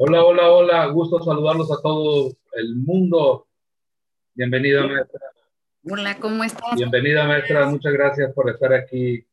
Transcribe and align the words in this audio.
Hola, 0.00 0.22
hola, 0.22 0.52
hola. 0.52 0.86
Gusto 0.86 1.20
saludarlos 1.24 1.72
a 1.72 1.82
todo 1.82 2.30
el 2.52 2.76
mundo. 2.76 3.48
Bienvenida, 4.32 4.86
maestra. 4.86 5.20
Hola, 5.90 6.16
¿cómo 6.20 6.44
estás? 6.44 6.76
Bienvenida, 6.76 7.26
maestra. 7.26 7.66
Muchas 7.66 7.92
gracias 7.92 8.32
por 8.32 8.48
estar 8.48 8.72
aquí 8.72 9.26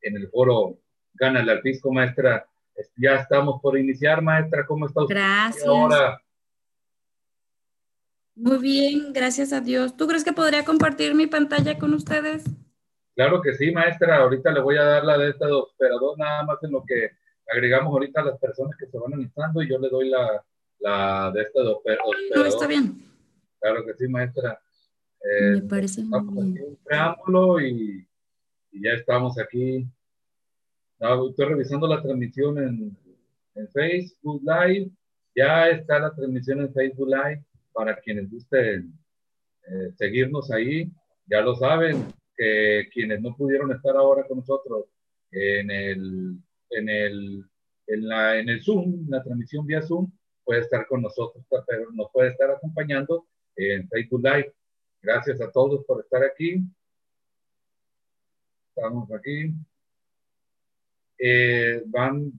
en 0.00 0.16
el 0.16 0.30
foro 0.30 0.78
Gana 1.12 1.40
el 1.40 1.60
Pisco, 1.60 1.92
maestra. 1.92 2.48
Ya 2.96 3.16
estamos 3.16 3.60
por 3.60 3.78
iniciar, 3.78 4.22
maestra. 4.22 4.64
¿Cómo 4.64 4.86
está 4.86 5.02
usted 5.02 5.14
Gracias. 5.14 5.66
ahora? 5.66 6.22
Muy 8.34 8.56
bien, 8.60 9.12
gracias 9.12 9.52
a 9.52 9.60
Dios. 9.60 9.94
¿Tú 9.94 10.06
crees 10.06 10.24
que 10.24 10.32
podría 10.32 10.64
compartir 10.64 11.14
mi 11.14 11.26
pantalla 11.26 11.78
con 11.78 11.92
ustedes? 11.92 12.44
Claro 13.14 13.42
que 13.42 13.52
sí, 13.52 13.70
maestra. 13.70 14.16
Ahorita 14.16 14.52
le 14.52 14.60
voy 14.62 14.78
a 14.78 14.84
dar 14.84 15.04
la 15.04 15.18
de 15.18 15.28
esta 15.28 15.44
de 15.44 15.52
operador, 15.52 16.16
nada 16.16 16.44
más 16.44 16.56
en 16.62 16.72
lo 16.72 16.82
que 16.82 17.10
agregamos 17.50 17.92
ahorita 17.92 18.20
a 18.20 18.24
las 18.24 18.38
personas 18.38 18.76
que 18.78 18.86
se 18.86 18.98
van 18.98 19.12
analizando 19.14 19.62
y 19.62 19.68
yo 19.68 19.78
le 19.78 19.88
doy 19.88 20.08
la, 20.08 20.44
la 20.80 21.30
de 21.32 21.42
esta 21.42 21.62
de 21.62 21.68
operador. 21.68 22.16
No, 22.34 22.44
está 22.44 22.66
bien. 22.66 23.04
Claro 23.60 23.84
que 23.86 23.94
sí, 23.94 24.08
maestra. 24.08 24.60
Eh, 25.20 25.50
Me 25.52 25.62
parece 25.62 26.02
muy 26.02 26.52
bien. 26.52 26.64
un 26.66 26.76
preámbulo 26.84 27.60
y, 27.60 28.06
y 28.72 28.82
ya 28.82 28.92
estamos 28.92 29.38
aquí. 29.38 29.86
No, 30.98 31.28
estoy 31.28 31.46
revisando 31.46 31.86
la 31.86 32.02
transmisión 32.02 32.58
en, 32.58 32.96
en 33.54 33.68
Facebook 33.68 34.42
Live. 34.42 34.90
Ya 35.34 35.68
está 35.68 35.98
la 35.98 36.14
transmisión 36.14 36.60
en 36.60 36.72
Facebook 36.72 37.08
Live 37.08 37.44
para 37.72 37.96
quienes 37.96 38.30
gusten 38.30 38.92
eh, 39.66 39.92
seguirnos 39.96 40.50
ahí. 40.50 40.90
Ya 41.26 41.40
lo 41.40 41.54
saben, 41.54 42.04
que 42.36 42.88
quienes 42.92 43.20
no 43.20 43.34
pudieron 43.36 43.72
estar 43.72 43.96
ahora 43.96 44.24
con 44.26 44.38
nosotros 44.38 44.86
en 45.30 45.70
el, 45.70 46.36
en 46.72 46.88
el, 46.88 47.44
en 47.86 48.08
la, 48.08 48.38
en 48.38 48.48
el 48.48 48.62
Zoom, 48.62 49.06
la 49.08 49.22
transmisión 49.22 49.66
vía 49.66 49.82
Zoom, 49.82 50.10
puede 50.44 50.60
estar 50.60 50.86
con 50.86 51.02
nosotros, 51.02 51.44
pero 51.66 51.90
nos 51.92 52.10
puede 52.12 52.30
estar 52.30 52.50
acompañando 52.50 53.26
en 53.56 53.88
Facebook 53.88 54.22
Live. 54.22 54.54
Gracias 55.02 55.40
a 55.40 55.50
todos 55.50 55.84
por 55.84 56.00
estar 56.00 56.22
aquí. 56.22 56.62
Estamos 58.74 59.10
aquí. 59.12 59.52
Eh, 61.18 61.82
van, 61.86 62.32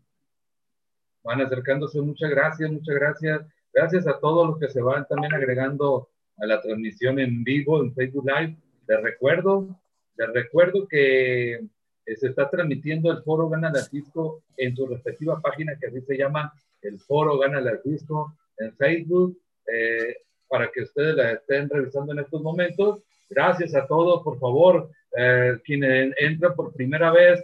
van 1.24 1.42
acercándose. 1.42 2.02
Muchas 2.02 2.30
gracias, 2.30 2.72
muchas 2.72 2.96
gracias. 2.96 3.42
Gracias 3.74 4.08
a 4.08 4.20
todos 4.20 4.48
los 4.48 4.60
que 4.60 4.70
se 4.70 4.82
van 4.82 5.08
también 5.08 5.34
agregando 5.34 6.10
a 6.38 6.46
la 6.46 6.62
transmisión 6.62 7.20
en 7.20 7.44
vivo 7.44 7.82
en 7.82 7.94
Facebook 7.94 8.26
Live. 8.26 8.58
Les 8.88 9.02
recuerdo, 9.02 9.80
les 10.18 10.34
recuerdo 10.34 10.88
que 10.88 11.66
se 12.06 12.28
está 12.28 12.50
transmitiendo 12.50 13.12
el 13.12 13.24
foro 13.24 13.50
Gana 13.50 13.72
la 13.72 13.82
Disco 13.92 14.44
en 14.58 14.76
su 14.76 14.86
respectiva 14.88 15.40
página 15.42 15.78
que 15.80 15.88
así 15.88 16.02
se 16.02 16.18
llama 16.18 16.54
el 16.82 17.00
foro 17.00 17.38
Gana 17.38 17.62
la 17.62 17.76
Disco 17.84 18.34
en 18.58 18.76
Facebook 18.76 19.38
eh, 19.68 20.18
para 20.48 20.70
que 20.72 20.82
ustedes 20.82 21.16
la 21.16 21.32
estén 21.32 21.70
revisando 21.70 22.14
en 22.14 22.20
estos 22.20 22.42
momentos. 22.42 23.00
Gracias 23.30 23.74
a 23.74 23.88
todos, 23.88 24.22
por 24.24 24.38
favor, 24.40 24.90
eh, 25.18 25.58
quienes 25.64 26.14
entran 26.18 26.56
por 26.56 26.74
primera 26.74 27.12
vez 27.12 27.44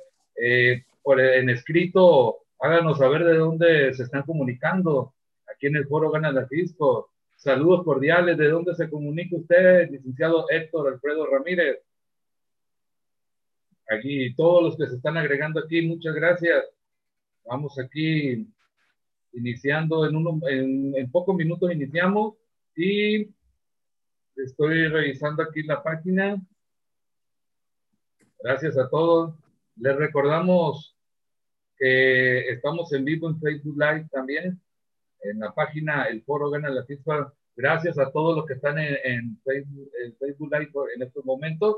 por, 1.02 1.20
en 1.20 1.50
escrito, 1.50 2.38
háganos 2.60 2.98
saber 2.98 3.26
de 3.26 3.36
dónde 3.36 3.94
se 3.94 4.04
están 4.04 4.24
comunicando 4.24 5.14
aquí 5.52 5.68
en 5.68 5.76
el 5.76 5.88
foro 5.88 6.12
Gana 6.12 6.32
la 6.32 6.46
Disco. 6.50 7.10
Saludos 7.38 7.84
cordiales, 7.84 8.38
¿de 8.38 8.50
dónde 8.50 8.76
se 8.76 8.90
comunica 8.90 9.38
usted, 9.38 9.90
licenciado 9.90 10.46
Héctor 10.50 10.94
Alfredo 10.94 11.26
Ramírez? 11.26 11.80
Aquí 13.90 14.34
todos 14.36 14.64
los 14.64 14.78
que 14.78 14.88
se 14.88 14.96
están 14.96 15.18
agregando 15.18 15.60
aquí, 15.60 15.82
muchas 15.82 16.16
gracias. 16.16 16.66
Vamos 17.46 17.78
aquí 17.80 18.48
iniciando 19.34 20.08
en, 20.08 20.16
uno, 20.16 20.40
en, 20.48 20.96
en 20.96 21.12
pocos 21.12 21.36
minutos 21.36 21.72
iniciamos 21.72 22.36
y 22.76 23.30
estoy 24.36 24.88
revisando 24.88 25.44
aquí 25.44 25.64
la 25.64 25.82
página. 25.84 26.42
Gracias 28.42 28.78
a 28.78 28.90
todos. 28.90 29.36
Les 29.76 29.96
recordamos 29.96 30.96
que 31.78 32.50
estamos 32.50 32.92
en 32.94 33.06
vivo 33.06 33.30
en 33.30 33.40
Facebook 33.40 33.78
Live 33.78 34.08
también, 34.12 34.62
en 35.22 35.40
la 35.40 35.54
página 35.54 36.04
El 36.04 36.22
Foro 36.24 36.50
Gana 36.50 36.70
la 36.70 36.86
FIFA. 36.86 37.34
Gracias 37.56 37.98
a 37.98 38.12
todos 38.12 38.38
los 38.38 38.46
que 38.46 38.54
están 38.54 38.78
en, 38.78 38.98
en 39.04 39.42
Facebook, 39.44 39.92
en 40.04 40.16
Facebook 40.18 40.50
Live 40.52 40.72
en 40.96 41.02
estos 41.02 41.26
momentos. 41.26 41.78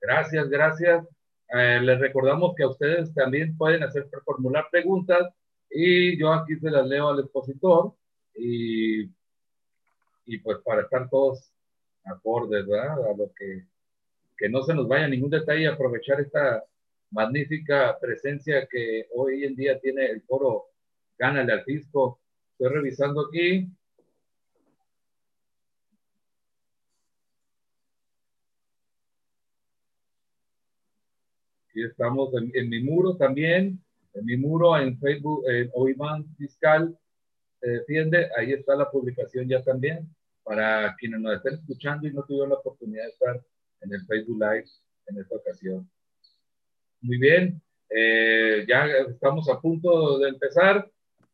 Gracias, 0.00 0.48
gracias. 0.48 1.06
Eh, 1.56 1.80
les 1.80 2.00
recordamos 2.00 2.52
que 2.56 2.64
a 2.64 2.68
ustedes 2.68 3.14
también 3.14 3.56
pueden 3.56 3.84
hacer 3.84 4.08
formular 4.24 4.66
preguntas 4.72 5.32
y 5.70 6.18
yo 6.18 6.32
aquí 6.32 6.56
se 6.56 6.68
las 6.68 6.84
leo 6.84 7.10
al 7.10 7.20
expositor 7.20 7.94
y, 8.34 9.04
y 10.26 10.38
pues 10.42 10.58
para 10.64 10.82
estar 10.82 11.08
todos 11.08 11.52
acordes, 12.04 12.66
¿verdad? 12.66 13.08
A 13.08 13.16
lo 13.16 13.32
que, 13.32 13.66
que 14.36 14.48
no 14.48 14.64
se 14.64 14.74
nos 14.74 14.88
vaya 14.88 15.06
ningún 15.06 15.30
detalle 15.30 15.62
y 15.62 15.66
aprovechar 15.66 16.20
esta 16.20 16.64
magnífica 17.12 17.96
presencia 18.00 18.66
que 18.66 19.06
hoy 19.14 19.44
en 19.44 19.54
día 19.54 19.78
tiene 19.78 20.06
el 20.06 20.22
foro 20.22 20.64
Gánale 21.16 21.52
al 21.52 21.62
Fisco. 21.62 22.18
Estoy 22.50 22.74
revisando 22.74 23.28
aquí 23.28 23.68
Y 31.74 31.84
estamos 31.84 32.30
en, 32.34 32.68
mi 32.68 32.82
muro 32.82 33.16
también, 33.16 33.82
en 34.14 34.24
mi 34.24 34.36
muro 34.36 34.78
en 34.78 34.98
Facebook, 34.98 35.44
en 35.48 35.70
Oiman 35.74 36.24
Fiscal 36.36 36.96
se 37.60 37.70
defiende, 37.70 38.28
ahí 38.36 38.52
está 38.52 38.76
la 38.76 38.90
publicación 38.90 39.48
ya 39.48 39.62
también, 39.62 40.08
para 40.42 40.94
quienes 40.96 41.20
nos 41.20 41.36
estén 41.36 41.54
escuchando 41.54 42.06
y 42.06 42.12
no 42.12 42.22
tuvieron 42.22 42.50
la 42.50 42.56
oportunidad 42.56 43.04
de 43.04 43.10
estar 43.10 43.42
en 43.80 43.92
el 43.92 44.06
Facebook 44.06 44.38
Live 44.38 44.66
en 45.06 45.18
esta 45.18 45.36
ocasión. 45.36 45.90
Muy 47.00 47.18
bien, 47.18 47.60
eh, 47.88 48.64
ya 48.68 48.86
estamos 49.08 49.48
a 49.48 49.60
punto 49.60 50.18
de 50.18 50.28
empezar. 50.28 50.90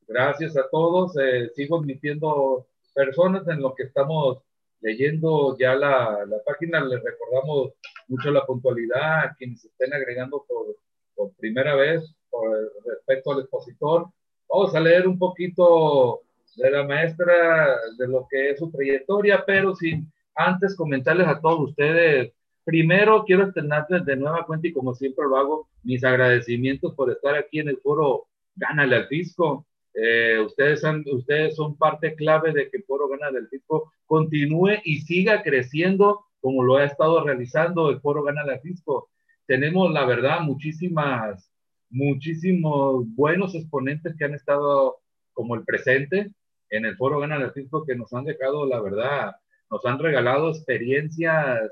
Gracias 0.06 0.56
a 0.56 0.68
todos. 0.70 1.16
Eh, 1.16 1.50
sigo 1.54 1.78
admitiendo 1.78 2.66
personas 2.94 3.46
en 3.48 3.60
lo 3.60 3.74
que 3.74 3.84
estamos 3.84 4.42
leyendo 4.80 5.56
ya 5.58 5.74
la, 5.74 6.24
la, 6.26 6.42
página, 6.44 6.84
les 6.84 7.02
recordamos 7.02 7.72
mucho 8.08 8.30
la 8.30 8.44
puntualidad 8.46 9.24
a 9.24 9.34
quienes 9.36 9.64
estén 9.64 9.92
agregando 9.92 10.44
por, 10.48 10.76
por 11.14 11.32
primera 11.36 11.74
vez 11.74 12.02
por 12.30 12.72
respecto 12.86 13.32
al 13.32 13.40
expositor. 13.40 14.06
Vamos 14.48 14.74
a 14.74 14.80
leer 14.80 15.06
un 15.06 15.18
poquito 15.18 16.22
de 16.56 16.70
la 16.70 16.84
maestra, 16.84 17.76
de 17.98 18.08
lo 18.08 18.26
que 18.28 18.50
es 18.50 18.58
su 18.58 18.70
trayectoria, 18.70 19.44
pero 19.46 19.74
sin 19.74 20.10
antes 20.34 20.76
comentarles 20.76 21.26
a 21.26 21.40
todos 21.40 21.70
ustedes, 21.70 22.32
primero 22.64 23.24
quiero 23.24 23.44
externarles 23.44 24.04
de 24.04 24.16
nueva 24.16 24.46
cuenta 24.46 24.68
y 24.68 24.72
como 24.72 24.94
siempre 24.94 25.24
lo 25.28 25.36
hago, 25.36 25.68
mis 25.82 26.04
agradecimientos 26.04 26.94
por 26.94 27.10
estar 27.10 27.34
aquí 27.34 27.60
en 27.60 27.68
el 27.68 27.78
foro 27.78 28.26
Gánale 28.56 28.96
al 28.96 29.08
Fisco. 29.08 29.66
Eh, 29.94 30.38
ustedes, 30.44 30.80
son, 30.80 31.76
parte 31.76 32.14
clave 32.14 32.52
de 32.52 32.70
que 32.70 32.82
Foro 32.82 33.08
Gana 33.08 33.30
del 33.30 33.48
Fisco 33.48 33.92
continúe 34.06 34.78
y 34.84 35.00
siga 35.00 35.42
creciendo 35.42 36.26
como 36.40 36.62
lo 36.62 36.76
ha 36.76 36.84
estado 36.84 37.22
realizando 37.24 37.90
el 37.90 38.00
Foro 38.00 38.22
Gana 38.22 38.44
del 38.44 38.60
Fisco. 38.60 39.10
Tenemos, 39.46 39.90
la 39.92 40.06
verdad, 40.06 40.40
muchísimas, 40.40 41.50
muchísimos 41.90 43.04
buenos 43.14 43.54
exponentes 43.54 44.14
que 44.16 44.24
han 44.24 44.34
estado 44.34 44.98
como 45.32 45.54
el 45.54 45.64
presente 45.64 46.30
en 46.70 46.84
el 46.84 46.96
Foro 46.96 47.18
Gana 47.18 47.38
del 47.38 47.52
Fisco 47.52 47.84
que 47.84 47.96
nos 47.96 48.12
han 48.12 48.24
dejado, 48.24 48.66
la 48.66 48.80
verdad, 48.80 49.32
nos 49.70 49.84
han 49.84 49.98
regalado 49.98 50.50
experiencias 50.50 51.70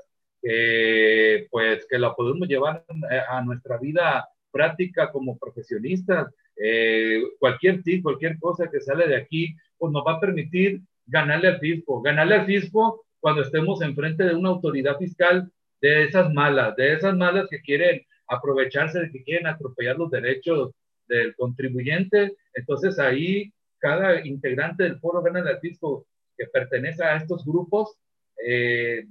pues 1.51 1.85
que 1.89 1.99
la 1.99 2.15
podemos 2.15 2.47
llevar 2.47 2.85
a 3.29 3.41
nuestra 3.41 3.77
vida 3.77 4.29
práctica 4.51 5.11
como 5.11 5.37
profesionistas 5.37 6.33
eh, 6.61 7.21
cualquier 7.39 7.81
tip, 7.83 8.03
cualquier 8.03 8.37
cosa 8.39 8.69
que 8.69 8.81
sale 8.81 9.07
de 9.07 9.15
aquí, 9.15 9.55
pues 9.77 9.91
nos 9.93 10.03
va 10.05 10.13
a 10.13 10.19
permitir 10.19 10.81
ganarle 11.05 11.47
al 11.47 11.59
fisco, 11.59 12.01
ganarle 12.01 12.35
al 12.35 12.45
fisco 12.45 13.05
cuando 13.19 13.41
estemos 13.41 13.81
enfrente 13.81 14.23
de 14.23 14.35
una 14.35 14.49
autoridad 14.49 14.97
fiscal 14.97 15.51
de 15.81 16.03
esas 16.03 16.33
malas, 16.33 16.75
de 16.75 16.93
esas 16.93 17.15
malas 17.15 17.47
que 17.49 17.61
quieren 17.61 18.01
aprovecharse, 18.27 18.99
de 18.99 19.11
que 19.11 19.23
quieren 19.23 19.47
atropellar 19.47 19.97
los 19.97 20.11
derechos 20.11 20.71
del 21.07 21.35
contribuyente. 21.35 22.35
Entonces 22.53 22.99
ahí 22.99 23.51
cada 23.79 24.25
integrante 24.25 24.83
del 24.83 24.99
foro 24.99 25.21
gana 25.21 25.39
al 25.39 25.59
fisco 25.59 26.05
que 26.37 26.45
pertenece 26.47 27.03
a 27.03 27.17
estos 27.17 27.45
grupos, 27.45 27.97
eh, 28.45 29.05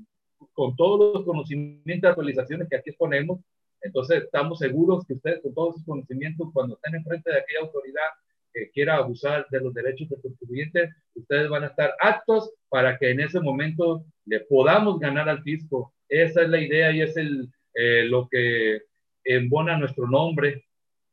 con 0.52 0.76
todos 0.76 1.14
los 1.14 1.24
conocimientos 1.24 2.02
y 2.02 2.06
actualizaciones 2.06 2.68
que 2.68 2.76
aquí 2.76 2.90
exponemos, 2.90 3.40
entonces, 3.82 4.24
estamos 4.24 4.58
seguros 4.58 5.04
que 5.06 5.14
ustedes, 5.14 5.40
con 5.42 5.54
todos 5.54 5.76
sus 5.76 5.84
conocimientos, 5.84 6.48
cuando 6.52 6.74
estén 6.74 6.96
enfrente 6.96 7.30
de 7.30 7.38
aquella 7.38 7.60
autoridad 7.60 8.08
que 8.52 8.70
quiera 8.70 8.96
abusar 8.96 9.46
de 9.50 9.60
los 9.60 9.74
derechos 9.74 10.08
del 10.08 10.20
contribuyente, 10.20 10.90
ustedes 11.14 11.48
van 11.48 11.64
a 11.64 11.68
estar 11.68 11.94
aptos 12.00 12.52
para 12.68 12.98
que 12.98 13.10
en 13.10 13.20
ese 13.20 13.40
momento 13.40 14.04
le 14.24 14.40
podamos 14.40 14.98
ganar 14.98 15.28
al 15.28 15.42
fisco. 15.42 15.94
Esa 16.08 16.42
es 16.42 16.48
la 16.48 16.60
idea 16.60 16.90
y 16.90 17.02
es 17.02 17.16
el, 17.16 17.48
eh, 17.74 18.04
lo 18.04 18.28
que 18.28 18.82
embona 19.24 19.78
nuestro 19.78 20.08
nombre, 20.08 20.64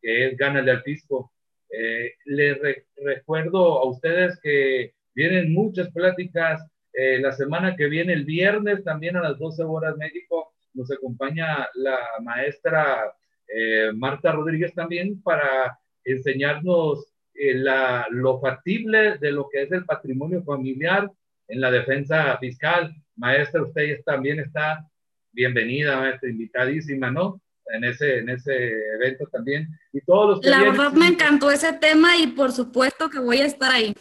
que 0.02 0.28
es 0.28 0.38
Gánale 0.38 0.72
al 0.72 0.84
fisco. 0.84 1.32
Eh, 1.70 2.14
les 2.26 2.58
recuerdo 2.96 3.80
a 3.80 3.86
ustedes 3.88 4.40
que 4.42 4.94
vienen 5.14 5.54
muchas 5.54 5.92
pláticas. 5.92 6.66
Eh, 6.94 7.20
la 7.20 7.34
semana 7.34 7.76
que 7.76 7.88
viene, 7.88 8.14
el 8.14 8.24
viernes, 8.24 8.84
también 8.84 9.18
a 9.18 9.22
las 9.22 9.38
12 9.38 9.64
horas 9.64 9.98
México, 9.98 10.55
nos 10.76 10.92
acompaña 10.92 11.68
la 11.74 11.98
maestra 12.22 13.14
eh, 13.48 13.92
Marta 13.94 14.32
Rodríguez 14.32 14.74
también 14.74 15.22
para 15.22 15.80
enseñarnos 16.04 17.06
eh, 17.34 17.56
la, 17.56 18.08
lo 18.10 18.40
factible 18.40 19.18
de 19.18 19.32
lo 19.32 19.50
que 19.50 19.64
es 19.64 19.72
el 19.72 19.86
patrimonio 19.86 20.44
familiar 20.44 21.12
en 21.48 21.62
la 21.62 21.72
defensa 21.72 22.38
fiscal. 22.38 22.94
Maestra, 23.16 23.64
usted 23.64 24.02
también 24.06 24.40
está 24.40 24.86
bienvenida, 25.32 26.00
maestra, 26.00 26.30
invitadísima, 26.30 27.12
¿no? 27.12 27.42
En 27.74 27.84
ese, 27.84 28.20
en 28.20 28.30
ese 28.30 28.72
evento 28.96 29.26
también. 29.32 29.68
Y 29.92 30.02
todos 30.02 30.38
los 30.38 30.46
La 30.46 30.62
verdad 30.62 30.92
me 30.92 31.08
encantó 31.08 31.50
ese 31.50 31.74
tema 31.74 32.16
y 32.18 32.28
por 32.28 32.52
supuesto 32.52 33.10
que 33.10 33.20
voy 33.20 33.38
a 33.38 33.46
estar 33.46 33.72
ahí. 33.72 33.96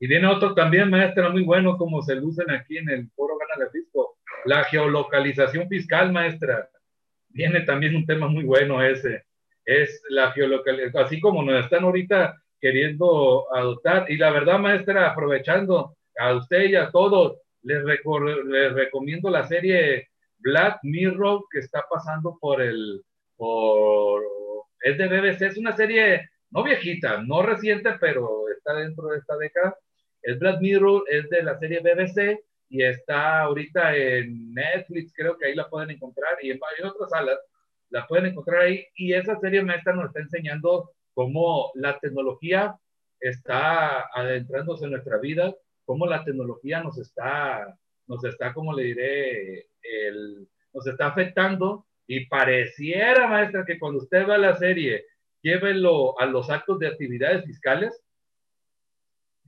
Y 0.00 0.06
viene 0.08 0.26
otro 0.26 0.54
también, 0.54 0.90
maestra, 0.90 1.28
muy 1.28 1.44
bueno, 1.44 1.76
como 1.76 2.02
se 2.02 2.16
lucen 2.16 2.50
aquí 2.50 2.78
en 2.78 2.88
el 2.88 3.10
Foro 3.10 3.34
Gana 3.38 3.64
de 3.64 3.70
Fisco 3.70 4.11
la 4.44 4.64
geolocalización 4.64 5.68
fiscal, 5.68 6.12
maestra. 6.12 6.68
Viene 7.28 7.62
también 7.62 7.96
un 7.96 8.06
tema 8.06 8.28
muy 8.28 8.44
bueno 8.44 8.82
ese. 8.82 9.24
Es 9.64 10.02
la 10.08 10.32
geolocalización, 10.32 11.04
así 11.04 11.20
como 11.20 11.42
nos 11.42 11.64
están 11.64 11.84
ahorita 11.84 12.36
queriendo 12.60 13.52
adoptar. 13.54 14.10
Y 14.10 14.16
la 14.16 14.30
verdad, 14.30 14.58
maestra, 14.58 15.10
aprovechando 15.10 15.96
a 16.18 16.34
usted 16.34 16.64
y 16.64 16.76
a 16.76 16.90
todos, 16.90 17.38
les, 17.62 17.82
les 17.84 18.72
recomiendo 18.72 19.30
la 19.30 19.46
serie 19.46 20.08
Black 20.38 20.80
Mirror 20.82 21.44
que 21.50 21.60
está 21.60 21.84
pasando 21.88 22.36
por 22.40 22.60
el, 22.60 23.02
por, 23.36 24.22
es 24.82 24.98
de 24.98 25.08
BBC, 25.08 25.42
es 25.42 25.58
una 25.58 25.76
serie 25.76 26.28
no 26.50 26.62
viejita, 26.62 27.22
no 27.22 27.42
reciente, 27.42 27.94
pero 28.00 28.48
está 28.48 28.74
dentro 28.74 29.08
de 29.08 29.18
esta 29.18 29.36
década. 29.36 29.76
Es 30.20 30.38
Black 30.38 30.60
Mirror, 30.60 31.04
es 31.08 31.28
de 31.30 31.42
la 31.42 31.58
serie 31.58 31.80
BBC 31.80 32.38
y 32.72 32.82
está 32.82 33.42
ahorita 33.42 33.94
en 33.94 34.54
Netflix, 34.54 35.12
creo 35.14 35.36
que 35.36 35.46
ahí 35.46 35.54
la 35.54 35.68
pueden 35.68 35.90
encontrar, 35.90 36.38
y 36.40 36.50
en, 36.50 36.60
otras 36.84 37.10
salas 37.10 37.38
la 37.90 38.06
pueden 38.06 38.26
encontrar 38.26 38.62
ahí. 38.62 38.86
Y 38.94 39.12
esa 39.12 39.38
serie 39.38 39.62
maestra 39.62 39.92
nos 39.92 40.06
está 40.06 40.20
enseñando 40.20 40.90
cómo 41.12 41.70
la 41.74 41.98
tecnología 41.98 42.74
está 43.20 44.08
adentrándose 44.14 44.86
en 44.86 44.92
nuestra 44.92 45.18
vida 45.18 45.54
cómo 45.84 46.06
la 46.06 46.24
tecnología 46.24 46.82
nos 46.82 46.96
está, 46.96 47.76
nos 48.06 48.24
está, 48.24 48.54
como 48.54 48.72
le 48.72 48.84
diré, 48.84 49.66
el, 49.82 50.48
nos 50.72 50.86
está 50.86 51.08
afectando 51.08 51.86
y 52.06 52.26
pareciera, 52.26 53.28
maestra, 53.28 53.64
que 53.66 53.78
cuando 53.78 53.98
usted 53.98 54.26
va 54.26 54.36
a 54.36 54.38
la 54.38 54.56
serie, 54.56 55.04
llévelo 55.42 56.18
a 56.18 56.24
los 56.24 56.48
actos 56.48 56.78
de 56.78 56.88
actividades 56.88 57.44
fiscales, 57.44 58.02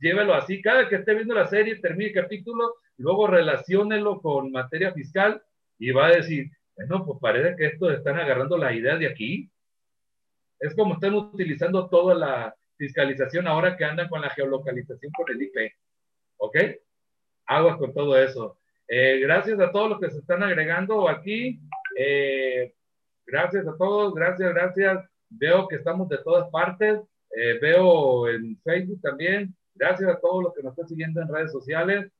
llévelo 0.00 0.34
así, 0.34 0.60
cada 0.60 0.88
que 0.88 0.96
esté 0.96 1.14
viendo 1.14 1.34
la 1.34 1.46
serie, 1.46 1.76
termine 1.76 2.10
el 2.10 2.14
capítulo, 2.14 2.74
luego 2.98 3.26
relaciónelo 3.26 4.20
con 4.20 4.52
materia 4.52 4.92
fiscal 4.92 5.42
y 5.78 5.90
va 5.90 6.06
a 6.06 6.16
decir, 6.16 6.50
bueno, 6.76 7.04
pues 7.04 7.18
parece 7.20 7.56
que 7.56 7.66
estos 7.66 7.92
están 7.92 8.18
agarrando 8.18 8.56
la 8.56 8.72
idea 8.72 8.96
de 8.96 9.06
aquí. 9.06 9.50
Es 10.58 10.74
como 10.74 10.94
están 10.94 11.14
utilizando 11.14 11.88
toda 11.88 12.14
la 12.14 12.54
fiscalización 12.76 13.46
ahora 13.46 13.76
que 13.76 13.84
andan 13.84 14.08
con 14.08 14.20
la 14.20 14.30
geolocalización 14.30 15.12
por 15.12 15.30
el 15.30 15.42
IP. 15.42 15.72
¿Ok? 16.38 16.56
Aguas 17.46 17.76
con 17.76 17.92
todo 17.92 18.16
eso. 18.18 18.58
Eh, 18.88 19.20
gracias 19.20 19.58
a 19.60 19.70
todos 19.70 19.90
los 19.90 20.00
que 20.00 20.10
se 20.10 20.18
están 20.18 20.42
agregando 20.42 21.08
aquí. 21.08 21.60
Eh, 21.96 22.74
gracias 23.26 23.66
a 23.66 23.76
todos, 23.76 24.14
gracias, 24.14 24.52
gracias. 24.52 25.04
Veo 25.28 25.68
que 25.68 25.76
estamos 25.76 26.08
de 26.08 26.18
todas 26.18 26.48
partes. 26.50 27.00
Eh, 27.36 27.58
veo 27.60 28.28
en 28.28 28.58
Facebook 28.62 29.00
también. 29.00 29.54
Gracias 29.74 30.08
a 30.08 30.20
todos 30.20 30.44
los 30.44 30.54
que 30.54 30.62
nos 30.62 30.72
están 30.72 30.88
siguiendo 30.88 31.20
en 31.20 31.28
redes 31.28 31.52
sociales. 31.52 32.10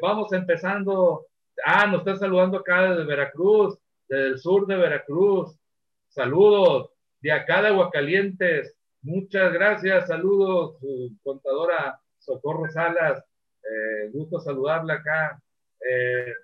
Vamos 0.00 0.32
empezando. 0.32 1.26
Ah, 1.64 1.86
nos 1.86 2.00
está 2.00 2.16
saludando 2.16 2.58
acá 2.58 2.90
desde 2.90 3.04
Veracruz, 3.04 3.78
desde 4.08 4.26
el 4.28 4.38
sur 4.38 4.66
de 4.66 4.76
Veracruz. 4.76 5.56
Saludos 6.08 6.90
de 7.20 7.32
acá 7.32 7.62
de 7.62 7.68
Aguacalientes. 7.68 8.74
Muchas 9.02 9.52
gracias. 9.52 10.08
Saludos, 10.08 10.76
contadora 11.22 12.00
Socorro 12.18 12.68
Salas. 12.70 13.24
gusto 14.12 14.40
saludarla 14.40 14.94
acá. 14.94 15.40
Eh, 15.80 16.34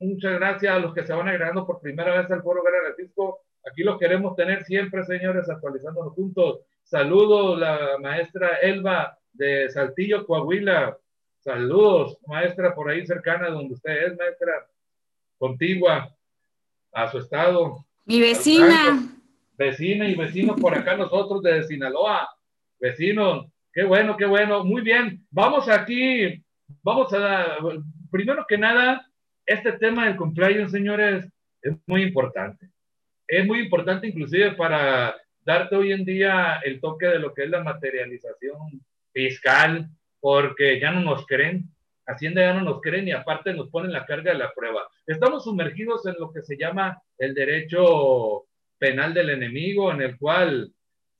muchas 0.00 0.34
gracias 0.34 0.74
a 0.74 0.78
los 0.78 0.94
que 0.94 1.04
se 1.04 1.12
van 1.12 1.28
agregando 1.28 1.66
por 1.66 1.80
primera 1.80 2.20
vez 2.20 2.30
al 2.30 2.42
Foro 2.42 2.62
Guerra 2.62 2.94
Fisco. 2.96 3.40
Aquí 3.68 3.82
los 3.82 3.98
queremos 3.98 4.36
tener 4.36 4.64
siempre, 4.64 5.04
señores, 5.04 5.48
actualizándonos 5.48 6.12
juntos. 6.14 6.60
Saludos, 6.84 7.58
la 7.58 7.98
maestra 8.00 8.58
Elba 8.62 9.18
de 9.32 9.68
Saltillo, 9.70 10.24
Coahuila. 10.24 10.96
Saludos, 11.46 12.18
maestra, 12.26 12.74
por 12.74 12.90
ahí 12.90 13.06
cercana 13.06 13.50
donde 13.50 13.74
usted 13.74 14.06
es, 14.08 14.16
maestra, 14.16 14.66
contigua 15.38 16.12
a 16.92 17.08
su 17.08 17.18
estado. 17.18 17.86
Mi 18.04 18.20
vecina. 18.20 19.16
Vecina 19.56 20.08
y 20.08 20.16
vecinos 20.16 20.60
por 20.60 20.76
acá 20.76 20.96
nosotros 20.96 21.40
de 21.44 21.62
Sinaloa. 21.62 22.28
Vecinos, 22.80 23.46
qué 23.72 23.84
bueno, 23.84 24.16
qué 24.16 24.26
bueno. 24.26 24.64
Muy 24.64 24.82
bien, 24.82 25.24
vamos 25.30 25.68
aquí 25.68 26.42
vamos 26.82 27.12
a, 27.14 27.58
primero 28.10 28.44
que 28.48 28.58
nada, 28.58 29.08
este 29.46 29.70
tema 29.74 30.06
del 30.06 30.16
compliance, 30.16 30.72
señores, 30.72 31.26
es 31.62 31.76
muy 31.86 32.02
importante. 32.02 32.70
Es 33.24 33.46
muy 33.46 33.60
importante 33.60 34.08
inclusive 34.08 34.56
para 34.56 35.14
darte 35.44 35.76
hoy 35.76 35.92
en 35.92 36.04
día 36.04 36.58
el 36.64 36.80
toque 36.80 37.06
de 37.06 37.20
lo 37.20 37.32
que 37.32 37.44
es 37.44 37.50
la 37.50 37.62
materialización 37.62 38.84
fiscal, 39.12 39.88
porque 40.26 40.80
ya 40.80 40.90
no 40.90 41.02
nos 41.02 41.24
creen, 41.24 41.70
Hacienda 42.04 42.40
ya 42.40 42.54
no 42.54 42.62
nos 42.62 42.80
creen 42.80 43.06
y 43.06 43.12
aparte 43.12 43.54
nos 43.54 43.70
ponen 43.70 43.92
la 43.92 44.04
carga 44.04 44.32
de 44.32 44.38
la 44.38 44.52
prueba. 44.52 44.88
Estamos 45.06 45.44
sumergidos 45.44 46.04
en 46.04 46.16
lo 46.18 46.32
que 46.32 46.42
se 46.42 46.56
llama 46.56 47.00
el 47.16 47.32
derecho 47.32 48.44
penal 48.76 49.14
del 49.14 49.30
enemigo, 49.30 49.92
en 49.92 50.02
el 50.02 50.18
cual 50.18 50.72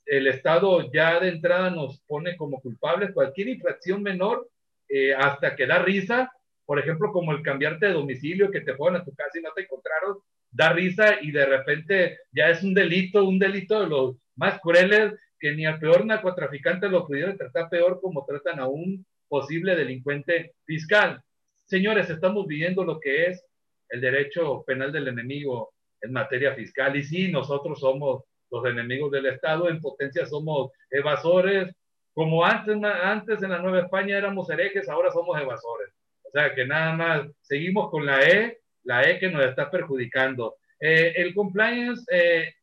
el 0.07 0.27
Estado 0.27 0.91
ya 0.93 1.21
de 1.21 1.29
entrada 1.29 1.71
nos 1.71 2.01
pone 2.01 2.37
como 2.37 2.61
culpables 2.61 3.13
cualquier 3.13 3.47
infracción 3.47 4.03
menor 4.03 4.49
eh, 4.89 5.15
hasta 5.15 5.55
que 5.55 5.69
da 5.69 5.79
risa, 5.79 6.33
por 6.65 6.81
ejemplo, 6.81 7.13
como 7.13 7.31
el 7.31 7.43
cambiarte 7.43 7.87
de 7.87 7.93
domicilio, 7.93 8.51
que 8.51 8.63
te 8.63 8.75
fueron 8.75 9.01
a 9.01 9.05
tu 9.05 9.15
casa 9.15 9.39
y 9.39 9.43
no 9.43 9.53
te 9.55 9.63
encontraron, 9.63 10.19
da 10.51 10.73
risa 10.73 11.21
y 11.23 11.31
de 11.31 11.47
repente 11.47 12.19
ya 12.33 12.49
es 12.49 12.61
un 12.65 12.75
delito, 12.75 13.25
un 13.25 13.39
delito 13.39 13.79
de 13.79 13.87
los 13.87 14.17
más 14.35 14.61
crueles 14.61 15.15
que 15.39 15.55
ni 15.55 15.67
al 15.67 15.79
peor 15.79 16.05
narcotraficante 16.05 16.89
lo 16.89 17.07
pudieron 17.07 17.37
tratar 17.37 17.69
peor 17.69 18.01
como 18.01 18.25
tratan 18.25 18.61
a 18.61 18.67
un 18.67 19.05
posible 19.29 19.75
delincuente 19.75 20.55
fiscal. 20.65 21.21
Señores, 21.65 22.09
estamos 22.11 22.47
viviendo 22.47 22.85
lo 22.85 23.01
que 23.01 23.27
es 23.27 23.45
el 23.89 24.01
derecho 24.01 24.65
penal 24.67 24.93
del 24.93 25.09
enemigo 25.09 25.73
en 26.01 26.13
materia 26.13 26.55
fiscal 26.55 26.97
y 26.97 27.03
sí, 27.03 27.31
nosotros 27.31 27.81
somos 27.81 28.25
los 28.51 28.65
enemigos 28.67 29.11
del 29.11 29.27
Estado, 29.27 29.69
en 29.69 29.81
potencia 29.81 30.27
somos 30.27 30.71
evasores, 30.91 31.75
como 32.15 32.45
antes, 32.45 32.77
antes 32.83 33.43
en 33.43 33.51
la 33.51 33.59
Nueva 33.59 33.81
España 33.81 34.17
éramos 34.17 34.49
herejes, 34.49 34.89
ahora 34.89 35.11
somos 35.11 35.39
evasores. 35.41 35.91
O 36.23 36.31
sea 36.31 36.55
que 36.55 36.65
nada 36.65 36.93
más 36.95 37.27
seguimos 37.43 37.91
con 37.91 38.07
la 38.07 38.23
E, 38.23 38.59
la 38.85 39.03
E 39.03 39.19
que 39.19 39.29
nos 39.29 39.45
está 39.45 39.71
perjudicando. 39.71 40.57
Eh, 40.81 41.13
el 41.17 41.35
compliance 41.35 42.05
eh, 42.11 42.55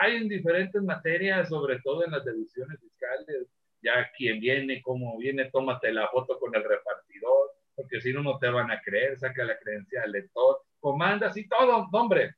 hay 0.00 0.16
en 0.16 0.28
diferentes 0.28 0.82
materias, 0.82 1.48
sobre 1.48 1.80
todo 1.80 2.04
en 2.04 2.12
las 2.12 2.24
deducciones 2.24 2.80
fiscales. 2.80 3.48
Ya 3.82 4.10
quien 4.16 4.40
viene, 4.40 4.80
como 4.82 5.18
viene, 5.18 5.50
tómate 5.50 5.92
la 5.92 6.08
foto 6.08 6.38
con 6.38 6.54
el 6.54 6.64
repartidor, 6.64 7.50
porque 7.74 8.00
si 8.00 8.12
no, 8.12 8.22
no 8.22 8.38
te 8.38 8.48
van 8.48 8.70
a 8.70 8.80
creer, 8.80 9.18
saca 9.18 9.44
la 9.44 9.58
credencial 9.58 10.10
del 10.10 10.22
lector, 10.22 10.62
comandas 10.80 11.36
y 11.36 11.46
todo, 11.48 11.86
hombre, 11.92 12.34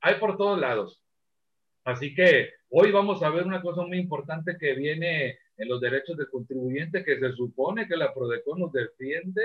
hay 0.00 0.16
por 0.16 0.36
todos 0.36 0.58
lados. 0.58 1.02
Así 1.84 2.14
que 2.14 2.50
hoy 2.68 2.90
vamos 2.90 3.22
a 3.22 3.30
ver 3.30 3.44
una 3.44 3.62
cosa 3.62 3.82
muy 3.82 3.98
importante 3.98 4.56
que 4.58 4.74
viene 4.74 5.38
en 5.56 5.68
los 5.68 5.80
derechos 5.80 6.16
del 6.16 6.28
contribuyente 6.28 7.04
que 7.04 7.18
se 7.18 7.32
supone 7.32 7.88
que 7.88 7.96
la 7.96 8.12
Prodecon 8.12 8.60
nos 8.60 8.72
defiende, 8.72 9.42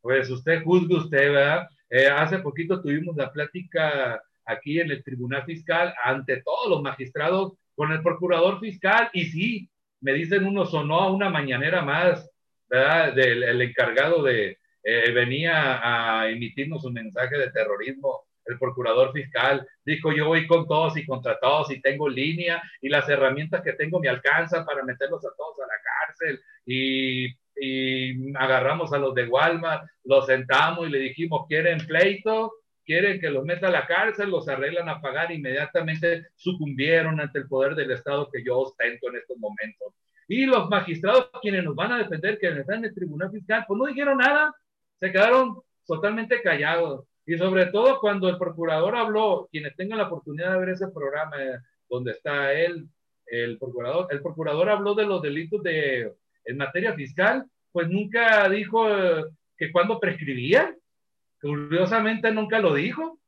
pues 0.00 0.30
usted 0.30 0.62
juzgue 0.62 0.96
usted, 0.96 1.32
¿verdad? 1.32 1.68
Eh, 1.90 2.08
hace 2.08 2.38
poquito 2.38 2.80
tuvimos 2.80 3.16
la 3.16 3.32
plática 3.32 4.22
aquí 4.46 4.80
en 4.80 4.90
el 4.90 5.02
Tribunal 5.02 5.44
Fiscal 5.44 5.94
ante 6.02 6.42
todos 6.42 6.68
los 6.68 6.82
magistrados 6.82 7.54
con 7.74 7.92
el 7.92 8.02
Procurador 8.02 8.60
Fiscal 8.60 9.10
y 9.12 9.24
sí, 9.26 9.70
me 10.00 10.12
dicen 10.12 10.44
uno 10.44 10.66
sonó 10.66 11.00
a 11.00 11.10
una 11.10 11.30
mañanera 11.30 11.82
más, 11.82 12.30
¿verdad? 12.68 13.14
Del 13.14 13.42
el 13.42 13.62
encargado 13.62 14.22
de, 14.22 14.58
eh, 14.82 15.10
venía 15.12 15.80
a 16.20 16.28
emitirnos 16.28 16.84
un 16.84 16.94
mensaje 16.94 17.38
de 17.38 17.50
terrorismo 17.50 18.24
el 18.44 18.58
procurador 18.58 19.12
fiscal 19.12 19.66
dijo, 19.84 20.12
yo 20.12 20.26
voy 20.26 20.46
con 20.46 20.66
todos 20.66 20.96
y 20.96 21.06
contra 21.06 21.38
todos 21.40 21.70
y 21.70 21.80
tengo 21.80 22.08
línea 22.08 22.62
y 22.80 22.88
las 22.88 23.08
herramientas 23.08 23.62
que 23.62 23.72
tengo 23.72 24.00
me 24.00 24.08
alcanzan 24.08 24.64
para 24.64 24.82
meterlos 24.84 25.24
a 25.24 25.34
todos 25.36 25.56
a 25.60 25.66
la 25.66 26.06
cárcel 26.06 26.40
y, 26.66 27.26
y 27.56 28.36
agarramos 28.36 28.92
a 28.92 28.98
los 28.98 29.14
de 29.14 29.26
Walmart, 29.26 29.88
los 30.04 30.26
sentamos 30.26 30.86
y 30.86 30.90
le 30.90 30.98
dijimos, 30.98 31.46
¿quieren 31.48 31.78
pleito? 31.86 32.52
Quieren 32.84 33.20
que 33.20 33.30
los 33.30 33.44
meta 33.44 33.68
a 33.68 33.70
la 33.70 33.86
cárcel, 33.86 34.30
los 34.30 34.48
arreglan 34.48 34.88
a 34.88 35.00
pagar, 35.00 35.32
inmediatamente 35.32 36.28
sucumbieron 36.34 37.20
ante 37.20 37.40
el 37.40 37.48
poder 37.48 37.74
del 37.74 37.90
Estado 37.92 38.28
que 38.30 38.44
yo 38.44 38.58
ostento 38.58 39.08
en 39.08 39.16
estos 39.16 39.36
momentos. 39.38 39.94
Y 40.28 40.46
los 40.46 40.68
magistrados, 40.68 41.30
quienes 41.42 41.64
nos 41.64 41.74
van 41.74 41.92
a 41.92 41.98
defender, 41.98 42.38
que 42.38 42.48
están 42.48 42.78
en 42.78 42.86
el 42.86 42.94
Tribunal 42.94 43.30
Fiscal, 43.30 43.64
pues 43.66 43.78
no 43.78 43.86
dijeron 43.86 44.18
nada, 44.18 44.54
se 45.00 45.12
quedaron 45.12 45.60
totalmente 45.86 46.40
callados. 46.42 47.06
Y 47.26 47.36
sobre 47.36 47.66
todo 47.66 48.00
cuando 48.00 48.28
el 48.28 48.38
procurador 48.38 48.96
habló, 48.96 49.48
quienes 49.50 49.74
tengan 49.76 49.98
la 49.98 50.06
oportunidad 50.06 50.52
de 50.52 50.58
ver 50.58 50.68
ese 50.70 50.88
programa 50.88 51.42
eh, 51.42 51.58
donde 51.88 52.12
está 52.12 52.52
él, 52.52 52.88
el 53.26 53.58
procurador, 53.58 54.08
el 54.10 54.20
procurador 54.20 54.68
habló 54.68 54.94
de 54.94 55.06
los 55.06 55.22
delitos 55.22 55.62
de, 55.62 56.12
en 56.44 56.56
materia 56.56 56.92
fiscal, 56.94 57.46
pues 57.72 57.88
nunca 57.88 58.48
dijo 58.48 58.88
eh, 58.88 59.24
que 59.56 59.72
cuando 59.72 59.98
prescribía, 59.98 60.74
curiosamente 61.44 62.32
nunca 62.32 62.58
lo 62.58 62.72
dijo, 62.72 63.18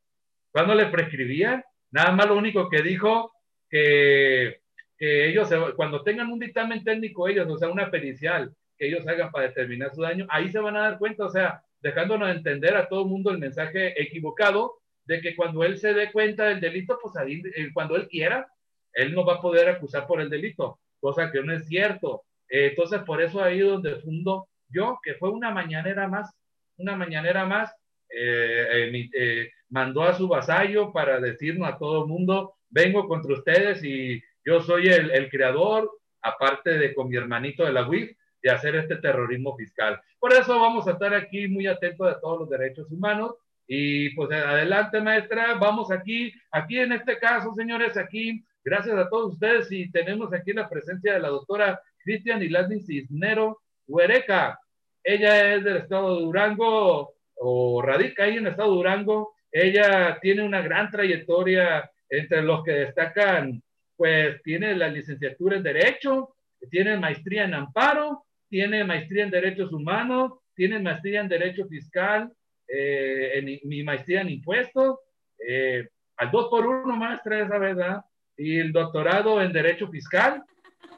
cuando 0.50 0.74
le 0.74 0.86
prescribía, 0.86 1.62
nada 1.90 2.12
más 2.12 2.26
lo 2.26 2.38
único 2.38 2.70
que 2.70 2.80
dijo 2.80 3.30
que, 3.68 4.60
que 4.96 5.28
ellos, 5.28 5.50
cuando 5.76 6.02
tengan 6.02 6.32
un 6.32 6.38
dictamen 6.38 6.82
técnico 6.82 7.28
ellos, 7.28 7.46
o 7.46 7.58
sea, 7.58 7.68
una 7.68 7.90
pericial, 7.90 8.54
que 8.78 8.86
ellos 8.86 9.06
hagan 9.06 9.30
para 9.30 9.48
determinar 9.48 9.94
su 9.94 10.00
daño, 10.00 10.26
ahí 10.30 10.50
se 10.50 10.58
van 10.58 10.76
a 10.76 10.80
dar 10.80 10.98
cuenta, 10.98 11.26
o 11.26 11.28
sea, 11.28 11.60
dejándonos 11.80 12.30
entender 12.30 12.74
a 12.74 12.88
todo 12.88 13.02
el 13.02 13.08
mundo 13.08 13.30
el 13.30 13.38
mensaje 13.38 14.00
equivocado 14.00 14.78
de 15.04 15.20
que 15.20 15.36
cuando 15.36 15.62
él 15.62 15.76
se 15.76 15.92
dé 15.92 16.10
cuenta 16.10 16.46
del 16.46 16.60
delito, 16.60 16.98
pues 17.02 17.18
ahí, 17.18 17.42
eh, 17.54 17.68
cuando 17.74 17.96
él 17.96 18.08
quiera, 18.08 18.48
él 18.94 19.14
no 19.14 19.26
va 19.26 19.34
a 19.34 19.40
poder 19.42 19.68
acusar 19.68 20.06
por 20.06 20.22
el 20.22 20.30
delito, 20.30 20.80
cosa 21.00 21.30
que 21.30 21.42
no 21.42 21.52
es 21.52 21.66
cierto. 21.66 22.22
Eh, 22.48 22.68
entonces, 22.68 23.00
por 23.00 23.20
eso 23.20 23.42
ahí 23.42 23.58
donde 23.58 23.96
fundo 23.96 24.48
yo, 24.70 24.98
que 25.02 25.14
fue 25.16 25.28
una 25.28 25.50
mañanera 25.50 26.08
más, 26.08 26.34
una 26.78 26.96
mañanera 26.96 27.44
más, 27.44 27.76
eh, 28.08 29.50
mandó 29.68 30.02
a 30.02 30.14
su 30.14 30.28
vasallo 30.28 30.92
para 30.92 31.20
decirnos 31.20 31.68
a 31.68 31.78
todo 31.78 32.04
el 32.04 32.08
mundo, 32.08 32.54
vengo 32.68 33.08
contra 33.08 33.34
ustedes 33.34 33.82
y 33.84 34.22
yo 34.44 34.60
soy 34.60 34.88
el, 34.88 35.10
el 35.10 35.28
creador, 35.28 35.90
aparte 36.22 36.78
de 36.78 36.94
con 36.94 37.08
mi 37.08 37.16
hermanito 37.16 37.64
de 37.64 37.72
la 37.72 37.88
UIF, 37.88 38.16
de 38.42 38.50
hacer 38.50 38.76
este 38.76 38.96
terrorismo 38.96 39.56
fiscal. 39.56 40.00
Por 40.18 40.32
eso 40.32 40.58
vamos 40.60 40.86
a 40.86 40.92
estar 40.92 41.14
aquí 41.14 41.48
muy 41.48 41.66
atentos 41.66 42.06
a 42.08 42.20
todos 42.20 42.40
los 42.40 42.50
derechos 42.50 42.90
humanos. 42.90 43.32
Y 43.66 44.10
pues 44.10 44.30
adelante, 44.30 45.00
maestra, 45.00 45.54
vamos 45.54 45.90
aquí, 45.90 46.32
aquí 46.52 46.78
en 46.78 46.92
este 46.92 47.18
caso, 47.18 47.52
señores, 47.54 47.96
aquí, 47.96 48.44
gracias 48.64 48.96
a 48.96 49.08
todos 49.08 49.32
ustedes 49.32 49.70
y 49.72 49.90
tenemos 49.90 50.32
aquí 50.32 50.52
la 50.52 50.68
presencia 50.68 51.14
de 51.14 51.20
la 51.20 51.28
doctora 51.28 51.80
Cristian 52.04 52.42
Ilasni 52.42 52.80
Cisnero 52.80 53.62
Huereca. 53.88 54.60
ella 55.02 55.54
es 55.54 55.64
del 55.64 55.78
estado 55.78 56.14
de 56.14 56.22
Durango 56.22 57.15
o 57.36 57.82
radica 57.82 58.24
ahí 58.24 58.36
en 58.36 58.46
el 58.46 58.52
estado 58.52 58.70
de 58.70 58.76
Durango. 58.76 59.34
Ella 59.50 60.18
tiene 60.20 60.42
una 60.42 60.60
gran 60.60 60.90
trayectoria 60.90 61.90
entre 62.08 62.42
los 62.42 62.62
que 62.62 62.72
destacan, 62.72 63.62
pues 63.96 64.42
tiene 64.42 64.74
la 64.74 64.88
licenciatura 64.88 65.56
en 65.56 65.62
Derecho, 65.62 66.36
tiene 66.70 66.96
maestría 66.96 67.44
en 67.44 67.54
Amparo, 67.54 68.24
tiene 68.48 68.84
maestría 68.84 69.24
en 69.24 69.30
Derechos 69.30 69.72
Humanos, 69.72 70.32
tiene 70.54 70.78
maestría 70.78 71.20
en 71.20 71.28
Derecho 71.28 71.66
Fiscal, 71.66 72.32
eh, 72.68 73.32
en, 73.34 73.68
mi 73.68 73.82
maestría 73.82 74.22
en 74.22 74.30
Impuestos, 74.30 74.98
eh, 75.46 75.88
al 76.16 76.30
dos 76.30 76.48
por 76.48 76.66
uno 76.66 76.96
maestra 76.96 77.44
esa 77.44 77.58
verdad, 77.58 78.00
y 78.36 78.58
el 78.58 78.72
doctorado 78.72 79.42
en 79.42 79.52
Derecho 79.52 79.88
Fiscal. 79.88 80.42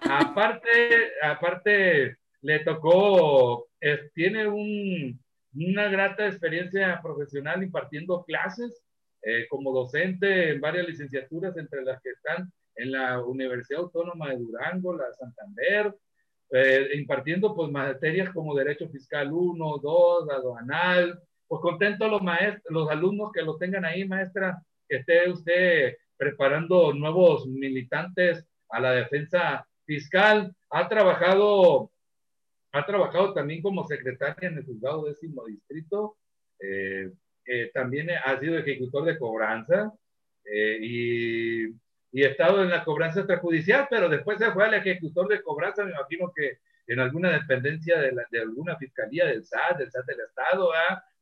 Aparte, 0.02 1.12
aparte 1.22 2.16
le 2.42 2.58
tocó, 2.60 3.68
tiene 4.14 4.46
un, 4.46 5.18
una 5.54 5.88
grata 5.88 6.26
experiencia 6.26 7.00
profesional 7.02 7.62
impartiendo 7.62 8.24
clases 8.24 8.82
eh, 9.22 9.46
como 9.48 9.72
docente 9.72 10.50
en 10.50 10.60
varias 10.60 10.86
licenciaturas, 10.86 11.56
entre 11.56 11.82
las 11.82 12.00
que 12.02 12.10
están 12.10 12.52
en 12.76 12.92
la 12.92 13.20
Universidad 13.20 13.80
Autónoma 13.80 14.30
de 14.30 14.36
Durango, 14.36 14.96
la 14.96 15.12
Santander, 15.12 15.94
eh, 16.50 16.90
impartiendo 16.94 17.54
pues 17.54 17.70
materias 17.70 18.30
como 18.32 18.54
Derecho 18.54 18.88
Fiscal 18.88 19.32
1, 19.32 19.78
2, 19.82 20.30
aduanal. 20.30 21.20
Pues 21.46 21.60
contento 21.60 22.08
los 22.08 22.22
maestros, 22.22 22.64
los 22.68 22.90
alumnos 22.90 23.32
que 23.32 23.42
lo 23.42 23.56
tengan 23.56 23.84
ahí, 23.84 24.06
maestra, 24.06 24.62
que 24.88 24.96
esté 24.96 25.30
usted 25.30 25.96
preparando 26.16 26.92
nuevos 26.92 27.46
militantes 27.46 28.46
a 28.68 28.80
la 28.80 28.92
defensa 28.92 29.66
fiscal. 29.84 30.54
Ha 30.70 30.88
trabajado, 30.88 31.90
ha 32.72 32.86
trabajado 32.86 33.32
también 33.32 33.62
como 33.62 33.86
secretaria 33.86 34.48
en 34.48 34.58
el 34.58 34.64
juzgado 34.64 35.04
décimo 35.04 35.44
distrito. 35.46 36.16
Eh, 36.60 37.10
eh, 37.46 37.70
también 37.72 38.10
ha 38.10 38.38
sido 38.38 38.58
ejecutor 38.58 39.04
de 39.04 39.18
cobranza 39.18 39.92
eh, 40.44 40.78
y, 40.80 41.66
y 42.12 42.24
ha 42.24 42.28
estado 42.28 42.62
en 42.62 42.70
la 42.70 42.84
cobranza 42.84 43.20
extrajudicial, 43.20 43.86
pero 43.88 44.08
después 44.08 44.38
se 44.38 44.52
fue 44.52 44.66
al 44.66 44.74
ejecutor 44.74 45.28
de 45.28 45.42
cobranza, 45.42 45.84
me 45.84 45.92
imagino 45.92 46.30
que 46.34 46.58
en 46.86 47.00
alguna 47.00 47.30
dependencia 47.30 47.98
de, 47.98 48.14
de 48.30 48.40
alguna 48.40 48.76
fiscalía 48.76 49.26
del 49.26 49.44
SAT, 49.44 49.78
del 49.78 49.90
SAT 49.90 50.06
del 50.06 50.20
Estado, 50.20 50.70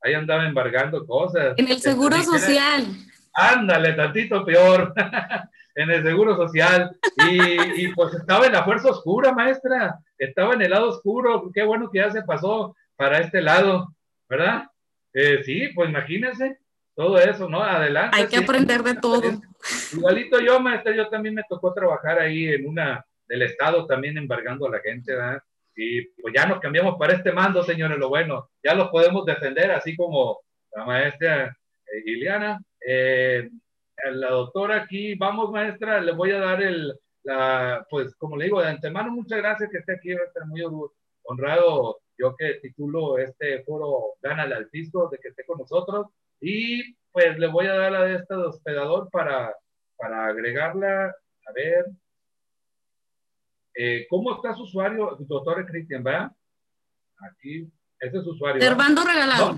ahí 0.00 0.14
andaba 0.14 0.46
embargando 0.46 1.04
cosas. 1.06 1.54
En 1.56 1.68
el 1.68 1.78
Seguro 1.80 2.16
Social. 2.22 2.86
Ándale, 3.34 3.92
tantito 3.92 4.44
peor. 4.44 4.94
en 5.76 5.90
el 5.90 6.02
Seguro 6.02 6.36
Social. 6.36 6.96
Y, 7.30 7.84
y, 7.84 7.94
pues 7.94 8.14
estaba 8.14 8.46
en 8.46 8.52
la 8.52 8.64
fuerza 8.64 8.90
oscura, 8.90 9.32
maestra. 9.32 9.98
Estaba 10.18 10.54
en 10.54 10.62
el 10.62 10.70
lado 10.70 10.88
oscuro. 10.88 11.50
Qué 11.54 11.62
bueno 11.62 11.88
que 11.90 11.98
ya 11.98 12.10
se 12.10 12.22
pasó 12.22 12.74
para 12.96 13.18
este 13.18 13.40
lado, 13.40 13.94
¿verdad? 14.28 14.64
Eh, 15.12 15.42
sí, 15.44 15.68
pues 15.74 15.88
imagínense 15.88 16.58
todo 16.94 17.18
eso, 17.18 17.48
¿no? 17.48 17.62
Adelante. 17.62 18.16
Hay 18.16 18.26
que 18.26 18.38
aprender 18.38 18.82
de 18.82 18.94
todo. 18.94 19.22
Igualito 19.92 20.40
yo, 20.40 20.58
maestra, 20.60 20.96
yo 20.96 21.08
también 21.08 21.34
me 21.34 21.44
tocó 21.48 21.72
trabajar 21.72 22.18
ahí 22.18 22.48
en 22.48 22.66
una 22.66 23.04
del 23.28 23.42
Estado 23.42 23.86
también 23.86 24.16
embargando 24.16 24.66
a 24.66 24.70
la 24.70 24.80
gente, 24.80 25.14
¿verdad? 25.14 25.42
Y 25.74 26.02
pues 26.22 26.32
ya 26.34 26.46
nos 26.46 26.58
cambiamos 26.60 26.96
para 26.98 27.14
este 27.14 27.32
mando, 27.32 27.62
señores, 27.62 27.98
lo 27.98 28.08
bueno, 28.08 28.48
ya 28.62 28.74
los 28.74 28.88
podemos 28.88 29.26
defender, 29.26 29.70
así 29.72 29.94
como 29.94 30.40
la 30.74 30.86
maestra 30.86 31.56
eh, 31.86 32.02
Iliana. 32.06 32.58
Eh, 32.86 33.50
la 34.12 34.30
doctora 34.30 34.82
aquí, 34.82 35.14
vamos 35.14 35.50
maestra, 35.50 36.00
le 36.00 36.12
voy 36.12 36.30
a 36.32 36.38
dar 36.38 36.62
el, 36.62 36.92
la, 37.22 37.86
pues 37.90 38.14
como 38.16 38.36
le 38.36 38.44
digo, 38.44 38.60
de 38.60 38.68
antemano, 38.68 39.12
muchas 39.12 39.38
gracias 39.38 39.70
que 39.70 39.78
esté 39.78 39.94
aquí, 39.94 40.12
va 40.12 40.22
a 40.22 40.26
estar 40.26 40.46
muy 40.46 40.62
honrado 41.22 42.00
yo 42.18 42.34
que 42.36 42.54
titulo 42.54 43.18
este 43.18 43.62
foro 43.64 44.14
Gánale 44.22 44.54
al 44.54 44.68
Fisco, 44.70 45.08
de 45.10 45.18
que 45.18 45.28
esté 45.28 45.44
con 45.44 45.58
nosotros. 45.58 46.06
Y 46.40 46.94
pues 47.12 47.38
le 47.38 47.46
voy 47.46 47.66
a 47.66 47.74
dar 47.74 47.94
a 47.94 48.14
esta 48.14 48.36
de 48.36 48.44
hospedador 48.44 49.10
para, 49.10 49.54
para 49.96 50.26
agregarla. 50.26 51.08
A 51.08 51.52
ver. 51.54 51.86
Eh, 53.74 54.06
¿Cómo 54.08 54.34
está 54.34 54.54
su 54.54 54.62
usuario, 54.62 55.16
doctor 55.20 55.66
Cristian? 55.66 56.02
¿Va? 56.06 56.34
Aquí, 57.18 57.70
ese 58.00 58.18
es 58.18 58.24
su 58.24 58.30
usuario. 58.30 58.62
Servando 58.62 59.04
regalado. 59.04 59.56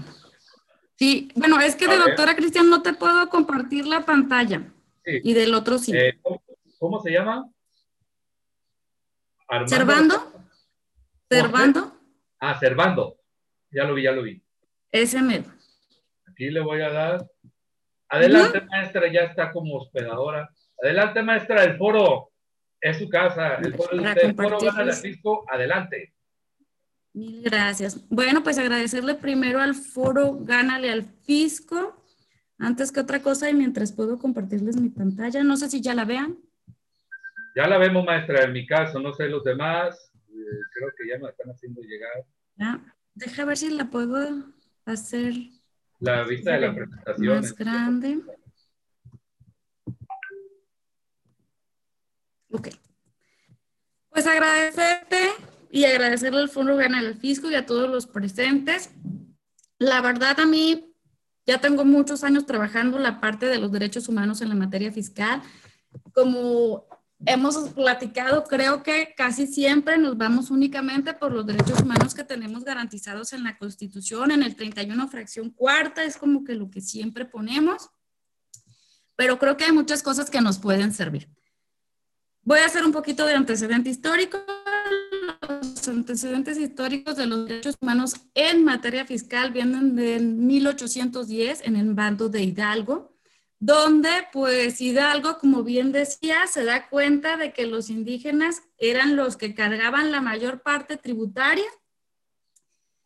Sí, 0.98 1.30
bueno, 1.36 1.60
es 1.60 1.76
que 1.76 1.86
de 1.86 1.96
doctora 1.96 2.34
Cristian 2.34 2.68
no 2.68 2.82
te 2.82 2.92
puedo 2.92 3.28
compartir 3.28 3.86
la 3.86 4.04
pantalla. 4.04 4.62
Sí. 5.04 5.20
Y 5.22 5.32
del 5.32 5.54
otro 5.54 5.78
sí. 5.78 5.96
Eh, 5.96 6.18
¿cómo, 6.76 7.00
se 7.00 7.12
llama? 7.12 7.48
Armando. 9.46 9.76
¿Servando? 9.76 10.32
¿Servando? 11.30 11.92
Ah, 12.40 12.58
Servando. 12.58 13.16
Ya 13.70 13.84
lo 13.84 13.94
vi, 13.94 14.02
ya 14.02 14.12
lo 14.12 14.22
vi. 14.22 14.42
Ese 14.90 15.22
medio. 15.22 15.54
Aquí 16.26 16.50
le 16.50 16.60
voy 16.60 16.80
a 16.80 16.90
dar. 16.90 17.30
Adelante, 18.08 18.60
maestra, 18.62 19.12
ya 19.12 19.20
está 19.20 19.52
como 19.52 19.76
hospedadora. 19.76 20.50
Adelante, 20.82 21.22
maestra, 21.22 21.62
el 21.62 21.76
foro 21.76 22.32
es 22.80 22.98
su 22.98 23.08
casa. 23.08 23.54
El 23.56 23.74
foro 23.74 23.96
de 23.96 24.02
usted. 24.02 24.24
El 24.24 24.34
foro 24.34 24.58
gana 24.58 24.82
el 24.82 24.92
fisco. 24.94 25.44
Adelante. 25.48 26.14
Mil 27.18 27.42
gracias. 27.42 28.08
Bueno, 28.08 28.42
pues 28.42 28.58
agradecerle 28.58 29.14
primero 29.14 29.60
al 29.60 29.74
foro 29.74 30.38
Gánale 30.40 30.90
al 30.90 31.04
Fisco. 31.04 32.04
Antes 32.58 32.90
que 32.90 33.00
otra 33.00 33.20
cosa, 33.22 33.50
y 33.50 33.54
mientras 33.54 33.92
puedo 33.92 34.18
compartirles 34.18 34.80
mi 34.80 34.88
pantalla, 34.88 35.44
no 35.44 35.56
sé 35.56 35.68
si 35.68 35.80
ya 35.80 35.94
la 35.94 36.04
vean. 36.04 36.38
Ya 37.54 37.66
la 37.66 37.78
vemos, 37.78 38.04
maestra, 38.04 38.44
en 38.44 38.52
mi 38.52 38.66
caso, 38.66 39.00
no 39.00 39.12
sé 39.12 39.28
los 39.28 39.44
demás 39.44 40.08
creo 40.72 40.90
que 40.96 41.08
ya 41.08 41.18
me 41.18 41.30
están 41.30 41.50
haciendo 41.50 41.80
llegar. 41.82 42.24
Ya, 42.56 42.80
deja 43.14 43.44
ver 43.44 43.56
si 43.56 43.70
la 43.70 43.90
puedo 43.90 44.44
hacer. 44.84 45.34
La 46.00 46.24
vista 46.24 46.52
de 46.52 46.60
la 46.60 46.74
presentación. 46.74 47.36
Más 47.36 47.54
grande. 47.54 48.20
Ok. 52.50 52.68
Pues 54.10 54.26
agradecerte 54.26 55.30
y 55.70 55.84
agradecerle 55.84 56.40
al 56.40 56.48
Fondo 56.48 56.76
Gana 56.76 57.00
el 57.00 57.14
Fisco 57.14 57.50
y 57.50 57.54
a 57.54 57.66
todos 57.66 57.88
los 57.88 58.06
presentes. 58.06 58.90
La 59.78 60.00
verdad, 60.00 60.40
a 60.40 60.46
mí 60.46 60.94
ya 61.46 61.60
tengo 61.60 61.84
muchos 61.84 62.24
años 62.24 62.46
trabajando 62.46 62.98
la 62.98 63.20
parte 63.20 63.46
de 63.46 63.58
los 63.58 63.72
derechos 63.72 64.08
humanos 64.08 64.42
en 64.42 64.50
la 64.50 64.54
materia 64.54 64.92
fiscal. 64.92 65.42
Como 66.12 66.86
hemos 67.24 67.70
platicado, 67.70 68.44
creo 68.44 68.82
que 68.82 69.14
casi 69.16 69.46
siempre 69.46 69.98
nos 69.98 70.16
vamos 70.16 70.50
únicamente 70.50 71.14
por 71.14 71.32
los 71.32 71.46
derechos 71.46 71.80
humanos 71.80 72.14
que 72.14 72.24
tenemos 72.24 72.64
garantizados 72.64 73.32
en 73.32 73.44
la 73.44 73.58
Constitución, 73.58 74.30
en 74.30 74.42
el 74.42 74.56
31 74.56 75.08
fracción 75.08 75.50
cuarta, 75.50 76.04
es 76.04 76.16
como 76.16 76.44
que 76.44 76.54
lo 76.54 76.70
que 76.70 76.80
siempre 76.80 77.24
ponemos, 77.24 77.88
pero 79.16 79.38
creo 79.38 79.56
que 79.56 79.64
hay 79.64 79.72
muchas 79.72 80.02
cosas 80.02 80.30
que 80.30 80.40
nos 80.40 80.58
pueden 80.58 80.92
servir. 80.92 81.28
Voy 82.42 82.60
a 82.60 82.66
hacer 82.66 82.84
un 82.84 82.92
poquito 82.92 83.26
de 83.26 83.34
antecedente 83.34 83.90
histórico. 83.90 84.38
Los 85.48 85.88
antecedentes 85.88 86.58
históricos 86.58 87.16
de 87.16 87.26
los 87.26 87.46
derechos 87.46 87.76
humanos 87.80 88.14
en 88.34 88.64
materia 88.64 89.06
fiscal 89.06 89.50
vienen 89.50 89.96
de 89.96 90.20
1810 90.20 91.62
en 91.64 91.76
el 91.76 91.94
bando 91.94 92.28
de 92.28 92.42
Hidalgo 92.42 93.18
donde 93.60 94.10
pues 94.32 94.80
Hidalgo, 94.80 95.38
como 95.38 95.64
bien 95.64 95.90
decía, 95.90 96.46
se 96.46 96.64
da 96.64 96.88
cuenta 96.88 97.36
de 97.36 97.52
que 97.52 97.66
los 97.66 97.90
indígenas 97.90 98.62
eran 98.78 99.16
los 99.16 99.36
que 99.36 99.54
cargaban 99.54 100.12
la 100.12 100.20
mayor 100.20 100.62
parte 100.62 100.96
tributaria. 100.96 101.66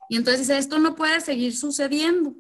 Y 0.08 0.16
entonces 0.16 0.50
esto 0.50 0.78
no 0.78 0.94
puede 0.94 1.20
seguir 1.20 1.56
sucediendo. 1.56 2.34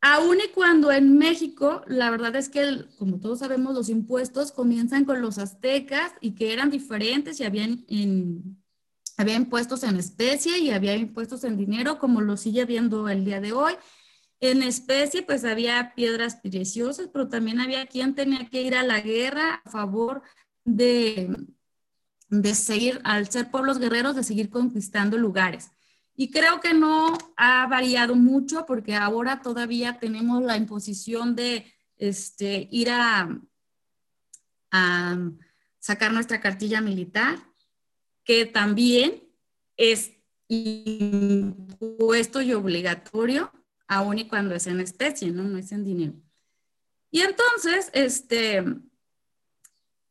Aún 0.00 0.38
y 0.44 0.48
cuando 0.52 0.90
en 0.90 1.16
México, 1.16 1.82
la 1.86 2.10
verdad 2.10 2.34
es 2.36 2.48
que, 2.48 2.84
como 2.98 3.18
todos 3.20 3.38
sabemos, 3.38 3.74
los 3.74 3.88
impuestos 3.88 4.52
comienzan 4.52 5.04
con 5.04 5.20
los 5.20 5.38
aztecas 5.38 6.12
y 6.20 6.32
que 6.34 6.52
eran 6.52 6.70
diferentes 6.70 7.40
y 7.40 7.44
habían, 7.44 7.84
había 9.16 9.34
impuestos 9.34 9.82
en 9.82 9.96
especie 9.96 10.58
y 10.58 10.70
había 10.70 10.96
impuestos 10.96 11.44
en 11.44 11.56
dinero, 11.56 11.98
como 11.98 12.20
lo 12.20 12.36
sigue 12.36 12.64
viendo 12.64 13.08
el 13.08 13.24
día 13.24 13.40
de 13.40 13.52
hoy. 13.52 13.74
En 14.40 14.62
especie, 14.62 15.22
pues 15.22 15.44
había 15.44 15.94
piedras 15.94 16.36
preciosas, 16.36 17.08
pero 17.12 17.28
también 17.28 17.58
había 17.58 17.86
quien 17.86 18.14
tenía 18.14 18.48
que 18.50 18.62
ir 18.62 18.74
a 18.74 18.82
la 18.82 19.00
guerra 19.00 19.62
a 19.64 19.70
favor 19.70 20.22
de, 20.64 21.34
de 22.28 22.54
seguir, 22.54 23.00
al 23.04 23.30
ser 23.30 23.50
pueblos 23.50 23.78
guerreros, 23.78 24.16
de 24.16 24.24
seguir 24.24 24.50
conquistando 24.50 25.16
lugares. 25.16 25.70
Y 26.14 26.30
creo 26.30 26.60
que 26.60 26.74
no 26.74 27.16
ha 27.36 27.66
variado 27.66 28.14
mucho 28.14 28.66
porque 28.66 28.94
ahora 28.94 29.40
todavía 29.40 29.98
tenemos 29.98 30.42
la 30.42 30.56
imposición 30.56 31.34
de 31.34 31.72
este, 31.96 32.68
ir 32.70 32.90
a, 32.90 33.28
a 34.70 35.30
sacar 35.78 36.12
nuestra 36.12 36.40
cartilla 36.40 36.80
militar, 36.80 37.38
que 38.26 38.44
también 38.44 39.22
es 39.78 40.12
impuesto 40.48 42.42
y 42.42 42.52
obligatorio 42.52 43.50
aún 43.88 44.18
y 44.18 44.26
cuando 44.26 44.54
es 44.54 44.66
en 44.66 44.80
especie, 44.80 45.30
¿no? 45.30 45.44
No 45.44 45.56
es 45.56 45.72
en 45.72 45.84
dinero. 45.84 46.12
Y 47.10 47.20
entonces, 47.20 47.88
este, 47.94 48.64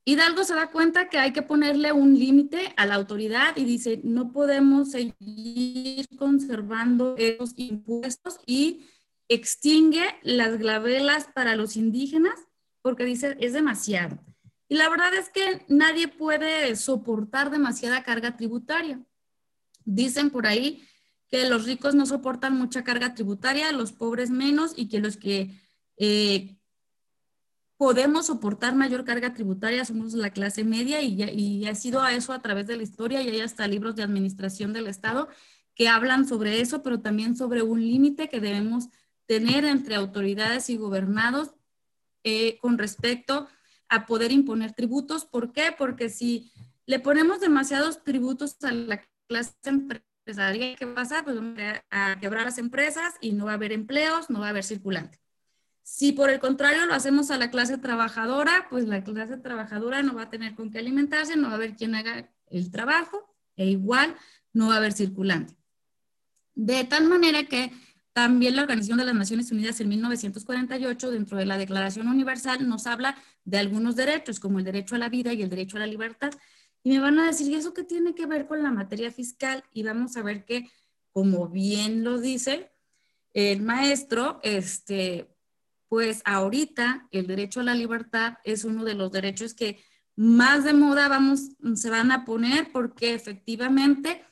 Hidalgo 0.06 0.44
se 0.46 0.56
da 0.56 0.72
cuenta 0.72 1.10
que 1.10 1.18
hay 1.18 1.34
que 1.34 1.42
ponerle 1.42 1.92
un 1.92 2.18
límite 2.18 2.74
a 2.78 2.86
la 2.86 2.96
autoridad 2.96 3.58
y 3.58 3.66
dice, 3.66 4.00
no 4.04 4.32
podemos 4.32 4.92
seguir 4.92 6.08
conservando 6.18 7.16
esos 7.18 7.52
impuestos 7.58 8.40
y 8.46 8.86
extingue 9.28 10.06
las 10.24 10.58
glavelas 10.58 11.28
para 11.34 11.56
los 11.56 11.76
indígenas 11.76 12.40
porque 12.82 13.04
dice, 13.04 13.36
es 13.40 13.54
demasiado. 13.54 14.20
Y 14.68 14.76
la 14.76 14.90
verdad 14.90 15.14
es 15.14 15.30
que 15.30 15.66
nadie 15.68 16.08
puede 16.08 16.76
soportar 16.76 17.52
demasiada 17.52 18.04
carga 18.04 18.36
tributaria. 18.36 19.00
Dicen 19.84 20.32
por 20.32 20.48
ahí 20.48 20.88
que 21.28 21.48
los 21.48 21.66
ricos 21.66 21.96
no 21.96 22.06
soportan 22.06 22.58
mucha 22.58 22.84
carga 22.84 23.14
tributaria, 23.14 23.72
los 23.72 23.92
pobres 23.92 24.30
menos 24.30 24.74
y 24.76 24.88
que 24.88 25.00
los 25.00 25.18
que 25.18 25.60
eh, 25.98 26.58
podemos 27.78 28.28
soportar 28.28 28.76
mayor 28.76 29.06
carga 29.06 29.34
tributaria, 29.34 29.86
somos 29.86 30.14
la 30.14 30.30
clase 30.32 30.64
media 30.64 31.02
y, 31.02 31.66
ha 31.66 31.76
sido 31.76 32.02
a 32.02 32.14
eso 32.14 32.34
a 32.34 32.42
través 32.42 32.68
de 32.68 32.78
la 32.78 32.84
historia 32.84 33.22
y 33.22 33.30
hay 33.30 33.42
hasta 33.42 33.68
libros 33.68 33.96
de 33.96 34.04
administración 34.04 34.74
del 34.74 34.88
Estado 34.88 35.28
que 35.74 35.90
hablan 35.90 36.26
sobre 36.28 36.62
eso, 36.62 36.82
pero 36.84 37.02
también 37.02 37.36
sobre 37.36 37.62
un 37.62 37.82
límite 37.82 38.30
que 38.30 38.40
debemos 38.40 38.88
tener 39.26 39.66
entre 39.66 39.96
autoridades 39.96 40.70
y 40.70 40.78
gobernados 40.78 41.54
eh, 42.24 42.58
con 42.60 42.78
respecto 42.78 43.48
a 43.90 44.06
poder 44.06 44.32
imponer 44.32 44.74
tributos. 44.74 45.26
¿Por 45.26 45.52
qué? 45.52 45.74
Porque 45.78 46.10
si 46.10 46.52
le 46.86 47.00
ponemos 47.00 47.40
demasiados 47.40 48.04
tributos 48.04 48.58
a 48.64 48.72
la 48.72 49.02
clase 49.28 49.54
empresarial, 49.66 50.76
¿qué 50.78 50.88
pasa? 50.88 51.24
Pues 51.24 51.38
a 51.92 52.18
quebrar 52.20 52.46
las 52.46 52.58
empresas 52.58 53.16
y 53.22 53.34
no 53.34 53.46
va 53.46 53.52
a 53.52 53.56
haber 53.56 53.72
empleos, 53.72 54.30
no 54.30 54.40
va 54.40 54.48
a 54.48 54.50
haber 54.50 54.64
circulante. 54.64 55.20
Si 55.84 56.14
por 56.14 56.32
el 56.32 56.40
contrario 56.40 56.86
lo 56.88 56.96
hacemos 56.96 57.30
a 57.30 57.38
la 57.38 57.52
clase 57.52 57.78
trabajadora, 57.78 58.68
pues 58.72 58.88
la 58.88 59.04
clase 59.04 59.38
trabajadora 59.38 60.02
no 60.02 60.16
va 60.16 60.24
a 60.24 60.30
tener 60.32 60.56
con 60.56 60.72
qué 60.72 60.80
alimentarse, 60.80 61.36
no 61.36 61.48
va 61.48 61.54
a 61.54 61.58
haber 61.58 61.76
quien 61.76 61.94
haga 61.94 62.32
el 62.48 62.72
trabajo 62.72 63.36
e 63.56 63.68
igual 63.68 64.16
no 64.52 64.70
va 64.70 64.76
a 64.76 64.78
haber 64.78 64.94
circulante. 64.94 65.56
De 66.56 66.86
tal 66.86 67.08
manera 67.08 67.44
que 67.44 67.72
también 68.16 68.56
la 68.56 68.62
Organización 68.62 68.98
de 68.98 69.04
las 69.04 69.14
Naciones 69.14 69.52
Unidas 69.52 69.82
en 69.82 69.90
1948, 69.90 71.12
dentro 71.12 71.38
de 71.38 71.46
la 71.46 71.58
Declaración 71.58 72.08
Universal, 72.08 72.66
nos 72.66 72.88
habla 72.88 73.18
de 73.44 73.58
algunos 73.58 73.98
derechos, 73.98 74.40
como 74.40 74.58
el 74.58 74.64
derecho 74.64 74.96
a 74.96 75.00
la 75.00 75.10
vida 75.10 75.34
y 75.34 75.42
el 75.42 75.50
derecho 75.50 75.76
a 75.76 75.82
la 75.82 75.86
libertad. 75.86 76.32
Y 76.82 76.92
me 76.92 77.00
van 77.00 77.20
a 77.20 77.26
decir, 77.26 77.52
¿y 77.52 77.56
eso 77.56 77.74
qué 77.74 77.84
tiene 77.84 78.16
que 78.16 78.26
ver 78.26 78.48
con 78.48 78.64
la 78.64 78.72
materia 78.72 79.12
fiscal? 79.12 79.66
Y 79.74 79.84
vamos 79.84 80.16
a 80.16 80.24
ver 80.24 80.46
que, 80.46 80.72
como 81.12 81.50
bien 81.50 82.06
lo 82.06 82.18
dice 82.22 82.72
el 83.34 83.62
maestro, 83.64 84.40
este, 84.44 85.28
pues 85.90 86.22
ahorita 86.24 87.10
el 87.12 87.28
derecho 87.28 87.60
a 87.60 87.64
la 87.64 87.74
libertad 87.74 88.38
es 88.46 88.64
uno 88.64 88.86
de 88.86 88.94
los 88.94 89.12
derechos 89.12 89.54
que 89.54 89.84
más 90.16 90.64
de 90.64 90.72
moda 90.72 91.10
vamos, 91.10 91.50
se 91.76 91.90
van 91.90 92.14
a 92.14 92.24
poner 92.24 92.72
porque 92.72 93.14
efectivamente 93.14 94.24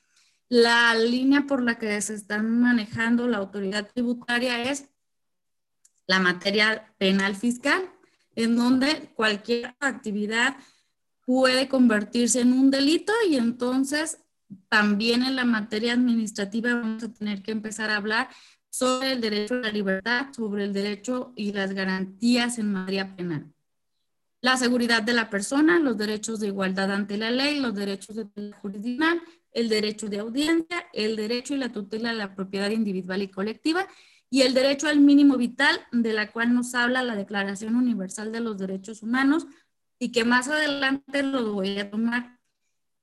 la 0.50 0.94
línea 0.96 1.46
por 1.48 1.64
la 1.64 1.78
que 1.80 2.00
se 2.02 2.14
está 2.14 2.42
manejando 2.42 3.28
la 3.28 3.38
autoridad 3.38 3.90
tributaria 3.92 4.64
es 4.64 4.90
la 6.06 6.20
materia 6.20 6.94
penal 6.98 7.36
fiscal, 7.36 7.90
en 8.36 8.56
donde 8.56 9.12
cualquier 9.16 9.76
actividad 9.80 10.58
puede 11.26 11.68
convertirse 11.68 12.42
en 12.42 12.54
un 12.54 12.72
delito 12.72 13.14
y 13.30 13.38
entonces 13.38 14.20
también 14.70 15.24
en 15.24 15.36
la 15.36 15.46
materia 15.46 15.94
administrativa 15.94 16.76
vamos 16.76 17.04
a 17.04 17.14
tener 17.14 17.42
que 17.42 17.52
empezar 17.52 17.90
a 17.90 17.98
hablar 17.98 18.30
sobre 18.70 19.14
el 19.14 19.22
derecho 19.22 19.56
a 19.56 19.58
la 19.58 19.72
libertad, 19.72 20.28
sobre 20.36 20.66
el 20.66 20.74
derecho 20.74 21.32
y 21.36 21.54
las 21.54 21.74
garantías 21.74 22.58
en 22.58 22.74
materia 22.74 23.16
penal. 23.16 23.54
La 24.42 24.58
seguridad 24.58 25.04
de 25.04 25.14
la 25.14 25.30
persona, 25.30 25.80
los 25.80 25.98
derechos 25.98 26.40
de 26.40 26.48
igualdad 26.48 26.92
ante 26.92 27.18
la 27.18 27.32
ley, 27.32 27.60
los 27.60 27.74
derechos 27.74 28.16
de 28.16 28.28
la 28.36 28.58
jurisdicción, 28.58 29.22
el 29.54 29.70
derecho 29.70 30.08
de 30.08 30.20
audiencia, 30.20 30.86
el 30.94 31.16
derecho 31.16 31.54
y 31.54 31.58
la 31.58 31.72
tutela 31.72 32.10
de 32.10 32.16
la 32.16 32.36
propiedad 32.36 32.72
individual 32.72 33.22
y 33.22 33.30
colectiva 33.30 33.88
y 34.30 34.42
el 34.42 34.54
derecho 34.54 34.88
al 34.88 35.00
mínimo 35.00 35.38
vital, 35.38 35.80
de 35.92 36.12
la 36.12 36.32
cual 36.32 36.56
nos 36.56 36.74
habla 36.74 37.04
la 37.04 37.16
Declaración 37.16 37.76
Universal 37.76 38.32
de 38.32 38.40
los 38.40 38.58
Derechos 38.58 39.04
Humanos 39.04 39.46
y 40.00 40.12
que 40.12 40.26
más 40.26 40.48
adelante 40.48 41.22
lo 41.22 41.54
voy 41.54 41.78
a 41.78 41.92
tomar, 41.92 42.40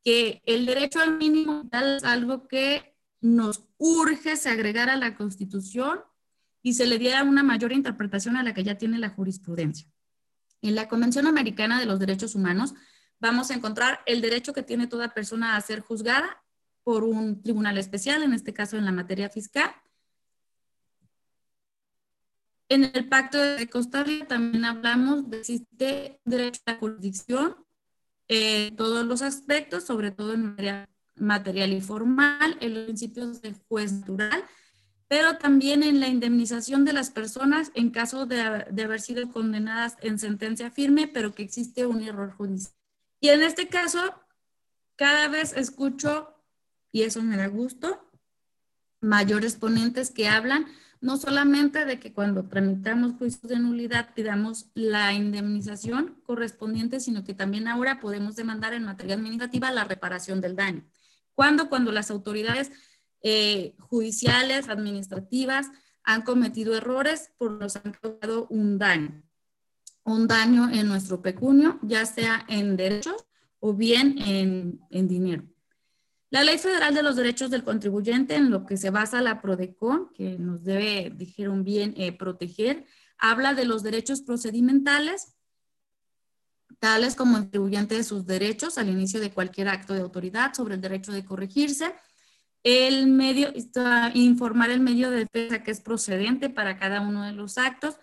que 0.05 0.43
el 0.45 0.67
derecho 0.67 1.01
al 1.01 1.19
mínimo 1.19 1.63
vital 1.63 1.97
es 1.97 2.05
algo 2.05 2.49
que 2.49 2.97
nos 3.21 3.65
urge 3.79 4.37
se 4.37 4.49
agregara 4.49 4.95
a 4.95 4.97
la 4.97 5.15
Constitución 5.15 6.01
y 6.63 6.75
se 6.75 6.87
le 6.87 6.99
diera 6.99 7.23
una 7.23 7.43
mayor 7.43 7.73
interpretación 7.73 8.37
a 8.37 8.43
la 8.43 8.53
que 8.53 8.65
ya 8.65 8.77
tiene 8.77 8.99
la 8.99 9.11
jurisprudencia. 9.11 9.87
En 10.63 10.75
la 10.75 10.89
Convención 10.89 11.27
Americana 11.27 11.79
de 11.79 11.87
los 11.87 11.99
Derechos 11.99 12.35
Humanos 12.35 12.75
vamos 13.21 13.51
a 13.51 13.55
encontrar 13.55 14.01
el 14.07 14.21
derecho 14.21 14.53
que 14.53 14.63
tiene 14.63 14.87
toda 14.87 15.15
persona 15.15 15.57
a 15.57 15.61
ser 15.61 15.81
juzgada 15.81 16.43
por 16.83 17.05
un 17.05 17.43
tribunal 17.43 17.79
especial, 17.79 18.23
en 18.23 18.33
este 18.33 18.53
caso 18.53 18.77
en 18.77 18.85
la 18.85 18.93
materia 18.93 19.29
fiscal. 19.29 19.71
En 22.69 22.85
el 22.85 23.09
Pacto 23.09 23.39
de 23.39 23.69
Costa 23.69 24.03
Rica 24.05 24.29
también 24.29 24.65
hablamos 24.65 25.29
de 25.29 25.41
existe 25.41 26.21
derecho 26.25 26.61
a 26.67 26.73
la 26.73 26.79
jurisdicción 26.79 27.57
en 28.29 28.77
todos 28.77 29.05
los 29.05 29.23
aspectos, 29.23 29.85
sobre 29.85 30.13
todo 30.13 30.35
en 30.35 30.47
materia 30.47 30.89
material 31.17 31.73
y 31.73 31.81
formal, 31.81 32.57
en 32.61 32.75
los 32.75 32.85
principios 32.85 33.43
de 33.43 33.55
juez 33.69 33.93
natural, 33.93 34.45
pero 35.09 35.37
también 35.39 35.83
en 35.83 36.01
la 36.01 36.09
indemnización 36.09 36.85
de 36.85 36.93
las 36.93 37.11
personas 37.11 37.71
en 37.75 37.91
caso 37.91 38.27
de, 38.27 38.41
haber 38.41 39.01
sido 39.01 39.31
condenadas 39.31 39.97
en 40.01 40.19
sentencia 40.19 40.71
firme, 40.71 41.09
pero 41.09 41.35
que 41.35 41.43
existe 41.43 41.87
un 41.87 42.03
error 42.03 42.33
judicial. 42.33 42.80
Y 43.21 43.29
en 43.29 43.43
este 43.43 43.69
caso, 43.69 44.01
cada 44.97 45.29
vez 45.29 45.53
escucho, 45.53 46.35
y 46.91 47.03
eso 47.03 47.23
me 47.23 47.37
da 47.37 47.47
gusto, 47.47 48.11
mayores 49.01 49.57
ponentes 49.57 50.11
que 50.11 50.29
hablan 50.29 50.67
no 51.01 51.17
solamente 51.17 51.87
de 51.87 51.99
que 51.99 52.13
cuando 52.13 52.47
tramitamos 52.47 53.15
juicios 53.15 53.49
de 53.49 53.59
nulidad 53.59 54.13
pidamos 54.15 54.71
la 54.75 55.15
indemnización 55.15 56.21
correspondiente, 56.25 57.01
sino 57.01 57.25
que 57.25 57.33
también 57.33 57.69
ahora 57.69 58.01
podemos 58.01 58.37
demandar 58.37 58.75
en 58.75 58.85
materia 58.85 59.15
administrativa 59.15 59.71
la 59.71 59.85
reparación 59.85 60.41
del 60.41 60.57
daño. 60.57 60.85
¿Cuándo? 61.35 61.71
Cuando 61.71 61.91
las 61.91 62.11
autoridades 62.11 62.71
eh, 63.23 63.75
judiciales, 63.79 64.69
administrativas, 64.69 65.71
han 66.03 66.23
cometido 66.23 66.77
errores 66.77 67.33
por 67.39 67.53
los 67.53 67.75
que 67.75 67.89
han 67.89 67.95
causado 67.95 68.47
un 68.49 68.79
daño. 68.79 69.23
Un 70.11 70.27
daño 70.27 70.69
en 70.73 70.89
nuestro 70.89 71.23
pecunio, 71.23 71.79
ya 71.83 72.05
sea 72.05 72.45
en 72.49 72.77
derechos 72.77 73.25
o 73.61 73.75
bien 73.75 74.19
en, 74.19 75.07
dinero. 75.07 75.45
La 76.31 76.43
Ley 76.43 76.59
Federal 76.59 76.93
de 76.95 77.05
los 77.05 77.15
Derechos 77.15 77.49
del 77.49 77.63
Contribuyente, 77.63 78.35
en 78.35 78.51
lo 78.51 78.67
que 78.67 78.77
se 78.77 78.91
basa 78.91 79.23
la 79.23 79.41
PRODECON, 79.41 80.11
que 80.13 80.37
nos 80.37 80.65
debe, 80.65 81.13
dijeron 81.15 81.63
bien, 81.63 81.95
eh, 81.97 82.11
proteger, 82.11 82.87
habla 83.19 83.55
de 83.55 83.67
los 83.67 83.85
derechos 83.85 84.23
procedimentales 84.23 85.37
tales 86.81 87.15
como 87.15 87.37
contribuyente 87.37 87.95
de 87.95 88.03
sus 88.03 88.27
derechos 88.27 88.79
al 88.79 88.89
inicio 88.89 89.21
de 89.21 89.31
cualquier 89.31 89.69
acto 89.69 89.95
de 89.95 90.01
autoridad 90.01 90.55
sobre 90.55 90.75
el 90.75 90.81
derecho 90.81 91.13
de 91.13 91.25
corregirse, 91.25 91.95
el 92.65 93.07
medio, 93.07 93.53
informar 94.15 94.71
el 94.71 94.81
medio 94.81 95.11
de 95.11 95.19
defensa 95.21 95.63
que 95.63 95.71
es 95.71 95.81
procedente 95.81 96.51
para 96.51 96.79
cada 96.79 97.01
uno 97.01 97.23
de 97.23 97.33
los 97.33 97.59
actos, 97.59 97.95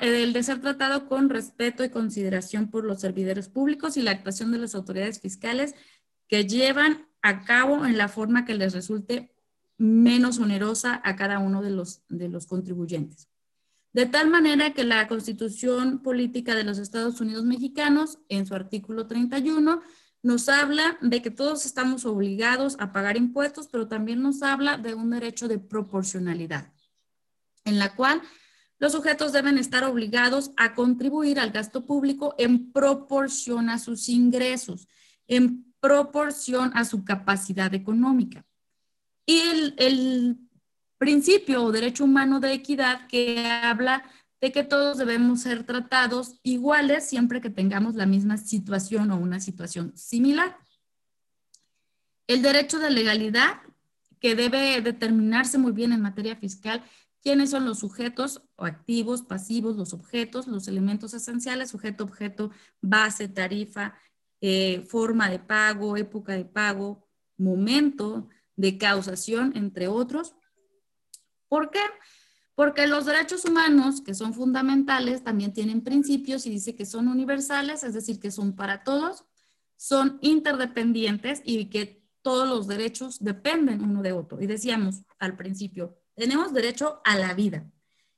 el 0.00 0.32
de 0.32 0.42
ser 0.42 0.60
tratado 0.60 1.08
con 1.08 1.28
respeto 1.28 1.84
y 1.84 1.90
consideración 1.90 2.70
por 2.70 2.84
los 2.84 3.00
servidores 3.00 3.48
públicos 3.48 3.96
y 3.96 4.02
la 4.02 4.12
actuación 4.12 4.50
de 4.52 4.58
las 4.58 4.74
autoridades 4.74 5.20
fiscales 5.20 5.74
que 6.28 6.46
llevan 6.46 7.06
a 7.20 7.44
cabo 7.44 7.84
en 7.84 7.98
la 7.98 8.08
forma 8.08 8.44
que 8.44 8.54
les 8.54 8.72
resulte 8.72 9.34
menos 9.76 10.38
onerosa 10.38 11.00
a 11.04 11.16
cada 11.16 11.38
uno 11.38 11.62
de 11.62 11.70
los, 11.70 12.02
de 12.08 12.28
los 12.28 12.46
contribuyentes. 12.46 13.28
De 13.92 14.06
tal 14.06 14.30
manera 14.30 14.72
que 14.72 14.84
la 14.84 15.06
Constitución 15.06 16.02
Política 16.02 16.54
de 16.54 16.64
los 16.64 16.78
Estados 16.78 17.20
Unidos 17.20 17.44
Mexicanos, 17.44 18.18
en 18.28 18.46
su 18.46 18.54
artículo 18.54 19.06
31, 19.06 19.82
nos 20.22 20.48
habla 20.48 20.96
de 21.02 21.20
que 21.20 21.30
todos 21.30 21.66
estamos 21.66 22.06
obligados 22.06 22.76
a 22.78 22.92
pagar 22.92 23.16
impuestos, 23.16 23.68
pero 23.68 23.88
también 23.88 24.22
nos 24.22 24.42
habla 24.42 24.78
de 24.78 24.94
un 24.94 25.10
derecho 25.10 25.46
de 25.48 25.58
proporcionalidad, 25.58 26.72
en 27.64 27.78
la 27.78 27.94
cual 27.94 28.22
los 28.82 28.90
sujetos 28.90 29.30
deben 29.30 29.58
estar 29.58 29.84
obligados 29.84 30.50
a 30.56 30.74
contribuir 30.74 31.38
al 31.38 31.52
gasto 31.52 31.86
público 31.86 32.34
en 32.36 32.72
proporción 32.72 33.70
a 33.70 33.78
sus 33.78 34.08
ingresos, 34.08 34.88
en 35.28 35.72
proporción 35.78 36.72
a 36.74 36.84
su 36.84 37.04
capacidad 37.04 37.72
económica. 37.74 38.44
Y 39.24 39.40
el, 39.76 40.36
principio 40.98 41.62
o 41.62 41.70
derecho 41.70 42.04
humano 42.04 42.40
de 42.40 42.54
equidad 42.54 43.06
que 43.06 43.46
habla 43.46 44.02
de 44.40 44.50
que 44.50 44.64
todos 44.64 44.98
debemos 44.98 45.42
ser 45.42 45.64
tratados 45.64 46.40
iguales 46.42 47.08
siempre 47.08 47.40
que 47.40 47.50
tengamos 47.50 47.94
la 47.94 48.06
misma 48.06 48.36
situación 48.36 49.12
o 49.12 49.16
una 49.16 49.38
situación 49.38 49.96
similar. 49.96 50.56
El 52.26 52.42
derecho 52.42 52.80
de 52.80 52.90
legalidad, 52.90 53.60
que 54.18 54.34
debe 54.34 54.80
determinarse 54.80 55.58
muy 55.58 55.70
bien 55.70 55.92
en 55.92 56.00
materia 56.00 56.34
fiscal 56.34 56.82
quiénes 57.22 57.50
son 57.50 57.64
los 57.64 57.78
sujetos 57.78 58.42
o 58.56 58.64
activos, 58.64 59.22
pasivos, 59.22 59.76
los 59.76 59.94
objetos, 59.94 60.48
los 60.48 60.66
elementos 60.68 61.14
esenciales, 61.14 61.70
sujeto, 61.70 62.04
objeto, 62.04 62.50
base, 62.80 63.28
tarifa, 63.28 63.94
eh, 64.40 64.84
forma 64.88 65.30
de 65.30 65.38
pago, 65.38 65.96
época 65.96 66.32
de 66.32 66.44
pago, 66.44 67.06
momento 67.36 68.28
de 68.56 68.76
causación, 68.76 69.52
entre 69.56 69.86
otros. 69.86 70.34
¿Por 71.48 71.70
qué? 71.70 71.80
Porque 72.54 72.86
los 72.86 73.06
derechos 73.06 73.44
humanos, 73.44 74.00
que 74.00 74.14
son 74.14 74.34
fundamentales, 74.34 75.22
también 75.22 75.52
tienen 75.52 75.82
principios 75.82 76.44
y 76.46 76.50
dice 76.50 76.74
que 76.74 76.84
son 76.84 77.08
universales, 77.08 77.84
es 77.84 77.94
decir, 77.94 78.18
que 78.18 78.30
son 78.32 78.56
para 78.56 78.82
todos, 78.82 79.24
son 79.76 80.18
interdependientes 80.22 81.40
y 81.44 81.66
que 81.70 82.02
todos 82.20 82.48
los 82.48 82.66
derechos 82.66 83.22
dependen 83.22 83.82
uno 83.82 84.02
de 84.02 84.12
otro. 84.12 84.40
Y 84.40 84.46
decíamos 84.46 85.02
al 85.18 85.36
principio, 85.36 86.01
tenemos 86.14 86.52
derecho 86.52 87.00
a 87.04 87.16
la 87.16 87.34
vida. 87.34 87.64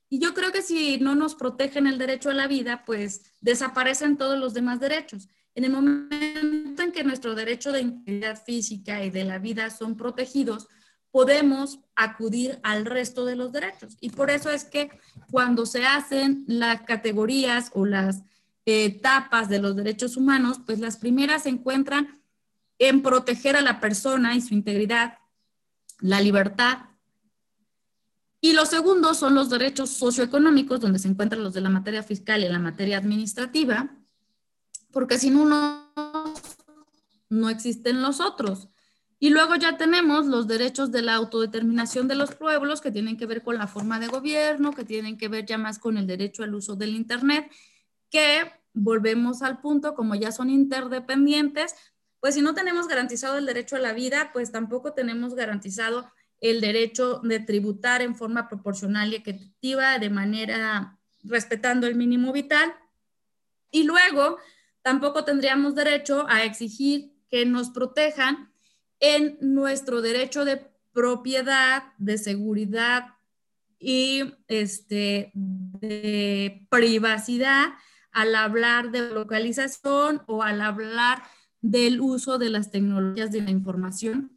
Y 0.09 0.19
yo 0.19 0.33
creo 0.33 0.51
que 0.51 0.61
si 0.61 0.97
no 0.99 1.15
nos 1.15 1.35
protegen 1.35 1.87
el 1.87 1.97
derecho 1.97 2.29
a 2.29 2.33
la 2.33 2.47
vida, 2.47 2.83
pues 2.85 3.33
desaparecen 3.41 4.17
todos 4.17 4.37
los 4.37 4.53
demás 4.53 4.79
derechos. 4.79 5.29
En 5.55 5.63
el 5.63 5.71
momento 5.71 6.83
en 6.83 6.91
que 6.91 7.03
nuestro 7.03 7.33
derecho 7.33 7.71
de 7.71 7.81
integridad 7.81 8.41
física 8.41 9.03
y 9.03 9.09
de 9.09 9.23
la 9.23 9.39
vida 9.39 9.69
son 9.69 9.95
protegidos, 9.95 10.67
podemos 11.11 11.79
acudir 11.95 12.59
al 12.61 12.85
resto 12.85 13.25
de 13.25 13.37
los 13.37 13.53
derechos. 13.53 13.97
Y 14.01 14.09
por 14.09 14.29
eso 14.29 14.49
es 14.49 14.65
que 14.65 14.89
cuando 15.31 15.65
se 15.65 15.85
hacen 15.85 16.43
las 16.47 16.81
categorías 16.81 17.71
o 17.73 17.85
las 17.85 18.23
etapas 18.65 19.47
de 19.47 19.59
los 19.59 19.75
derechos 19.75 20.17
humanos, 20.17 20.59
pues 20.65 20.79
las 20.79 20.97
primeras 20.97 21.43
se 21.43 21.49
encuentran 21.49 22.21
en 22.79 23.01
proteger 23.01 23.55
a 23.55 23.61
la 23.61 23.79
persona 23.79 24.35
y 24.35 24.41
su 24.41 24.53
integridad, 24.53 25.19
la 26.01 26.19
libertad, 26.19 26.79
y 28.45 28.53
los 28.53 28.69
segundos 28.69 29.17
son 29.17 29.33
los 29.33 29.49
derechos 29.49 29.89
socioeconómicos, 29.89 30.79
donde 30.79 30.99
se 30.99 31.07
encuentran 31.07 31.43
los 31.43 31.55
de 31.55 31.61
la 31.61 31.69
materia 31.71 32.03
fiscal 32.03 32.43
y 32.43 32.47
la 32.47 32.59
materia 32.59 32.99
administrativa, 32.99 33.97
porque 34.91 35.17
sin 35.17 35.35
uno 35.35 35.91
no 37.27 37.49
existen 37.49 38.03
los 38.03 38.19
otros. 38.19 38.69
Y 39.17 39.31
luego 39.31 39.55
ya 39.55 39.77
tenemos 39.77 40.27
los 40.27 40.45
derechos 40.45 40.91
de 40.91 41.01
la 41.01 41.15
autodeterminación 41.15 42.07
de 42.07 42.13
los 42.13 42.35
pueblos, 42.35 42.81
que 42.81 42.91
tienen 42.91 43.17
que 43.17 43.25
ver 43.25 43.41
con 43.41 43.57
la 43.57 43.65
forma 43.65 43.99
de 43.99 44.09
gobierno, 44.09 44.73
que 44.73 44.85
tienen 44.85 45.17
que 45.17 45.27
ver 45.27 45.47
ya 45.47 45.57
más 45.57 45.79
con 45.79 45.97
el 45.97 46.05
derecho 46.05 46.43
al 46.43 46.53
uso 46.53 46.75
del 46.75 46.93
Internet, 46.93 47.51
que 48.11 48.43
volvemos 48.73 49.41
al 49.41 49.59
punto, 49.59 49.95
como 49.95 50.13
ya 50.13 50.31
son 50.31 50.51
interdependientes, 50.51 51.73
pues 52.19 52.35
si 52.35 52.43
no 52.43 52.53
tenemos 52.53 52.87
garantizado 52.87 53.39
el 53.39 53.47
derecho 53.47 53.75
a 53.75 53.79
la 53.79 53.93
vida, 53.93 54.29
pues 54.33 54.51
tampoco 54.51 54.93
tenemos 54.93 55.33
garantizado 55.33 56.11
el 56.49 56.61
derecho 56.61 57.19
de 57.23 57.39
tributar 57.39 58.01
en 58.01 58.15
forma 58.15 58.47
proporcional 58.47 59.11
y 59.11 59.15
equitativa 59.15 59.97
de 59.97 60.09
manera 60.09 60.99
respetando 61.23 61.87
el 61.87 61.95
mínimo 61.95 62.31
vital. 62.31 62.73
Y 63.71 63.83
luego 63.83 64.37
tampoco 64.83 65.23
tendríamos 65.23 65.73
derecho 65.73 66.25
a 66.29 66.43
exigir 66.43 67.13
que 67.29 67.45
nos 67.45 67.71
protejan 67.71 68.51
en 68.99 69.37
nuestro 69.41 70.01
derecho 70.01 70.45
de 70.45 70.61
propiedad, 70.93 71.93
de 71.97 72.17
seguridad 72.17 73.15
y 73.79 74.35
este, 74.47 75.31
de 75.33 76.67
privacidad 76.69 77.73
al 78.11 78.35
hablar 78.35 78.91
de 78.91 79.09
localización 79.09 80.21
o 80.27 80.43
al 80.43 80.61
hablar 80.61 81.23
del 81.61 81.99
uso 81.99 82.37
de 82.37 82.49
las 82.49 82.69
tecnologías 82.69 83.31
de 83.31 83.41
la 83.41 83.49
información 83.49 84.34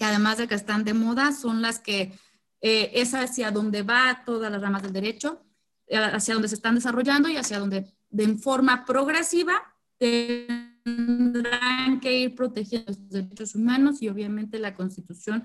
que 0.00 0.06
además 0.06 0.38
de 0.38 0.48
que 0.48 0.54
están 0.54 0.82
de 0.82 0.94
moda, 0.94 1.30
son 1.30 1.60
las 1.60 1.78
que 1.78 2.18
eh, 2.62 2.90
es 2.94 3.12
hacia 3.12 3.50
donde 3.50 3.82
va 3.82 4.22
todas 4.24 4.50
las 4.50 4.62
ramas 4.62 4.82
del 4.82 4.94
derecho, 4.94 5.44
eh, 5.86 5.98
hacia 5.98 6.32
donde 6.32 6.48
se 6.48 6.54
están 6.54 6.74
desarrollando 6.74 7.28
y 7.28 7.36
hacia 7.36 7.58
donde 7.58 7.84
de 8.08 8.34
forma 8.38 8.86
progresiva 8.86 9.62
tendrán 9.98 10.40
que 12.00 12.18
ir 12.18 12.34
protegiendo 12.34 12.90
los 12.92 13.10
derechos 13.10 13.54
humanos 13.54 14.00
y 14.00 14.08
obviamente 14.08 14.58
la 14.58 14.74
constitución 14.74 15.44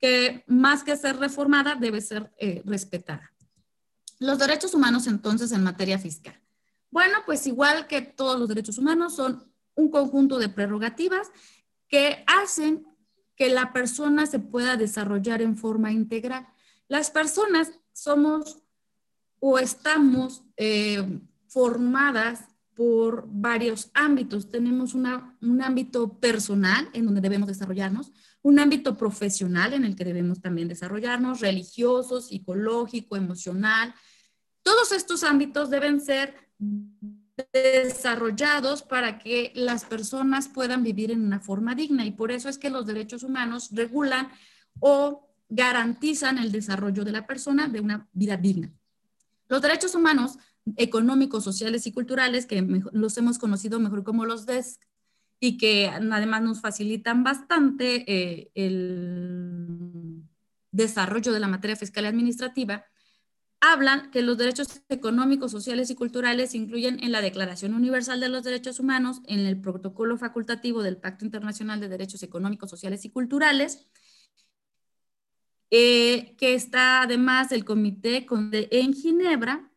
que 0.00 0.42
más 0.48 0.82
que 0.82 0.96
ser 0.96 1.18
reformada 1.18 1.76
debe 1.76 2.00
ser 2.00 2.32
eh, 2.38 2.60
respetada. 2.64 3.32
Los 4.18 4.36
derechos 4.40 4.74
humanos 4.74 5.06
entonces 5.06 5.52
en 5.52 5.62
materia 5.62 6.00
fiscal. 6.00 6.42
Bueno, 6.90 7.18
pues 7.24 7.46
igual 7.46 7.86
que 7.86 8.02
todos 8.02 8.36
los 8.36 8.48
derechos 8.48 8.78
humanos 8.78 9.14
son 9.14 9.48
un 9.76 9.92
conjunto 9.92 10.40
de 10.40 10.48
prerrogativas 10.48 11.30
que 11.86 12.24
hacen 12.26 12.84
que 13.36 13.48
la 13.48 13.72
persona 13.72 14.26
se 14.26 14.38
pueda 14.38 14.76
desarrollar 14.76 15.42
en 15.42 15.56
forma 15.56 15.92
integral. 15.92 16.46
Las 16.88 17.10
personas 17.10 17.72
somos 17.92 18.62
o 19.40 19.58
estamos 19.58 20.44
eh, 20.56 21.20
formadas 21.48 22.44
por 22.74 23.26
varios 23.28 23.90
ámbitos. 23.94 24.50
Tenemos 24.50 24.94
un 24.94 25.62
ámbito 25.62 26.18
personal 26.18 26.88
en 26.92 27.04
donde 27.04 27.20
debemos 27.20 27.48
desarrollarnos, 27.48 28.12
un 28.42 28.58
ámbito 28.58 28.96
profesional 28.96 29.74
en 29.74 29.84
el 29.84 29.94
que 29.94 30.04
debemos 30.04 30.40
también 30.40 30.68
desarrollarnos, 30.68 31.40
religioso, 31.40 32.20
psicológico, 32.20 33.16
emocional. 33.16 33.94
Todos 34.62 34.92
estos 34.92 35.22
ámbitos 35.22 35.70
deben 35.70 36.00
ser 36.00 36.34
desarrollados 37.52 38.82
para 38.82 39.18
que 39.18 39.52
las 39.54 39.84
personas 39.84 40.48
puedan 40.48 40.82
vivir 40.82 41.10
en 41.10 41.24
una 41.24 41.40
forma 41.40 41.74
digna. 41.74 42.04
Y 42.04 42.12
por 42.12 42.30
eso 42.30 42.48
es 42.48 42.58
que 42.58 42.70
los 42.70 42.86
derechos 42.86 43.22
humanos 43.22 43.70
regulan 43.72 44.28
o 44.80 45.28
garantizan 45.48 46.38
el 46.38 46.52
desarrollo 46.52 47.04
de 47.04 47.12
la 47.12 47.26
persona 47.26 47.68
de 47.68 47.80
una 47.80 48.08
vida 48.12 48.36
digna. 48.36 48.72
Los 49.48 49.62
derechos 49.62 49.94
humanos 49.94 50.38
económicos, 50.76 51.44
sociales 51.44 51.86
y 51.86 51.92
culturales, 51.92 52.46
que 52.46 52.62
los 52.92 53.18
hemos 53.18 53.38
conocido 53.38 53.80
mejor 53.80 54.04
como 54.04 54.24
los 54.24 54.46
DESC, 54.46 54.80
y 55.44 55.56
que 55.58 55.88
además 55.88 56.40
nos 56.42 56.60
facilitan 56.60 57.24
bastante 57.24 58.04
eh, 58.06 58.52
el 58.54 60.22
desarrollo 60.70 61.32
de 61.32 61.40
la 61.40 61.48
materia 61.48 61.74
fiscal 61.74 62.04
y 62.04 62.06
administrativa, 62.06 62.84
hablan 63.62 64.10
que 64.10 64.22
los 64.22 64.36
derechos 64.36 64.82
económicos, 64.88 65.52
sociales 65.52 65.88
y 65.88 65.94
culturales 65.94 66.54
incluyen 66.56 67.02
en 67.02 67.12
la 67.12 67.22
Declaración 67.22 67.74
Universal 67.74 68.18
de 68.18 68.28
los 68.28 68.42
Derechos 68.42 68.80
Humanos, 68.80 69.22
en 69.26 69.38
el 69.38 69.58
protocolo 69.58 70.18
facultativo 70.18 70.82
del 70.82 70.96
Pacto 70.96 71.24
Internacional 71.24 71.78
de 71.78 71.88
Derechos 71.88 72.24
Económicos, 72.24 72.68
Sociales 72.68 73.04
y 73.04 73.10
Culturales, 73.10 73.86
eh, 75.70 76.34
que 76.36 76.54
está 76.54 77.02
además 77.02 77.52
el 77.52 77.64
Comité 77.64 78.26
en 78.72 78.92
Ginebra, 78.94 79.70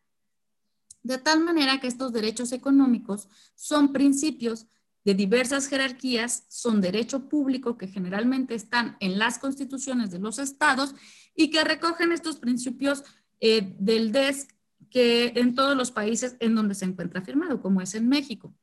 de 1.03 1.19
tal 1.19 1.41
manera 1.43 1.79
que 1.79 1.85
estos 1.85 2.11
derechos 2.11 2.53
económicos 2.53 3.29
son 3.53 3.93
principios 3.93 4.65
de 5.03 5.13
diversas 5.13 5.67
jerarquías, 5.67 6.47
son 6.49 6.81
derecho 6.81 7.29
público 7.29 7.77
que 7.77 7.87
generalmente 7.87 8.55
están 8.55 8.97
en 8.99 9.19
las 9.19 9.37
constituciones 9.37 10.09
de 10.09 10.17
los 10.17 10.39
estados 10.39 10.95
y 11.35 11.51
que 11.51 11.63
recogen 11.63 12.11
estos 12.11 12.37
principios 12.37 13.03
eh, 13.39 13.75
del 13.79 14.11
DESC 14.11 14.51
que 14.89 15.33
en 15.35 15.55
todos 15.55 15.75
los 15.75 15.91
países 15.91 16.37
en 16.39 16.55
donde 16.55 16.75
se 16.75 16.85
encuentra 16.85 17.21
firmado, 17.21 17.61
como 17.61 17.81
es 17.81 17.95
en 17.95 18.07
México. 18.07 18.53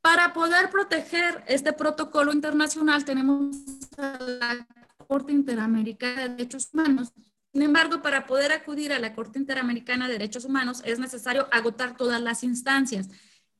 Para 0.00 0.32
poder 0.32 0.68
proteger 0.70 1.44
este 1.46 1.72
protocolo 1.72 2.32
internacional 2.32 3.04
tenemos 3.04 3.54
la 3.96 4.66
Corte 5.06 5.32
Interamericana 5.32 6.22
de 6.22 6.28
Derechos 6.30 6.70
Humanos. 6.72 7.12
Sin 7.52 7.62
embargo, 7.62 8.02
para 8.02 8.26
poder 8.26 8.50
acudir 8.50 8.92
a 8.92 8.98
la 8.98 9.14
Corte 9.14 9.38
Interamericana 9.38 10.06
de 10.06 10.14
Derechos 10.14 10.44
Humanos 10.44 10.82
es 10.84 10.98
necesario 10.98 11.46
agotar 11.52 11.96
todas 11.96 12.20
las 12.20 12.42
instancias. 12.42 13.08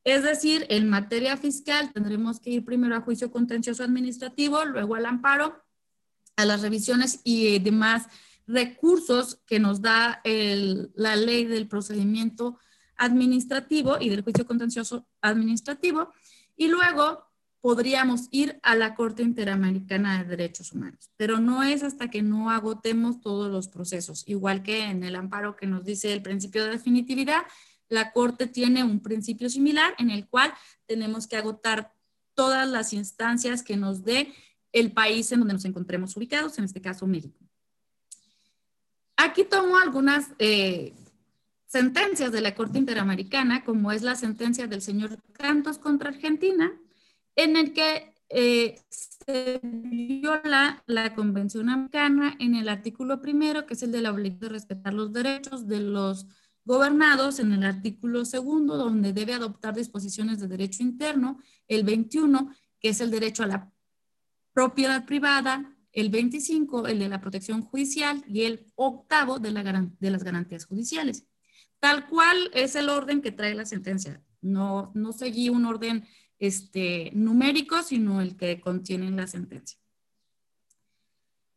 Es 0.03 0.25
decir, 0.25 0.67
en 0.69 0.89
materia 0.89 1.37
fiscal 1.37 1.93
tendremos 1.93 2.41
que 2.41 2.51
ir 2.51 2.65
primero 2.65 2.97
a 2.97 3.03
juicio 3.03 3.31
contencioso 3.31 3.85
administrativo, 3.85 4.65
luego 4.65 4.97
al 4.97 5.07
amparo, 5.07 5.63
a 6.37 6.45
las 6.45 6.63
revisiones 6.63 7.21
y 7.23 7.61
demás 7.61 8.09
recursos 8.47 9.41
que 9.47 9.59
nos 9.59 9.83
da 9.83 10.21
la 10.25 11.17
ley 11.17 11.47
del 11.47 11.69
procedimiento 11.69 12.59
administrativo 12.97 13.97
y 14.01 14.09
del 14.09 14.23
juicio 14.23 14.47
contencioso 14.47 15.07
administrativo, 15.21 16.13
y 16.57 16.69
luego 16.69 17.25
podríamos 17.61 18.29
ir 18.33 18.59
a 18.63 18.75
la 18.75 18.95
Corte 18.95 19.23
Interamericana 19.23 20.19
de 20.19 20.29
Derechos 20.29 20.73
Humanos, 20.73 21.11
pero 21.17 21.39
no 21.39 21.63
es 21.63 21.83
hasta 21.83 22.11
que 22.11 22.21
no 22.21 22.51
agotemos 22.51 23.21
todos 23.21 23.51
los 23.51 23.69
procesos, 23.69 24.25
igual 24.27 24.63
que 24.63 24.85
en 24.85 25.05
el 25.05 25.15
amparo 25.15 25.57
que 25.57 25.67
nos 25.67 25.85
dice 25.85 26.13
el 26.13 26.23
principio 26.23 26.65
de 26.65 26.71
definitividad, 26.71 27.43
la 27.89 28.13
Corte 28.13 28.47
tiene 28.47 28.83
un 28.83 29.01
principio 29.01 29.49
similar 29.49 29.95
en 29.99 30.11
el 30.11 30.27
cual 30.27 30.53
tenemos 30.87 31.27
que 31.27 31.37
agotar 31.37 31.93
todas 32.35 32.69
las 32.69 32.93
instancias 32.93 33.63
que 33.63 33.77
nos 33.77 34.03
dé 34.03 34.33
el 34.73 34.93
país 34.93 35.31
en 35.31 35.41
donde 35.41 35.55
nos 35.55 35.65
encontremos 35.65 36.17
ubicados, 36.17 36.59
en 36.59 36.65
este 36.65 36.81
caso 36.81 37.07
México. 37.07 37.42
Aquí 39.25 39.45
tomo 39.45 39.77
algunas 39.77 40.33
eh, 40.41 40.95
sentencias 41.67 42.33
de 42.33 42.41
la 42.41 42.57
Corte 42.57 42.79
Interamericana, 42.79 43.63
como 43.63 43.93
es 43.93 44.03
la 44.03 44.17
sentencia 44.17 44.67
del 44.67 44.83
señor 44.83 45.17
Cantos 45.33 45.79
contra 45.79 46.09
Argentina, 46.09 46.73
en 47.37 47.57
el 47.57 47.73
que 47.73 48.17
eh, 48.31 48.81
se 48.91 49.61
viola 49.63 50.83
la 50.87 51.15
Convención 51.15 51.71
Americana 51.71 52.35
en 52.41 52.57
el 52.57 52.69
artículo 52.69 53.21
primero, 53.21 53.65
que 53.65 53.75
es 53.75 53.85
el 53.85 53.93
de 53.93 54.03
la 54.03 54.11
obligación 54.11 54.41
de 54.41 54.49
respetar 54.49 54.93
los 54.93 55.13
derechos 55.13 55.69
de 55.69 55.79
los 55.79 56.27
gobernados, 56.65 57.39
en 57.39 57.53
el 57.53 57.63
artículo 57.63 58.25
segundo, 58.25 58.77
donde 58.77 59.13
debe 59.13 59.35
adoptar 59.35 59.77
disposiciones 59.77 60.41
de 60.41 60.49
derecho 60.49 60.83
interno, 60.83 61.39
el 61.69 61.85
21, 61.85 62.53
que 62.81 62.89
es 62.89 63.01
el 63.01 63.13
derecho 63.13 63.45
a 63.45 63.47
la 63.47 63.73
propiedad 64.53 65.05
privada, 65.07 65.72
el 65.93 66.09
25, 66.09 66.87
el 66.87 66.99
de 66.99 67.09
la 67.09 67.21
protección 67.21 67.63
judicial, 67.63 68.25
y 68.27 68.43
el 68.43 68.73
octavo 68.75 69.39
de, 69.39 69.53
la, 69.53 69.63
de 69.63 70.11
las 70.11 70.25
garantías 70.25 70.65
judiciales. 70.65 71.27
Tal 71.79 72.09
cual 72.09 72.51
es 72.55 72.75
el 72.77 72.89
orden 72.89 73.23
que 73.23 73.33
trae 73.33 73.55
la 73.55 73.67
sentencia. 73.67 74.23
No, 74.41 74.93
no 74.95 75.13
seguí 75.13 75.49
un 75.49 75.65
orden 75.67 76.07
este, 76.39 77.11
numérico, 77.15 77.83
sino 77.83 78.21
el 78.21 78.37
que 78.37 78.61
contiene 78.61 79.11
la 79.11 79.27
sentencia. 79.27 79.79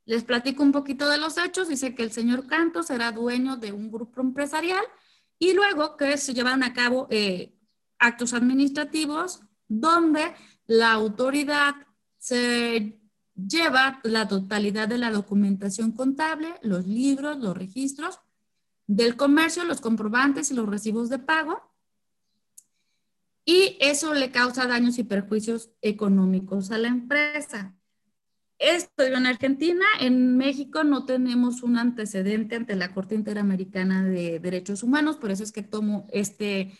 Les 0.06 0.24
platico 0.24 0.62
un 0.62 0.72
poquito 0.72 1.10
de 1.10 1.18
los 1.18 1.38
hechos. 1.38 1.68
Dice 1.68 1.96
que 1.96 2.04
el 2.04 2.12
señor 2.12 2.46
Cantos 2.48 2.90
era 2.90 3.12
dueño 3.12 3.58
de 3.58 3.72
un 3.72 3.92
grupo 3.92 4.22
empresarial 4.22 4.84
y 5.40 5.54
luego 5.54 5.98
que 5.98 6.18
se 6.18 6.34
llevaron 6.34 6.64
a 6.64 6.74
cabo 6.74 7.08
eh, 7.10 7.56
actos 7.98 8.34
administrativos 8.34 9.42
donde 9.68 10.36
la 10.68 10.92
autoridad 10.92 11.76
se 12.18 13.00
lleva 13.36 14.00
la 14.04 14.28
totalidad 14.28 14.88
de 14.88 14.98
la 14.98 15.12
documentación 15.12 15.92
contable, 15.92 16.56
los 16.62 16.88
libros, 16.88 17.38
los 17.38 17.56
registros 17.56 18.20
del 18.88 19.16
comercio, 19.16 19.64
los 19.66 19.82
comprobantes 19.82 20.52
y 20.52 20.54
los 20.54 20.68
recibos 20.68 21.10
de 21.10 21.20
pago. 21.20 21.62
Y 23.44 23.78
eso 23.80 24.14
le 24.14 24.32
causa 24.32 24.66
daños 24.66 24.98
y 24.98 25.04
perjuicios 25.04 25.72
económicos 25.82 26.72
a 26.72 26.78
la 26.78 26.88
empresa. 26.88 27.76
Esto 28.58 29.04
en 29.04 29.26
Argentina, 29.26 29.86
en 30.00 30.38
México 30.38 30.84
no 30.84 31.06
tenemos 31.06 31.62
un 31.62 31.78
antecedente 31.78 32.56
ante 32.56 32.76
la 32.76 32.94
Corte 32.94 33.14
Interamericana 33.14 34.04
de 34.04 34.40
Derechos 34.40 34.82
Humanos, 34.82 35.18
por 35.18 35.30
eso 35.30 35.44
es 35.44 35.52
que 35.52 35.62
tomo 35.62 36.08
este 36.12 36.78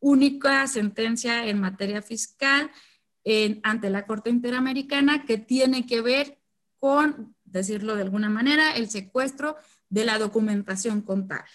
única 0.00 0.66
sentencia 0.66 1.46
en 1.46 1.60
materia 1.60 2.02
fiscal 2.02 2.70
ante 3.62 3.90
la 3.90 4.06
Corte 4.06 4.30
Interamericana 4.30 5.24
que 5.24 5.38
tiene 5.38 5.86
que 5.86 6.00
ver 6.00 6.38
con, 6.78 7.36
decirlo 7.44 7.94
de 7.94 8.02
alguna 8.02 8.28
manera, 8.28 8.74
el 8.74 8.90
secuestro 8.90 9.56
de 9.88 10.04
la 10.04 10.18
documentación 10.18 11.02
contable. 11.02 11.50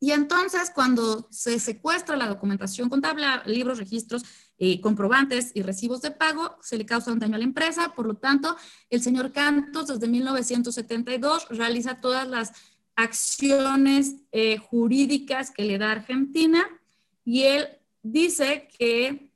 Y 0.00 0.12
entonces, 0.12 0.70
cuando 0.72 1.28
se 1.30 1.58
secuestra 1.58 2.16
la 2.16 2.28
documentación 2.28 2.88
contable, 2.88 3.26
libros, 3.46 3.78
registros, 3.78 4.22
eh, 4.58 4.80
comprobantes 4.80 5.50
y 5.54 5.62
recibos 5.62 6.02
de 6.02 6.12
pago, 6.12 6.56
se 6.62 6.78
le 6.78 6.86
causa 6.86 7.12
un 7.12 7.18
daño 7.18 7.34
a 7.34 7.38
la 7.38 7.44
empresa. 7.44 7.94
Por 7.94 8.06
lo 8.06 8.14
tanto, 8.14 8.56
el 8.90 9.02
señor 9.02 9.32
Cantos, 9.32 9.88
desde 9.88 10.06
1972, 10.06 11.48
realiza 11.50 12.00
todas 12.00 12.28
las 12.28 12.52
acciones 12.94 14.16
eh, 14.30 14.58
jurídicas 14.58 15.50
que 15.50 15.64
le 15.64 15.78
da 15.78 15.92
Argentina 15.92 16.66
y 17.24 17.44
él 17.44 17.68
dice 18.02 18.68
que 18.76 19.27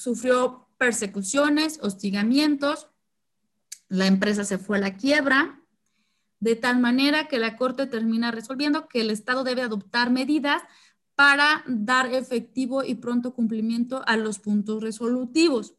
sufrió 0.00 0.66
persecuciones, 0.78 1.78
hostigamientos, 1.82 2.88
la 3.88 4.06
empresa 4.06 4.44
se 4.44 4.56
fue 4.56 4.78
a 4.78 4.80
la 4.80 4.96
quiebra, 4.96 5.60
de 6.38 6.56
tal 6.56 6.78
manera 6.78 7.28
que 7.28 7.38
la 7.38 7.56
Corte 7.56 7.86
termina 7.86 8.30
resolviendo 8.30 8.88
que 8.88 9.02
el 9.02 9.10
Estado 9.10 9.44
debe 9.44 9.60
adoptar 9.60 10.10
medidas 10.10 10.62
para 11.14 11.62
dar 11.66 12.14
efectivo 12.14 12.82
y 12.82 12.94
pronto 12.94 13.34
cumplimiento 13.34 14.02
a 14.06 14.16
los 14.16 14.38
puntos 14.38 14.82
resolutivos. 14.82 15.74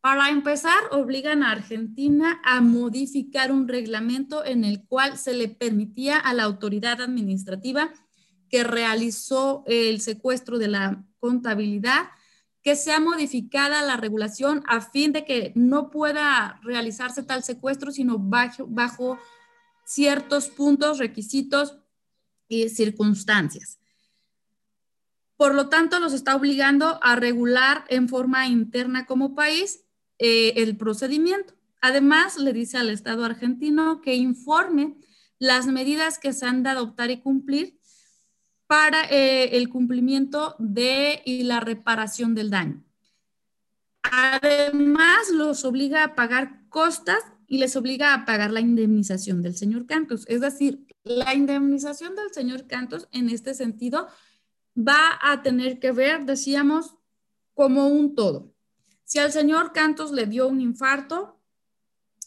Para 0.00 0.30
empezar, 0.30 0.78
obligan 0.92 1.42
a 1.42 1.50
Argentina 1.50 2.40
a 2.44 2.62
modificar 2.62 3.52
un 3.52 3.68
reglamento 3.68 4.46
en 4.46 4.64
el 4.64 4.86
cual 4.86 5.18
se 5.18 5.34
le 5.34 5.48
permitía 5.48 6.16
a 6.16 6.32
la 6.32 6.44
autoridad 6.44 7.02
administrativa 7.02 7.92
que 8.48 8.64
realizó 8.64 9.62
el 9.66 10.00
secuestro 10.00 10.56
de 10.56 10.68
la 10.68 11.04
contabilidad 11.18 12.08
que 12.68 12.76
sea 12.76 13.00
modificada 13.00 13.80
la 13.80 13.96
regulación 13.96 14.62
a 14.66 14.82
fin 14.82 15.10
de 15.10 15.24
que 15.24 15.52
no 15.54 15.88
pueda 15.88 16.60
realizarse 16.62 17.22
tal 17.22 17.42
secuestro, 17.42 17.92
sino 17.92 18.18
bajo, 18.18 19.18
ciertos 19.86 20.48
puntos, 20.50 20.98
requisitos 20.98 21.78
y 22.46 22.68
circunstancias. 22.68 23.78
Por 25.38 25.54
lo 25.54 25.70
tanto, 25.70 25.98
los 25.98 26.12
está 26.12 26.36
obligando 26.36 27.00
a 27.02 27.16
regular 27.16 27.86
en 27.88 28.06
forma 28.06 28.46
interna 28.46 29.06
como 29.06 29.34
país 29.34 29.86
eh, 30.18 30.52
el 30.56 30.76
procedimiento. 30.76 31.54
Además, 31.80 32.36
le 32.36 32.52
dice 32.52 32.76
al 32.76 32.90
Estado 32.90 33.24
argentino 33.24 34.02
que 34.02 34.14
informe 34.14 34.98
las 35.38 35.66
medidas 35.68 36.18
que 36.18 36.34
se 36.34 36.44
han 36.44 36.62
de 36.62 36.68
adoptar 36.68 37.10
y 37.10 37.22
cumplir 37.22 37.77
para 38.68 39.04
eh, 39.04 39.56
el 39.56 39.70
cumplimiento 39.70 40.54
de 40.58 41.22
y 41.24 41.42
la 41.42 41.58
reparación 41.58 42.34
del 42.34 42.50
daño. 42.50 42.84
Además, 44.02 45.30
los 45.32 45.64
obliga 45.64 46.04
a 46.04 46.14
pagar 46.14 46.68
costas 46.68 47.18
y 47.46 47.58
les 47.58 47.74
obliga 47.76 48.12
a 48.12 48.26
pagar 48.26 48.52
la 48.52 48.60
indemnización 48.60 49.40
del 49.40 49.56
señor 49.56 49.86
Cantos. 49.86 50.26
Es 50.28 50.42
decir, 50.42 50.86
la 51.02 51.34
indemnización 51.34 52.14
del 52.14 52.30
señor 52.32 52.66
Cantos 52.66 53.08
en 53.10 53.30
este 53.30 53.54
sentido 53.54 54.06
va 54.76 55.18
a 55.22 55.42
tener 55.42 55.78
que 55.78 55.90
ver, 55.90 56.26
decíamos, 56.26 56.94
como 57.54 57.88
un 57.88 58.14
todo. 58.14 58.52
Si 59.04 59.18
al 59.18 59.32
señor 59.32 59.72
Cantos 59.72 60.12
le 60.12 60.26
dio 60.26 60.46
un 60.46 60.60
infarto 60.60 61.40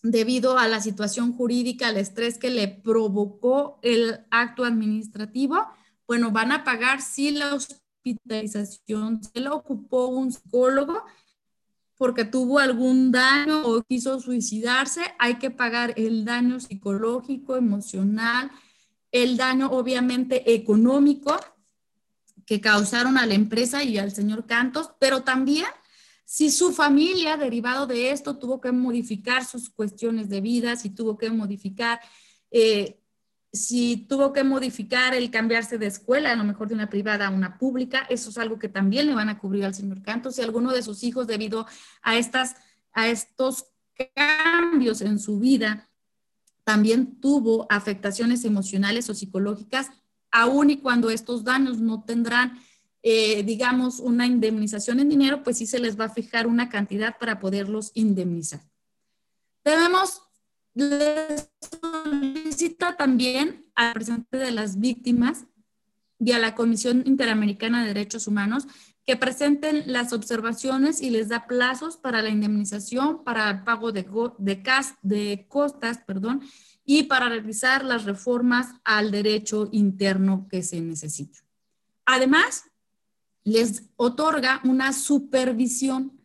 debido 0.01 0.57
a 0.57 0.67
la 0.67 0.81
situación 0.81 1.33
jurídica, 1.33 1.89
al 1.89 1.97
estrés 1.97 2.39
que 2.39 2.49
le 2.49 2.67
provocó 2.67 3.79
el 3.83 4.25
acto 4.31 4.65
administrativo, 4.65 5.67
bueno, 6.11 6.29
van 6.29 6.51
a 6.51 6.65
pagar 6.65 7.01
si 7.01 7.31
la 7.31 7.55
hospitalización 7.55 9.23
se 9.23 9.39
lo 9.39 9.55
ocupó 9.55 10.07
un 10.07 10.33
psicólogo 10.33 11.05
porque 11.95 12.25
tuvo 12.25 12.59
algún 12.59 13.13
daño 13.13 13.61
o 13.63 13.81
quiso 13.81 14.19
suicidarse, 14.19 15.03
hay 15.19 15.35
que 15.35 15.51
pagar 15.51 15.93
el 15.95 16.25
daño 16.25 16.59
psicológico, 16.59 17.55
emocional, 17.55 18.51
el 19.13 19.37
daño 19.37 19.71
obviamente 19.71 20.53
económico 20.53 21.39
que 22.45 22.59
causaron 22.59 23.17
a 23.17 23.25
la 23.25 23.35
empresa 23.35 23.81
y 23.81 23.97
al 23.97 24.11
señor 24.11 24.45
Cantos, 24.45 24.91
pero 24.99 25.23
también 25.23 25.67
si 26.25 26.51
su 26.51 26.73
familia, 26.73 27.37
derivado 27.37 27.87
de 27.87 28.11
esto, 28.11 28.37
tuvo 28.37 28.59
que 28.59 28.73
modificar 28.73 29.45
sus 29.45 29.69
cuestiones 29.69 30.27
de 30.27 30.41
vida, 30.41 30.75
si 30.75 30.89
tuvo 30.89 31.17
que 31.17 31.29
modificar 31.29 32.01
eh, 32.51 33.00
si 33.53 33.97
tuvo 34.07 34.31
que 34.31 34.43
modificar 34.43 35.13
el 35.13 35.29
cambiarse 35.29 35.77
de 35.77 35.87
escuela, 35.87 36.31
a 36.31 36.35
lo 36.35 36.43
mejor 36.43 36.69
de 36.69 36.75
una 36.75 36.89
privada 36.89 37.27
a 37.27 37.31
una 37.31 37.57
pública, 37.57 38.05
eso 38.09 38.29
es 38.29 38.37
algo 38.37 38.57
que 38.57 38.69
también 38.69 39.07
le 39.07 39.13
van 39.13 39.29
a 39.29 39.39
cubrir 39.39 39.65
al 39.65 39.75
señor 39.75 40.01
Cantos. 40.01 40.35
Si 40.35 40.41
alguno 40.41 40.71
de 40.71 40.83
sus 40.83 41.03
hijos, 41.03 41.27
debido 41.27 41.67
a, 42.01 42.17
estas, 42.17 42.55
a 42.93 43.09
estos 43.09 43.65
cambios 44.15 45.01
en 45.01 45.19
su 45.19 45.39
vida, 45.39 45.89
también 46.63 47.19
tuvo 47.19 47.67
afectaciones 47.69 48.45
emocionales 48.45 49.09
o 49.09 49.13
psicológicas, 49.13 49.89
aun 50.31 50.69
y 50.69 50.77
cuando 50.77 51.09
estos 51.09 51.43
daños 51.43 51.79
no 51.79 52.03
tendrán, 52.05 52.57
eh, 53.03 53.43
digamos, 53.43 53.99
una 53.99 54.27
indemnización 54.27 55.01
en 55.01 55.09
dinero, 55.09 55.43
pues 55.43 55.57
sí 55.57 55.65
se 55.65 55.79
les 55.79 55.99
va 55.99 56.05
a 56.05 56.13
fijar 56.13 56.47
una 56.47 56.69
cantidad 56.69 57.17
para 57.19 57.39
poderlos 57.39 57.91
indemnizar. 57.95 58.61
Debemos 59.65 60.21
le 60.73 61.49
solicita 61.81 62.95
también 62.97 63.65
al 63.75 63.93
presidente 63.93 64.37
de 64.37 64.51
las 64.51 64.79
víctimas 64.79 65.45
y 66.19 66.31
a 66.33 66.39
la 66.39 66.55
Comisión 66.55 67.03
Interamericana 67.05 67.81
de 67.81 67.87
Derechos 67.87 68.27
Humanos 68.27 68.67
que 69.05 69.17
presenten 69.17 69.83
las 69.87 70.13
observaciones 70.13 71.01
y 71.01 71.09
les 71.09 71.29
da 71.29 71.47
plazos 71.47 71.97
para 71.97 72.21
la 72.21 72.29
indemnización, 72.29 73.23
para 73.23 73.49
el 73.49 73.63
pago 73.63 73.91
de, 73.91 74.05
de, 74.37 74.63
de 75.01 75.45
costas 75.49 75.99
perdón, 76.05 76.41
y 76.85 77.03
para 77.03 77.29
realizar 77.29 77.83
las 77.83 78.05
reformas 78.05 78.67
al 78.83 79.11
derecho 79.11 79.69
interno 79.71 80.47
que 80.49 80.61
se 80.61 80.81
necesita. 80.81 81.39
Además, 82.05 82.65
les 83.43 83.89
otorga 83.95 84.61
una 84.63 84.93
supervisión 84.93 86.19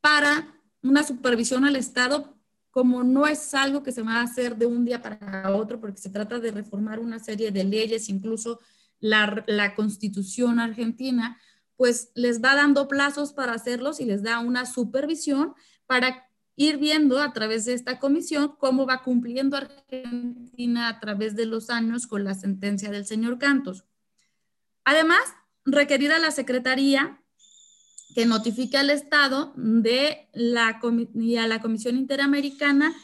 para 0.00 0.54
una 0.82 1.02
supervisión 1.02 1.64
al 1.64 1.76
Estado 1.76 2.37
como 2.78 3.02
no 3.02 3.26
es 3.26 3.54
algo 3.54 3.82
que 3.82 3.90
se 3.90 4.02
va 4.02 4.20
a 4.20 4.22
hacer 4.22 4.56
de 4.56 4.64
un 4.64 4.84
día 4.84 5.02
para 5.02 5.50
otro, 5.50 5.80
porque 5.80 6.00
se 6.00 6.10
trata 6.10 6.38
de 6.38 6.52
reformar 6.52 7.00
una 7.00 7.18
serie 7.18 7.50
de 7.50 7.64
leyes, 7.64 8.08
incluso 8.08 8.60
la, 9.00 9.42
la 9.48 9.74
constitución 9.74 10.60
argentina, 10.60 11.36
pues 11.74 12.12
les 12.14 12.40
va 12.40 12.54
dando 12.54 12.86
plazos 12.86 13.32
para 13.32 13.52
hacerlos 13.54 13.98
y 13.98 14.04
les 14.04 14.22
da 14.22 14.38
una 14.38 14.64
supervisión 14.64 15.54
para 15.86 16.30
ir 16.54 16.78
viendo 16.78 17.20
a 17.20 17.32
través 17.32 17.64
de 17.64 17.72
esta 17.72 17.98
comisión 17.98 18.54
cómo 18.60 18.86
va 18.86 19.02
cumpliendo 19.02 19.56
Argentina 19.56 20.88
a 20.88 21.00
través 21.00 21.34
de 21.34 21.46
los 21.46 21.70
años 21.70 22.06
con 22.06 22.22
la 22.22 22.34
sentencia 22.34 22.92
del 22.92 23.06
señor 23.06 23.40
Cantos. 23.40 23.86
Además, 24.84 25.22
requerida 25.64 26.20
la 26.20 26.30
Secretaría 26.30 27.24
que 28.14 28.26
notifique 28.26 28.78
al 28.78 28.90
Estado 28.90 29.52
de 29.56 30.28
la, 30.32 30.80
y 31.14 31.36
a 31.36 31.46
la 31.46 31.60
Comisión 31.60 31.96
Interamericana, 31.96 32.94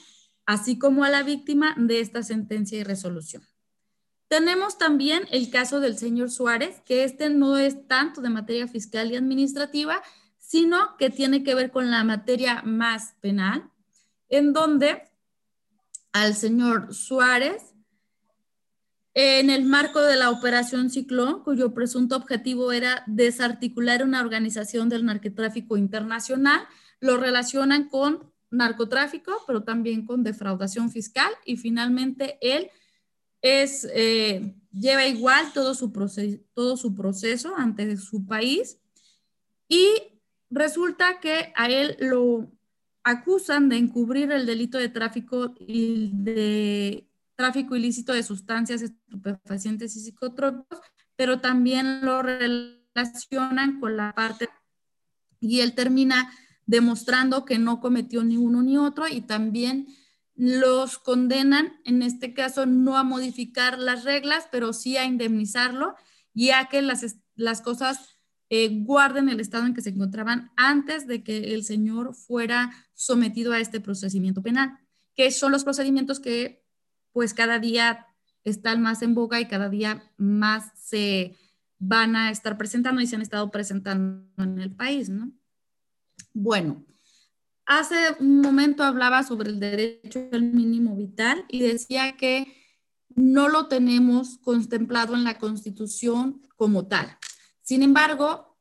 así 0.46 0.78
como 0.78 1.04
a 1.04 1.10
la 1.10 1.22
víctima 1.22 1.74
de 1.78 2.00
esta 2.00 2.22
sentencia 2.22 2.78
y 2.78 2.84
resolución. 2.84 3.42
Tenemos 4.28 4.78
también 4.78 5.24
el 5.30 5.50
caso 5.50 5.80
del 5.80 5.98
señor 5.98 6.30
Suárez, 6.30 6.80
que 6.84 7.04
este 7.04 7.30
no 7.30 7.58
es 7.58 7.86
tanto 7.86 8.20
de 8.20 8.30
materia 8.30 8.66
fiscal 8.66 9.12
y 9.12 9.16
administrativa, 9.16 10.02
sino 10.38 10.96
que 10.96 11.10
tiene 11.10 11.42
que 11.42 11.54
ver 11.54 11.70
con 11.70 11.90
la 11.90 12.04
materia 12.04 12.62
más 12.62 13.14
penal, 13.20 13.70
en 14.28 14.52
donde 14.52 15.02
al 16.12 16.34
señor 16.34 16.94
Suárez, 16.94 17.73
en 19.14 19.48
el 19.48 19.64
marco 19.64 20.02
de 20.02 20.16
la 20.16 20.30
operación 20.30 20.90
Ciclón, 20.90 21.44
cuyo 21.44 21.72
presunto 21.72 22.16
objetivo 22.16 22.72
era 22.72 23.04
desarticular 23.06 24.02
una 24.02 24.20
organización 24.20 24.88
del 24.88 25.04
narcotráfico 25.04 25.76
internacional, 25.76 26.66
lo 27.00 27.16
relacionan 27.16 27.88
con 27.88 28.32
narcotráfico, 28.50 29.32
pero 29.46 29.62
también 29.62 30.04
con 30.04 30.24
defraudación 30.24 30.90
fiscal 30.90 31.30
y 31.44 31.56
finalmente 31.56 32.38
él 32.40 32.70
es, 33.40 33.86
eh, 33.92 34.54
lleva 34.72 35.06
igual 35.06 35.52
su, 35.52 35.92
todo 36.54 36.76
su 36.76 36.94
proceso 36.94 37.54
ante 37.56 37.96
su 37.96 38.26
país 38.26 38.78
y 39.68 39.88
resulta 40.50 41.20
que 41.20 41.52
a 41.54 41.68
él 41.68 41.96
lo 42.00 42.50
acusan 43.04 43.68
de 43.68 43.76
encubrir 43.76 44.32
el 44.32 44.46
delito 44.46 44.78
de 44.78 44.88
tráfico 44.88 45.54
y 45.58 46.10
de 46.14 47.06
tráfico 47.36 47.76
ilícito 47.76 48.12
de 48.12 48.22
sustancias 48.22 48.82
estupefacientes 48.82 49.96
y 49.96 50.00
psicotrópicos, 50.00 50.80
pero 51.16 51.40
también 51.40 52.04
lo 52.04 52.22
relacionan 52.22 53.80
con 53.80 53.96
la 53.96 54.12
parte 54.14 54.48
y 55.40 55.60
él 55.60 55.74
termina 55.74 56.32
demostrando 56.66 57.44
que 57.44 57.58
no 57.58 57.80
cometió 57.80 58.24
ni 58.24 58.36
uno 58.36 58.62
ni 58.62 58.78
otro 58.78 59.06
y 59.08 59.20
también 59.20 59.88
los 60.36 60.98
condenan, 60.98 61.74
en 61.84 62.02
este 62.02 62.34
caso, 62.34 62.66
no 62.66 62.96
a 62.96 63.04
modificar 63.04 63.78
las 63.78 64.04
reglas, 64.04 64.48
pero 64.50 64.72
sí 64.72 64.96
a 64.96 65.04
indemnizarlo 65.04 65.94
y 66.32 66.50
a 66.50 66.66
que 66.66 66.82
las, 66.82 67.18
las 67.36 67.60
cosas 67.60 68.18
eh, 68.50 68.68
guarden 68.82 69.28
el 69.28 69.40
estado 69.40 69.66
en 69.66 69.74
que 69.74 69.82
se 69.82 69.90
encontraban 69.90 70.50
antes 70.56 71.06
de 71.06 71.22
que 71.22 71.54
el 71.54 71.64
señor 71.64 72.14
fuera 72.14 72.72
sometido 72.94 73.52
a 73.52 73.60
este 73.60 73.80
procedimiento 73.80 74.42
penal, 74.42 74.78
que 75.14 75.30
son 75.30 75.52
los 75.52 75.64
procedimientos 75.64 76.18
que 76.18 76.63
pues 77.14 77.32
cada 77.32 77.58
día 77.58 78.06
están 78.44 78.82
más 78.82 79.00
en 79.00 79.14
boga 79.14 79.40
y 79.40 79.48
cada 79.48 79.70
día 79.70 80.12
más 80.18 80.70
se 80.78 81.38
van 81.78 82.14
a 82.14 82.30
estar 82.30 82.58
presentando 82.58 83.00
y 83.00 83.06
se 83.06 83.16
han 83.16 83.22
estado 83.22 83.50
presentando 83.50 84.26
en 84.36 84.60
el 84.60 84.70
país, 84.70 85.08
¿no? 85.08 85.32
Bueno, 86.34 86.84
Hace 87.66 87.96
un 88.20 88.42
momento 88.42 88.82
hablaba 88.82 89.22
sobre 89.22 89.50
el 89.50 89.58
derecho 89.58 90.28
al 90.32 90.42
mínimo 90.42 90.96
vital 90.96 91.46
y 91.48 91.60
decía 91.60 92.14
que 92.16 92.46
no 93.14 93.48
lo 93.48 93.68
tenemos 93.68 94.38
contemplado 94.38 95.14
en 95.14 95.24
la 95.24 95.38
Constitución 95.38 96.42
como 96.56 96.86
tal. 96.86 97.16
Sin 97.62 97.82
embargo, 97.82 98.58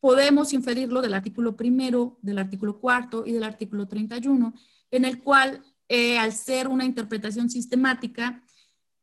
podemos 0.00 0.52
inferirlo 0.52 1.00
del 1.00 1.14
artículo 1.14 1.56
primero, 1.56 2.18
del 2.22 2.38
artículo 2.38 2.80
cuarto 2.80 3.24
y 3.24 3.32
del 3.32 3.44
artículo 3.44 3.86
31, 3.86 4.52
en 4.90 5.04
el 5.04 5.22
cual, 5.22 5.62
eh, 5.90 6.18
al 6.18 6.32
ser 6.32 6.68
una 6.68 6.86
interpretación 6.86 7.50
sistemática, 7.50 8.42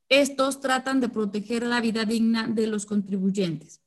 estos 0.10 0.60
tratan 0.60 1.02
de 1.02 1.10
proteger 1.10 1.64
la 1.64 1.82
vida 1.82 2.06
digna 2.06 2.48
de 2.48 2.66
los 2.66 2.86
contribuyentes. 2.86 3.82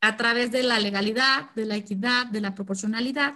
A 0.00 0.16
través 0.16 0.52
de 0.52 0.62
la 0.62 0.78
legalidad, 0.78 1.52
de 1.54 1.66
la 1.66 1.76
equidad, 1.76 2.26
de 2.26 2.40
la 2.40 2.54
proporcionalidad 2.54 3.34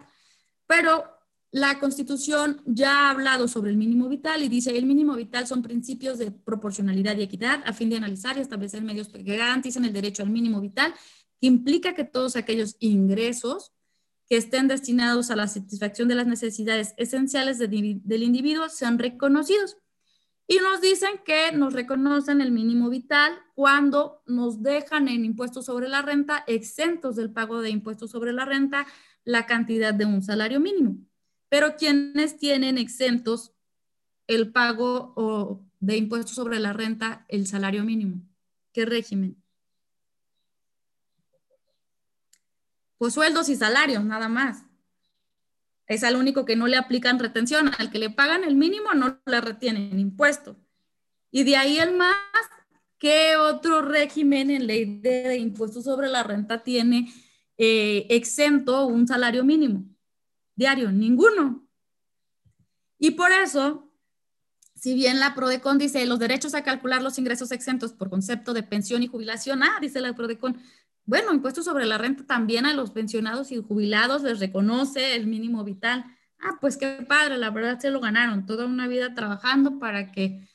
pero 0.70 1.04
la 1.50 1.80
Constitución 1.80 2.62
ya 2.64 2.92
ha 2.92 3.10
hablado 3.10 3.48
sobre 3.48 3.72
el 3.72 3.76
mínimo 3.76 4.08
vital 4.08 4.40
y 4.40 4.48
dice, 4.48 4.78
el 4.78 4.86
mínimo 4.86 5.16
vital 5.16 5.48
son 5.48 5.64
principios 5.64 6.16
de 6.16 6.30
proporcionalidad 6.30 7.16
y 7.16 7.22
equidad 7.22 7.60
a 7.66 7.72
fin 7.72 7.90
de 7.90 7.96
analizar 7.96 8.38
y 8.38 8.40
establecer 8.40 8.80
medios 8.80 9.08
que 9.08 9.24
garanticen 9.24 9.84
el 9.84 9.92
derecho 9.92 10.22
al 10.22 10.30
mínimo 10.30 10.60
vital, 10.60 10.94
que 11.40 11.48
implica 11.48 11.92
que 11.92 12.04
todos 12.04 12.36
aquellos 12.36 12.76
ingresos 12.78 13.72
que 14.30 14.36
estén 14.36 14.68
destinados 14.68 15.32
a 15.32 15.36
la 15.36 15.48
satisfacción 15.48 16.06
de 16.06 16.14
las 16.14 16.28
necesidades 16.28 16.94
esenciales 16.96 17.58
del 17.58 18.22
individuo 18.22 18.68
sean 18.68 19.00
reconocidos. 19.00 19.76
Y 20.46 20.58
nos 20.58 20.80
dicen 20.80 21.20
que 21.24 21.50
nos 21.50 21.72
reconocen 21.72 22.40
el 22.40 22.52
mínimo 22.52 22.88
vital 22.90 23.32
cuando 23.56 24.22
nos 24.26 24.62
dejan 24.62 25.08
en 25.08 25.24
impuestos 25.24 25.66
sobre 25.66 25.88
la 25.88 26.02
renta 26.02 26.44
exentos 26.46 27.16
del 27.16 27.32
pago 27.32 27.60
de 27.60 27.70
impuestos 27.70 28.12
sobre 28.12 28.32
la 28.32 28.44
renta 28.44 28.86
la 29.24 29.46
cantidad 29.46 29.92
de 29.92 30.04
un 30.04 30.22
salario 30.22 30.60
mínimo. 30.60 30.96
Pero 31.48 31.74
quienes 31.74 32.38
tienen 32.38 32.78
exentos 32.78 33.52
el 34.28 34.52
pago 34.52 35.12
o 35.16 35.66
de 35.80 35.96
impuestos 35.96 36.36
sobre 36.36 36.60
la 36.60 36.72
renta, 36.72 37.24
el 37.26 37.48
salario 37.48 37.82
mínimo. 37.82 38.22
¿Qué 38.72 38.86
régimen? 38.86 39.39
Pues 43.00 43.14
sueldos 43.14 43.48
y 43.48 43.56
salarios, 43.56 44.04
nada 44.04 44.28
más. 44.28 44.66
Es 45.86 46.04
al 46.04 46.16
único 46.16 46.44
que 46.44 46.54
no 46.54 46.66
le 46.66 46.76
aplican 46.76 47.18
retención, 47.18 47.70
al 47.78 47.90
que 47.90 47.98
le 47.98 48.10
pagan 48.10 48.44
el 48.44 48.56
mínimo 48.56 48.92
no 48.92 49.18
le 49.24 49.40
retienen 49.40 49.98
impuesto. 49.98 50.58
Y 51.30 51.44
de 51.44 51.56
ahí 51.56 51.78
el 51.78 51.96
más, 51.96 52.14
¿qué 52.98 53.36
otro 53.38 53.80
régimen 53.80 54.50
en 54.50 54.66
ley 54.66 55.00
de 55.00 55.38
impuestos 55.38 55.84
sobre 55.84 56.08
la 56.08 56.24
renta 56.24 56.62
tiene 56.62 57.10
eh, 57.56 58.06
exento 58.10 58.84
un 58.84 59.08
salario 59.08 59.44
mínimo 59.44 59.86
diario, 60.60 60.92
ninguno. 60.92 61.66
Y 62.98 63.12
por 63.12 63.32
eso, 63.32 63.90
si 64.74 64.92
bien 64.92 65.18
la 65.18 65.34
PRODECON 65.34 65.78
dice 65.78 66.04
los 66.04 66.18
derechos 66.18 66.54
a 66.54 66.62
calcular 66.62 67.02
los 67.02 67.18
ingresos 67.18 67.50
exentos 67.50 67.94
por 67.94 68.10
concepto 68.10 68.52
de 68.52 68.62
pensión 68.62 69.02
y 69.02 69.06
jubilación, 69.06 69.62
ah, 69.62 69.78
dice 69.80 70.02
la 70.02 70.12
PRODECON, 70.12 70.60
bueno, 71.04 71.32
impuestos 71.32 71.64
sobre 71.64 71.86
la 71.86 71.98
renta 71.98 72.24
también 72.24 72.66
a 72.66 72.74
los 72.74 72.90
pensionados 72.90 73.52
y 73.52 73.62
jubilados 73.62 74.22
les 74.22 74.40
reconoce 74.40 75.16
el 75.16 75.26
mínimo 75.26 75.64
vital. 75.64 76.04
Ah, 76.38 76.58
pues 76.60 76.76
qué 76.76 77.04
padre, 77.08 77.36
la 77.36 77.50
verdad 77.50 77.78
se 77.78 77.90
lo 77.90 78.00
ganaron 78.00 78.46
toda 78.46 78.66
una 78.66 78.88
vida 78.88 79.14
trabajando 79.14 79.78
para 79.78 80.12
que 80.12 80.48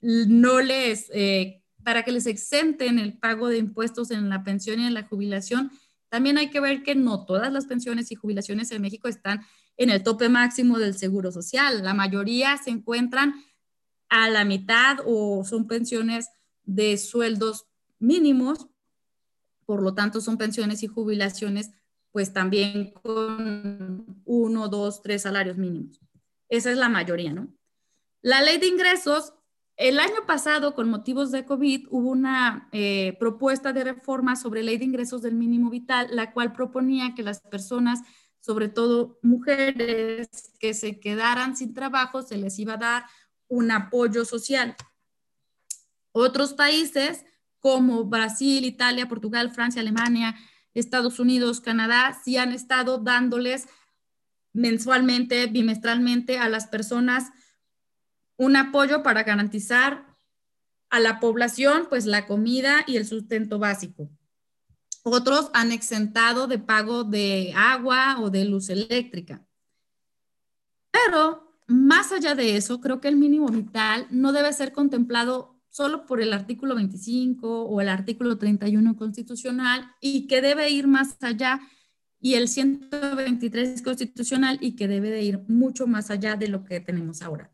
no 0.00 0.60
les, 0.60 1.10
eh, 1.12 1.62
para 1.82 2.04
que 2.04 2.12
les 2.12 2.26
exenten 2.26 2.98
el 2.98 3.18
pago 3.18 3.48
de 3.48 3.58
impuestos 3.58 4.10
en 4.10 4.28
la 4.28 4.44
pensión 4.44 4.80
y 4.80 4.86
en 4.86 4.94
la 4.94 5.04
jubilación 5.04 5.70
también 6.08 6.38
hay 6.38 6.50
que 6.50 6.60
ver 6.60 6.82
que 6.82 6.94
no 6.94 7.24
todas 7.26 7.52
las 7.52 7.66
pensiones 7.66 8.10
y 8.10 8.14
jubilaciones 8.14 8.70
en 8.72 8.82
México 8.82 9.08
están 9.08 9.42
en 9.76 9.90
el 9.90 10.02
tope 10.02 10.28
máximo 10.28 10.78
del 10.78 10.96
seguro 10.96 11.30
social. 11.30 11.84
La 11.84 11.94
mayoría 11.94 12.56
se 12.56 12.70
encuentran 12.70 13.34
a 14.08 14.28
la 14.30 14.44
mitad 14.44 14.98
o 15.04 15.44
son 15.44 15.66
pensiones 15.66 16.30
de 16.64 16.96
sueldos 16.96 17.66
mínimos, 17.98 18.68
por 19.68 19.82
lo 19.82 19.92
tanto 19.92 20.22
son 20.22 20.38
pensiones 20.38 20.82
y 20.82 20.86
jubilaciones 20.86 21.72
pues 22.10 22.32
también 22.32 22.90
con 23.02 24.22
uno, 24.24 24.68
dos, 24.68 25.02
tres 25.02 25.20
salarios 25.20 25.58
mínimos. 25.58 26.00
Esa 26.48 26.70
es 26.70 26.78
la 26.78 26.88
mayoría, 26.88 27.34
¿no? 27.34 27.52
La 28.22 28.40
ley 28.40 28.56
de 28.56 28.66
ingresos 28.66 29.34
el 29.76 30.00
año 30.00 30.24
pasado, 30.26 30.74
con 30.74 30.88
motivos 30.88 31.30
de 31.32 31.44
COVID, 31.44 31.88
hubo 31.90 32.08
una 32.08 32.70
eh, 32.72 33.14
propuesta 33.20 33.74
de 33.74 33.84
reforma 33.84 34.36
sobre 34.36 34.62
ley 34.62 34.78
de 34.78 34.86
ingresos 34.86 35.20
del 35.20 35.34
mínimo 35.34 35.68
vital, 35.68 36.08
la 36.12 36.32
cual 36.32 36.54
proponía 36.54 37.14
que 37.14 37.22
las 37.22 37.42
personas, 37.42 38.00
sobre 38.40 38.68
todo 38.68 39.18
mujeres, 39.20 40.30
que 40.58 40.72
se 40.72 40.98
quedaran 40.98 41.58
sin 41.58 41.74
trabajo, 41.74 42.22
se 42.22 42.38
les 42.38 42.58
iba 42.58 42.72
a 42.72 42.78
dar 42.78 43.04
un 43.48 43.70
apoyo 43.70 44.24
social. 44.24 44.74
Otros 46.12 46.54
países 46.54 47.26
como 47.60 48.04
Brasil, 48.04 48.64
Italia, 48.64 49.08
Portugal, 49.08 49.50
Francia, 49.50 49.80
Alemania, 49.80 50.34
Estados 50.74 51.18
Unidos, 51.18 51.60
Canadá, 51.60 52.18
sí 52.24 52.36
han 52.36 52.52
estado 52.52 52.98
dándoles 52.98 53.66
mensualmente, 54.52 55.46
bimestralmente 55.46 56.38
a 56.38 56.48
las 56.48 56.66
personas 56.66 57.30
un 58.36 58.56
apoyo 58.56 59.02
para 59.02 59.24
garantizar 59.24 60.06
a 60.90 61.00
la 61.00 61.20
población 61.20 61.86
pues 61.88 62.06
la 62.06 62.26
comida 62.26 62.84
y 62.86 62.96
el 62.96 63.06
sustento 63.06 63.58
básico. 63.58 64.08
Otros 65.02 65.50
han 65.54 65.72
exentado 65.72 66.46
de 66.46 66.58
pago 66.58 67.04
de 67.04 67.52
agua 67.56 68.20
o 68.20 68.30
de 68.30 68.44
luz 68.44 68.68
eléctrica. 68.68 69.44
Pero 70.90 71.60
más 71.66 72.12
allá 72.12 72.34
de 72.34 72.56
eso, 72.56 72.80
creo 72.80 73.00
que 73.00 73.08
el 73.08 73.16
mínimo 73.16 73.48
vital 73.48 74.06
no 74.10 74.32
debe 74.32 74.52
ser 74.52 74.72
contemplado 74.72 75.57
solo 75.78 76.06
por 76.06 76.20
el 76.20 76.32
artículo 76.32 76.74
25 76.74 77.66
o 77.66 77.80
el 77.80 77.88
artículo 77.88 78.36
31 78.36 78.96
constitucional 78.96 79.94
y 80.00 80.26
que 80.26 80.40
debe 80.40 80.68
ir 80.70 80.88
más 80.88 81.16
allá 81.22 81.60
y 82.20 82.34
el 82.34 82.48
123 82.48 83.80
constitucional 83.82 84.58
y 84.60 84.74
que 84.74 84.88
debe 84.88 85.08
de 85.08 85.22
ir 85.22 85.38
mucho 85.46 85.86
más 85.86 86.10
allá 86.10 86.34
de 86.34 86.48
lo 86.48 86.64
que 86.64 86.80
tenemos 86.80 87.22
ahora. 87.22 87.52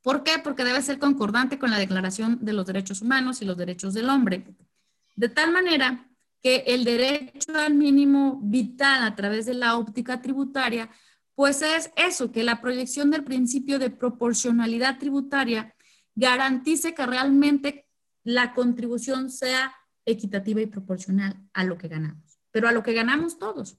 ¿Por 0.00 0.22
qué? 0.22 0.38
Porque 0.42 0.64
debe 0.64 0.80
ser 0.80 0.98
concordante 0.98 1.58
con 1.58 1.70
la 1.70 1.78
Declaración 1.78 2.38
de 2.40 2.54
los 2.54 2.64
Derechos 2.64 3.02
Humanos 3.02 3.42
y 3.42 3.44
los 3.44 3.58
Derechos 3.58 3.92
del 3.92 4.08
Hombre. 4.08 4.56
De 5.14 5.28
tal 5.28 5.52
manera 5.52 6.08
que 6.42 6.64
el 6.68 6.84
derecho 6.84 7.52
al 7.54 7.74
mínimo 7.74 8.40
vital 8.42 9.02
a 9.02 9.14
través 9.14 9.44
de 9.44 9.52
la 9.52 9.76
óptica 9.76 10.22
tributaria, 10.22 10.88
pues 11.34 11.60
es 11.60 11.90
eso, 11.96 12.32
que 12.32 12.42
la 12.42 12.62
proyección 12.62 13.10
del 13.10 13.24
principio 13.24 13.78
de 13.78 13.90
proporcionalidad 13.90 14.98
tributaria 14.98 15.75
garantice 16.16 16.94
que 16.94 17.06
realmente 17.06 17.88
la 18.24 18.54
contribución 18.54 19.30
sea 19.30 19.72
equitativa 20.04 20.60
y 20.60 20.66
proporcional 20.66 21.40
a 21.52 21.62
lo 21.62 21.78
que 21.78 21.88
ganamos, 21.88 22.40
pero 22.50 22.68
a 22.68 22.72
lo 22.72 22.82
que 22.82 22.94
ganamos 22.94 23.38
todos, 23.38 23.78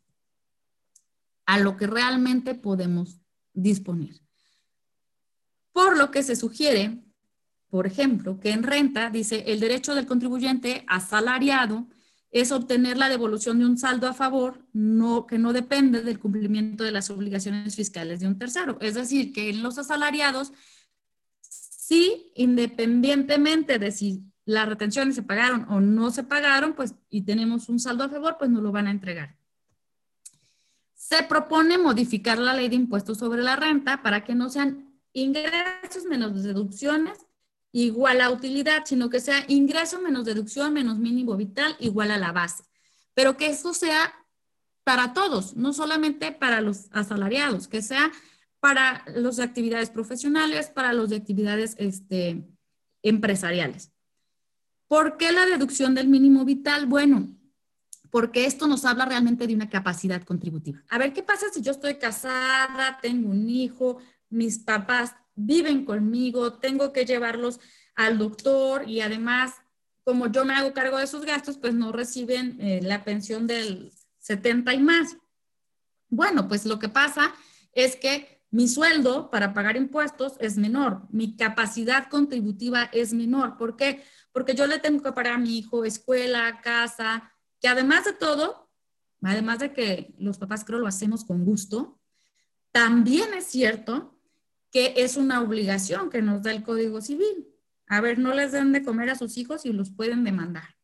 a 1.45 1.59
lo 1.59 1.75
que 1.75 1.88
realmente 1.88 2.55
podemos 2.55 3.19
disponer. 3.53 4.21
Por 5.73 5.97
lo 5.97 6.11
que 6.11 6.23
se 6.23 6.35
sugiere, 6.35 7.03
por 7.69 7.88
ejemplo, 7.88 8.39
que 8.39 8.51
en 8.51 8.63
renta 8.63 9.09
dice 9.09 9.43
el 9.47 9.59
derecho 9.59 9.95
del 9.95 10.05
contribuyente 10.05 10.85
asalariado 10.88 11.88
es 12.31 12.51
obtener 12.51 12.97
la 12.97 13.09
devolución 13.09 13.59
de 13.59 13.65
un 13.65 13.77
saldo 13.77 14.07
a 14.07 14.13
favor 14.13 14.65
no, 14.73 15.25
que 15.25 15.39
no 15.39 15.53
depende 15.53 16.01
del 16.01 16.19
cumplimiento 16.19 16.83
de 16.83 16.91
las 16.91 17.09
obligaciones 17.09 17.75
fiscales 17.75 18.19
de 18.19 18.27
un 18.27 18.38
tercero. 18.38 18.77
Es 18.81 18.95
decir, 18.95 19.31
que 19.31 19.49
en 19.49 19.63
los 19.63 19.77
asalariados, 19.77 20.53
sí, 21.88 22.33
independientemente 22.35 23.79
de 23.79 23.93
si 23.93 24.21
las 24.43 24.67
retenciones 24.67 25.15
se 25.15 25.23
pagaron 25.23 25.65
o 25.69 25.79
no 25.79 26.11
se 26.11 26.23
pagaron, 26.23 26.73
pues 26.73 26.95
y 27.09 27.21
tenemos 27.21 27.69
un 27.69 27.79
saldo 27.79 28.03
a 28.03 28.09
favor, 28.09 28.35
pues 28.38 28.49
nos 28.49 28.61
lo 28.61 28.73
van 28.73 28.88
a 28.88 28.91
entregar. 28.91 29.38
Se 30.93 31.23
propone 31.23 31.77
modificar 31.77 32.39
la 32.39 32.53
ley 32.53 32.67
de 32.67 32.75
impuestos 32.75 33.19
sobre 33.19 33.41
la 33.41 33.55
renta 33.55 34.03
para 34.03 34.25
que 34.25 34.35
no 34.35 34.49
sean 34.49 34.99
ingresos 35.13 36.03
menos 36.09 36.43
deducciones 36.43 37.19
igual 37.71 38.19
a 38.19 38.31
utilidad, 38.31 38.83
sino 38.85 39.09
que 39.09 39.21
sea 39.21 39.45
ingreso 39.47 40.01
menos 40.01 40.25
deducción 40.25 40.73
menos 40.73 40.97
mínimo 40.97 41.38
vital 41.38 41.77
igual 41.79 42.11
a 42.11 42.17
la 42.17 42.33
base. 42.33 42.65
Pero 43.13 43.38
que 43.38 43.47
eso 43.47 43.73
sea 43.73 44.13
para 44.83 45.13
todos, 45.13 45.55
no 45.55 45.71
solamente 45.71 46.33
para 46.33 46.59
los 46.59 46.89
asalariados, 46.91 47.69
que 47.69 47.81
sea 47.81 48.11
para 48.68 49.05
de 49.05 49.43
actividades 49.43 49.89
profesionales, 49.89 50.68
para 50.68 50.93
de 50.93 51.15
actividades 51.15 51.74
este, 51.78 52.43
empresariales. 53.01 53.93
¿Por 54.89 55.15
qué 55.15 55.32
la 55.32 55.45
deducción 55.45 55.95
del 55.95 56.09
mínimo 56.09 56.43
vital? 56.43 56.86
Bueno, 56.86 57.30
porque 58.11 58.43
esto 58.43 58.68
nos 58.68 58.84
habla 58.84 59.05
realmente 59.05 59.47
de 59.47 59.55
una 59.55 59.70
capacidad 59.70 60.22
contributiva. 60.22 60.84
A 60.89 60.97
ver, 60.97 61.13
¿qué 61.13 61.24
pasa 61.24 61.45
si 61.49 61.61
yo 61.61 61.72
estoy 61.72 61.95
casada, 61.95 62.99
tengo 63.01 63.30
un 63.30 63.49
hijo, 63.49 63.99
mis 64.30 64.59
papás 64.59 65.15
viven 65.34 65.86
conmigo, 65.86 66.55
tengo 66.55 66.91
que 66.91 67.05
llevarlos 67.05 67.61
al 67.95 68.18
doctor 68.18 68.84
y 68.86 68.99
además, 68.99 69.53
como 70.03 70.30
yo 70.30 70.43
me 70.43 70.55
hago 70.55 70.74
cargo 70.74 70.97
de 70.97 71.07
sus 71.07 71.24
gastos, 71.24 71.57
pues 71.57 71.74
no 71.74 71.93
reciben 71.93 72.59
eh, 72.59 72.82
la 72.84 73.05
pensión 73.05 73.47
del 73.47 73.93
70 74.20 74.74
y 74.74 74.80
más. 74.80 75.15
Bueno, 76.09 76.49
pues 76.49 76.65
lo 76.65 76.80
que 76.80 76.89
pasa 76.89 77.34
es 77.72 77.95
que 77.95 78.36
mi 78.49 78.67
sueldo 78.67 79.29
para 79.29 79.53
pagar 79.53 79.75
impuestos 79.75 80.33
es 80.39 80.57
menor, 80.57 81.03
mi 81.09 81.35
capacidad 81.35 82.09
contributiva 82.09 82.89
es 82.93 83.13
menor. 83.13 83.57
¿Por 83.57 83.75
qué? 83.75 84.03
porque 84.37 84.53
yo 84.53 84.67
le 84.67 84.77
tengo 84.77 85.01
que 85.01 85.11
pagar 85.13 85.33
a 85.33 85.37
mi 85.39 85.57
hijo 85.57 85.83
escuela, 85.83 86.61
casa, 86.61 87.33
que 87.59 87.67
además 87.67 88.05
de 88.05 88.13
todo, 88.13 88.69
además 89.23 89.57
de 89.57 89.73
que 89.73 90.13
los 90.19 90.37
papás 90.37 90.63
creo 90.63 90.77
lo 90.77 90.85
hacemos 90.85 91.25
con 91.25 91.43
gusto, 91.43 91.99
también 92.71 93.33
es 93.33 93.45
cierto 93.45 94.21
que 94.71 94.93
es 94.97 95.17
una 95.17 95.41
obligación 95.41 96.11
que 96.11 96.21
nos 96.21 96.43
da 96.43 96.51
el 96.51 96.61
Código 96.61 97.01
Civil. 97.01 97.47
A 97.87 97.99
ver, 97.99 98.19
no 98.19 98.31
les 98.35 98.51
den 98.51 98.73
de 98.73 98.83
comer 98.83 99.09
a 99.09 99.15
sus 99.15 99.37
hijos 99.37 99.65
y 99.65 99.73
los 99.73 99.89
pueden 99.89 100.23
demandar. 100.23 100.75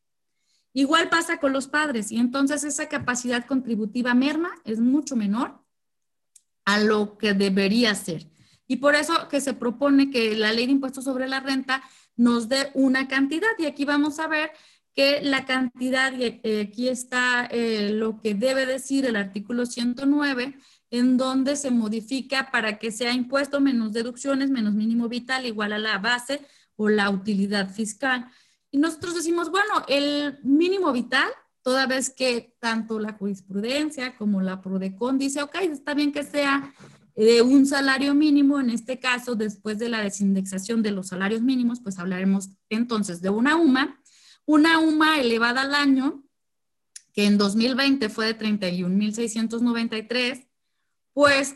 Igual 0.74 1.10
pasa 1.10 1.38
con 1.38 1.54
los 1.54 1.68
padres 1.68 2.12
y 2.12 2.18
entonces 2.18 2.64
esa 2.64 2.90
capacidad 2.90 3.46
contributiva 3.46 4.16
merma 4.16 4.50
es 4.64 4.80
mucho 4.80 5.16
menor 5.16 5.63
a 6.66 6.80
lo 6.80 7.18
que 7.18 7.34
debería 7.34 7.96
ser. 7.96 8.28
Y 8.68 8.78
por 8.78 8.96
eso 8.96 9.28
que 9.30 9.42
se 9.42 9.54
propone 9.54 10.10
que 10.10 10.36
la 10.36 10.54
ley 10.54 10.66
de 10.66 10.72
impuestos 10.72 11.04
sobre 11.04 11.28
la 11.28 11.40
renta 11.40 11.84
nos 12.16 12.50
dé 12.50 12.72
una 12.74 13.08
cantidad. 13.08 13.50
Y 13.58 13.66
aquí 13.66 13.86
vamos 13.86 14.20
a 14.20 14.28
ver 14.28 14.52
que 14.96 15.22
la 15.22 15.46
cantidad, 15.46 16.14
y 16.14 16.40
eh, 16.44 16.68
aquí 16.70 16.88
está 16.88 17.46
eh, 17.52 17.92
lo 17.94 18.22
que 18.22 18.36
debe 18.36 18.66
decir 18.66 19.06
el 19.06 19.16
artículo 19.16 19.66
109, 19.66 20.56
en 20.92 21.18
donde 21.18 21.56
se 21.56 21.72
modifica 21.72 22.52
para 22.52 22.78
que 22.78 22.92
sea 22.92 23.14
impuesto 23.14 23.60
menos 23.60 23.94
deducciones, 23.94 24.52
menos 24.52 24.74
mínimo 24.74 25.10
vital, 25.10 25.46
igual 25.46 25.74
a 25.74 25.80
la 25.80 25.98
base 25.98 26.42
o 26.76 26.90
la 26.90 27.10
utilidad 27.10 27.72
fiscal. 27.72 28.30
Y 28.70 28.78
nosotros 28.78 29.16
decimos, 29.16 29.50
bueno, 29.50 29.84
el 29.88 30.40
mínimo 30.44 30.92
vital, 30.92 31.30
toda 31.64 31.88
vez 31.88 32.10
que 32.10 32.56
tanto 32.60 33.00
la 33.00 33.14
jurisprudencia 33.14 34.18
como 34.18 34.42
la 34.42 34.62
PRODECON 34.62 35.18
dice, 35.18 35.42
ok, 35.42 35.56
está 35.62 35.94
bien 35.94 36.12
que 36.12 36.24
sea 36.24 36.74
de 37.16 37.42
un 37.42 37.66
salario 37.66 38.14
mínimo, 38.14 38.60
en 38.60 38.70
este 38.70 39.00
caso, 39.00 39.36
después 39.36 39.80
de 39.80 39.88
la 39.88 40.02
desindexación 40.02 40.84
de 40.84 40.92
los 40.92 41.08
salarios 41.08 41.42
mínimos, 41.42 41.80
pues 41.80 42.00
hablaremos 42.00 42.50
entonces 42.70 43.22
de 43.22 43.30
una 43.30 43.56
UMA, 43.56 44.02
una 44.46 44.80
UMA 44.80 45.22
elevada 45.22 45.62
al 45.62 45.74
año, 45.74 46.26
que 47.14 47.26
en 47.26 47.38
2020 47.38 48.10
fue 48.10 48.26
de 48.26 48.38
31.693, 48.38 50.50
pues, 51.14 51.56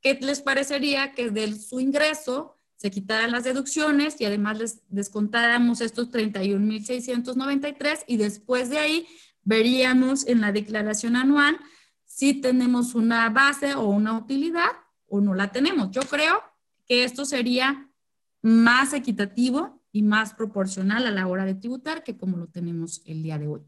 ¿qué 0.00 0.16
les 0.20 0.40
parecería 0.40 1.12
que 1.12 1.30
de 1.30 1.52
su 1.58 1.80
ingreso 1.80 2.56
se 2.76 2.90
quitaran 2.90 3.30
las 3.30 3.44
deducciones 3.44 4.20
y 4.20 4.24
además 4.24 4.58
les 4.58 4.82
descontáramos 4.88 5.80
estos 5.80 6.10
31.693 6.10 8.04
y 8.06 8.18
después 8.18 8.70
de 8.70 8.78
ahí 8.78 9.06
veríamos 9.44 10.26
en 10.26 10.40
la 10.40 10.52
declaración 10.52 11.16
anual 11.16 11.58
si 12.04 12.34
tenemos 12.34 12.94
una 12.94 13.28
base 13.30 13.74
o 13.74 13.86
una 13.86 14.16
utilidad 14.16 14.70
o 15.06 15.20
no 15.20 15.34
la 15.34 15.50
tenemos. 15.50 15.90
Yo 15.90 16.02
creo 16.02 16.42
que 16.86 17.04
esto 17.04 17.24
sería 17.24 17.90
más 18.42 18.92
equitativo 18.92 19.82
y 19.92 20.02
más 20.02 20.34
proporcional 20.34 21.06
a 21.06 21.10
la 21.10 21.26
hora 21.26 21.44
de 21.44 21.54
tributar 21.54 22.02
que 22.02 22.16
como 22.16 22.36
lo 22.36 22.48
tenemos 22.48 23.02
el 23.04 23.22
día 23.22 23.38
de 23.38 23.46
hoy. 23.46 23.62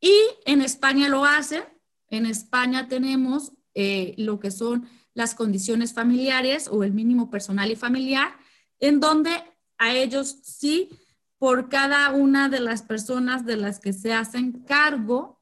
Y 0.00 0.14
en 0.46 0.62
España 0.62 1.08
lo 1.08 1.24
hace. 1.24 1.62
En 2.08 2.26
España 2.26 2.88
tenemos 2.88 3.52
eh, 3.74 4.14
lo 4.16 4.40
que 4.40 4.50
son 4.50 4.88
las 5.14 5.34
condiciones 5.34 5.92
familiares 5.92 6.68
o 6.68 6.82
el 6.82 6.92
mínimo 6.92 7.30
personal 7.30 7.70
y 7.70 7.76
familiar, 7.76 8.32
en 8.78 9.00
donde 9.00 9.30
a 9.76 9.94
ellos 9.94 10.38
sí, 10.42 10.88
por 11.40 11.70
cada 11.70 12.12
una 12.12 12.48
de 12.48 12.60
las 12.60 12.82
personas 12.82 13.44
de 13.44 13.56
las 13.56 13.80
que 13.80 13.92
se 13.92 14.12
hacen 14.12 14.52
cargo, 14.64 15.40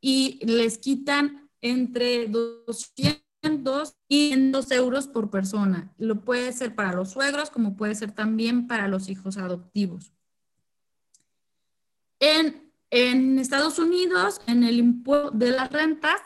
y 0.00 0.38
les 0.46 0.78
quitan 0.78 1.50
entre 1.60 2.28
200 2.28 3.96
y 4.08 4.50
2 4.50 4.70
euros 4.70 5.08
por 5.08 5.30
persona. 5.30 5.92
Lo 5.98 6.24
puede 6.24 6.52
ser 6.52 6.74
para 6.74 6.92
los 6.92 7.10
suegros 7.10 7.50
como 7.50 7.76
puede 7.76 7.96
ser 7.96 8.12
también 8.12 8.68
para 8.68 8.86
los 8.86 9.08
hijos 9.08 9.36
adoptivos. 9.36 10.12
En, 12.20 12.72
en 12.90 13.38
Estados 13.38 13.78
Unidos, 13.78 14.40
en 14.46 14.62
el 14.62 14.78
impuesto 14.78 15.32
de 15.32 15.50
las 15.50 15.70
rentas, 15.70 16.20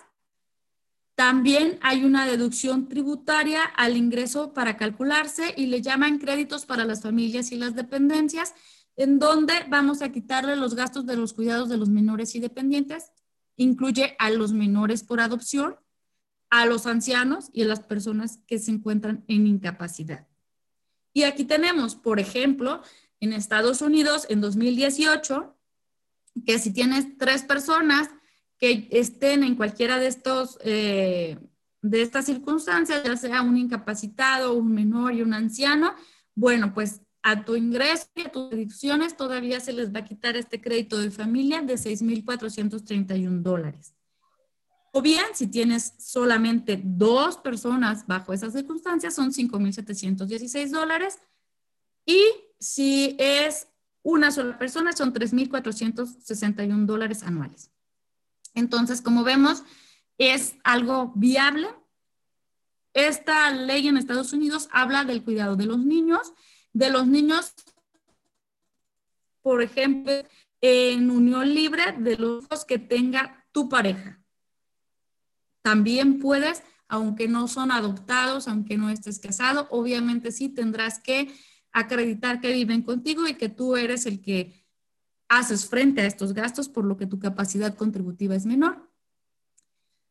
también 1.14 1.78
hay 1.82 2.04
una 2.04 2.26
deducción 2.26 2.88
tributaria 2.88 3.62
al 3.62 3.96
ingreso 3.96 4.54
para 4.54 4.76
calcularse 4.76 5.54
y 5.56 5.66
le 5.66 5.82
llaman 5.82 6.18
créditos 6.18 6.64
para 6.64 6.84
las 6.84 7.02
familias 7.02 7.50
y 7.52 7.56
las 7.56 7.74
dependencias, 7.74 8.54
en 9.00 9.18
donde 9.18 9.54
vamos 9.68 10.02
a 10.02 10.12
quitarle 10.12 10.56
los 10.56 10.74
gastos 10.74 11.06
de 11.06 11.16
los 11.16 11.32
cuidados 11.32 11.70
de 11.70 11.78
los 11.78 11.88
menores 11.88 12.34
y 12.34 12.40
dependientes 12.40 13.12
incluye 13.56 14.14
a 14.18 14.28
los 14.28 14.52
menores 14.52 15.02
por 15.02 15.22
adopción, 15.22 15.76
a 16.50 16.66
los 16.66 16.84
ancianos 16.84 17.48
y 17.54 17.62
a 17.62 17.66
las 17.66 17.80
personas 17.80 18.40
que 18.46 18.58
se 18.58 18.70
encuentran 18.70 19.24
en 19.26 19.46
incapacidad. 19.46 20.28
Y 21.14 21.22
aquí 21.22 21.44
tenemos, 21.44 21.94
por 21.94 22.20
ejemplo, 22.20 22.82
en 23.20 23.32
Estados 23.32 23.80
Unidos 23.80 24.26
en 24.28 24.42
2018, 24.42 25.56
que 26.44 26.58
si 26.58 26.70
tienes 26.70 27.16
tres 27.16 27.42
personas 27.42 28.10
que 28.58 28.86
estén 28.90 29.44
en 29.44 29.54
cualquiera 29.54 29.98
de 29.98 30.08
estos 30.08 30.58
eh, 30.62 31.38
de 31.80 32.02
estas 32.02 32.26
circunstancias, 32.26 33.02
ya 33.02 33.16
sea 33.16 33.40
un 33.40 33.56
incapacitado, 33.56 34.52
un 34.52 34.74
menor 34.74 35.14
y 35.14 35.22
un 35.22 35.32
anciano, 35.32 35.94
bueno, 36.34 36.74
pues 36.74 37.00
a 37.22 37.44
tu 37.44 37.56
ingreso 37.56 38.06
y 38.14 38.22
a 38.22 38.32
tus 38.32 38.50
deducciones 38.50 39.16
todavía 39.16 39.60
se 39.60 39.72
les 39.72 39.94
va 39.94 40.00
a 40.00 40.04
quitar 40.04 40.36
este 40.36 40.60
crédito 40.60 40.98
de 40.98 41.10
familia 41.10 41.60
de 41.62 41.74
6.431 41.74 43.42
dólares. 43.42 43.94
O 44.92 45.02
bien, 45.02 45.24
si 45.34 45.46
tienes 45.46 45.94
solamente 45.98 46.80
dos 46.82 47.36
personas 47.36 48.06
bajo 48.06 48.32
esas 48.32 48.52
circunstancias, 48.52 49.14
son 49.14 49.32
5.716 49.32 50.70
dólares. 50.70 51.18
Y 52.04 52.20
si 52.58 53.16
es 53.18 53.68
una 54.02 54.32
sola 54.32 54.58
persona, 54.58 54.92
son 54.92 55.12
3.461 55.12 56.86
dólares 56.86 57.22
anuales. 57.22 57.70
Entonces, 58.54 59.00
como 59.00 59.22
vemos, 59.22 59.62
es 60.18 60.54
algo 60.64 61.12
viable. 61.14 61.68
Esta 62.92 63.50
ley 63.52 63.86
en 63.86 63.96
Estados 63.96 64.32
Unidos 64.32 64.68
habla 64.72 65.04
del 65.04 65.22
cuidado 65.22 65.54
de 65.54 65.66
los 65.66 65.78
niños 65.78 66.32
de 66.72 66.90
los 66.90 67.06
niños, 67.06 67.54
por 69.42 69.62
ejemplo, 69.62 70.12
en 70.60 71.10
unión 71.10 71.52
libre 71.54 71.92
de 71.98 72.16
los 72.16 72.64
que 72.66 72.78
tenga 72.78 73.46
tu 73.52 73.68
pareja. 73.68 74.22
También 75.62 76.18
puedes, 76.18 76.62
aunque 76.88 77.28
no 77.28 77.48
son 77.48 77.70
adoptados, 77.70 78.48
aunque 78.48 78.76
no 78.76 78.90
estés 78.90 79.18
casado, 79.18 79.68
obviamente 79.70 80.32
sí 80.32 80.48
tendrás 80.48 80.98
que 81.00 81.34
acreditar 81.72 82.40
que 82.40 82.52
viven 82.52 82.82
contigo 82.82 83.26
y 83.26 83.34
que 83.34 83.48
tú 83.48 83.76
eres 83.76 84.06
el 84.06 84.20
que 84.20 84.66
haces 85.28 85.66
frente 85.68 86.00
a 86.00 86.06
estos 86.06 86.34
gastos, 86.34 86.68
por 86.68 86.84
lo 86.84 86.96
que 86.96 87.06
tu 87.06 87.18
capacidad 87.18 87.74
contributiva 87.74 88.34
es 88.34 88.46
menor. 88.46 88.90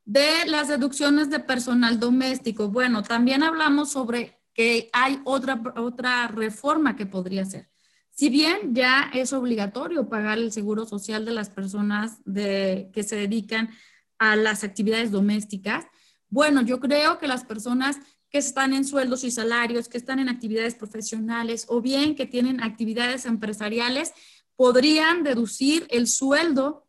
De 0.05 0.45
las 0.47 0.70
deducciones 0.70 1.30
de 1.30 1.39
personal 1.39 1.99
doméstico, 1.99 2.70
bueno, 2.70 3.03
también 3.03 3.43
hablamos 3.43 3.91
sobre 3.91 4.39
que 4.60 4.89
hay 4.91 5.22
otra, 5.24 5.64
otra 5.78 6.28
reforma 6.28 6.97
que 6.97 7.05
podría 7.05 7.45
ser. 7.45 7.70
Si 8.10 8.28
bien 8.28 8.76
ya 8.76 9.10
es 9.14 9.32
obligatorio 9.32 10.10
pagar 10.10 10.38
el 10.38 10.51
seguro 10.51 10.86
social 10.86 11.24
de 11.24 11.32
las 11.32 11.49
personas 11.49 12.18
de, 12.26 12.89
que 12.91 13.03
se 13.03 13.16
dedican 13.16 13.70
a 14.18 14.36
las 14.36 14.66
actividades 14.66 15.12
domésticas, 15.12 15.86
bueno, 16.28 16.62
yo 16.62 16.82
creo 16.82 17.20
que 17.20 17.28
las 17.30 17.45
personas 17.45 17.99
que 18.30 18.39
están 18.39 18.74
en 18.74 18.84
sueldos 18.84 19.24
y 19.24 19.32
salarios, 19.32 19.88
que 19.88 19.97
están 19.97 20.20
en 20.20 20.28
actividades 20.28 20.76
profesionales 20.76 21.66
o 21.70 21.80
bien 21.80 22.14
que 22.14 22.26
tienen 22.26 22.62
actividades 22.62 23.26
empresariales, 23.26 24.12
podrían 24.57 25.24
deducir 25.24 25.88
el 25.89 26.07
sueldo 26.07 26.86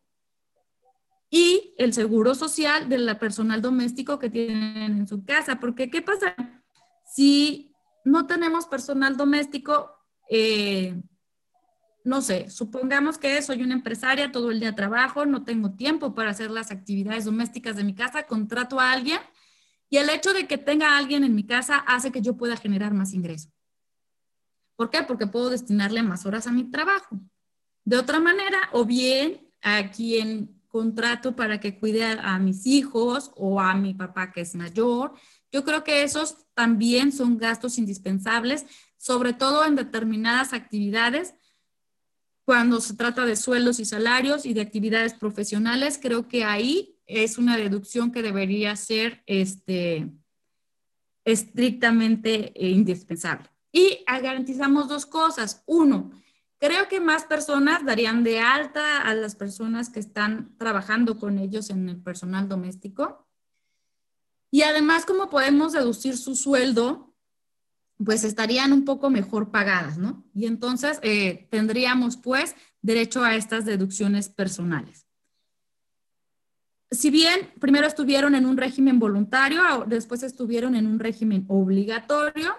y 1.29 1.73
el 1.77 1.93
seguro 1.93 2.35
social 2.35 2.89
del 2.89 3.17
personal 3.17 3.61
doméstico 3.61 4.19
que 4.19 4.29
tienen 4.29 4.75
en 4.75 5.07
su 5.07 5.23
casa. 5.23 5.57
Porque, 5.61 5.89
¿qué 5.89 6.01
pasa? 6.01 6.35
Si 7.13 7.73
no 8.05 8.25
tenemos 8.25 8.65
personal 8.67 9.17
doméstico, 9.17 9.91
eh, 10.29 10.95
no 12.05 12.21
sé, 12.21 12.49
supongamos 12.49 13.17
que 13.17 13.41
soy 13.41 13.61
una 13.63 13.73
empresaria, 13.73 14.31
todo 14.31 14.49
el 14.49 14.59
día 14.59 14.75
trabajo, 14.75 15.25
no 15.25 15.43
tengo 15.43 15.73
tiempo 15.73 16.15
para 16.15 16.31
hacer 16.31 16.49
las 16.51 16.71
actividades 16.71 17.25
domésticas 17.25 17.75
de 17.75 17.83
mi 17.83 17.93
casa, 17.93 18.27
contrato 18.27 18.79
a 18.79 18.91
alguien 18.91 19.19
y 19.89 19.97
el 19.97 20.09
hecho 20.09 20.33
de 20.33 20.47
que 20.47 20.57
tenga 20.57 20.97
alguien 20.97 21.25
en 21.25 21.35
mi 21.35 21.45
casa 21.45 21.75
hace 21.79 22.13
que 22.13 22.21
yo 22.21 22.37
pueda 22.37 22.55
generar 22.55 22.93
más 22.93 23.13
ingreso. 23.13 23.49
¿Por 24.77 24.89
qué? 24.89 25.03
Porque 25.03 25.27
puedo 25.27 25.49
destinarle 25.49 26.01
más 26.01 26.25
horas 26.25 26.47
a 26.47 26.51
mi 26.53 26.71
trabajo. 26.71 27.19
De 27.83 27.97
otra 27.97 28.21
manera, 28.21 28.69
o 28.71 28.85
bien 28.85 29.51
a 29.61 29.91
quien 29.91 30.61
contrato 30.69 31.35
para 31.35 31.59
que 31.59 31.77
cuide 31.77 32.05
a, 32.05 32.39
mis 32.39 32.65
hijos 32.65 33.31
o 33.35 33.59
a 33.59 33.75
mi 33.75 33.93
papá 33.93 34.31
que 34.31 34.41
es 34.41 34.55
mayor. 34.55 35.13
Yo 35.51 35.63
creo 35.63 35.83
que 35.83 36.03
esos 36.03 36.45
también 36.53 37.11
son 37.11 37.37
gastos 37.37 37.77
indispensables, 37.77 38.65
sobre 38.97 39.33
todo 39.33 39.65
en 39.65 39.75
determinadas 39.75 40.53
actividades. 40.53 41.33
Cuando 42.45 42.81
se 42.81 42.95
trata 42.95 43.25
de 43.25 43.35
sueldos 43.35 43.79
y 43.79 43.85
salarios 43.85 44.45
y 44.45 44.53
de 44.53 44.61
actividades 44.61 45.13
profesionales, 45.13 45.99
creo 46.01 46.27
que 46.27 46.43
ahí 46.43 46.97
es 47.05 47.37
una 47.37 47.57
deducción 47.57 48.11
que 48.11 48.21
debería 48.21 48.75
ser 48.75 49.23
este, 49.25 50.09
estrictamente 51.25 52.53
eh, 52.55 52.69
indispensable. 52.69 53.49
Y 53.71 54.03
garantizamos 54.05 54.87
dos 54.87 55.05
cosas. 55.05 55.63
Uno, 55.65 56.11
creo 56.57 56.87
que 56.87 56.99
más 56.99 57.25
personas 57.25 57.85
darían 57.85 58.23
de 58.23 58.39
alta 58.39 59.01
a 59.01 59.13
las 59.13 59.35
personas 59.35 59.89
que 59.89 59.99
están 59.99 60.57
trabajando 60.57 61.17
con 61.17 61.39
ellos 61.39 61.69
en 61.69 61.89
el 61.89 62.01
personal 62.01 62.47
doméstico. 62.49 63.27
Y 64.51 64.63
además, 64.63 65.05
como 65.05 65.29
podemos 65.29 65.73
deducir 65.73 66.17
su 66.17 66.35
sueldo, 66.35 67.15
pues 68.03 68.23
estarían 68.23 68.73
un 68.73 68.85
poco 68.85 69.09
mejor 69.09 69.49
pagadas, 69.49 69.97
¿no? 69.97 70.25
Y 70.33 70.45
entonces 70.45 70.99
eh, 71.01 71.47
tendríamos 71.49 72.17
pues 72.17 72.55
derecho 72.81 73.23
a 73.23 73.35
estas 73.35 73.65
deducciones 73.65 74.29
personales 74.29 75.07
si 76.91 77.09
bien 77.09 77.49
primero 77.59 77.87
estuvieron 77.87 78.35
en 78.35 78.45
un 78.45 78.57
régimen 78.57 78.99
voluntario, 78.99 79.85
después 79.87 80.23
estuvieron 80.23 80.75
en 80.75 80.87
un 80.87 80.99
régimen 80.99 81.45
obligatorio, 81.47 82.53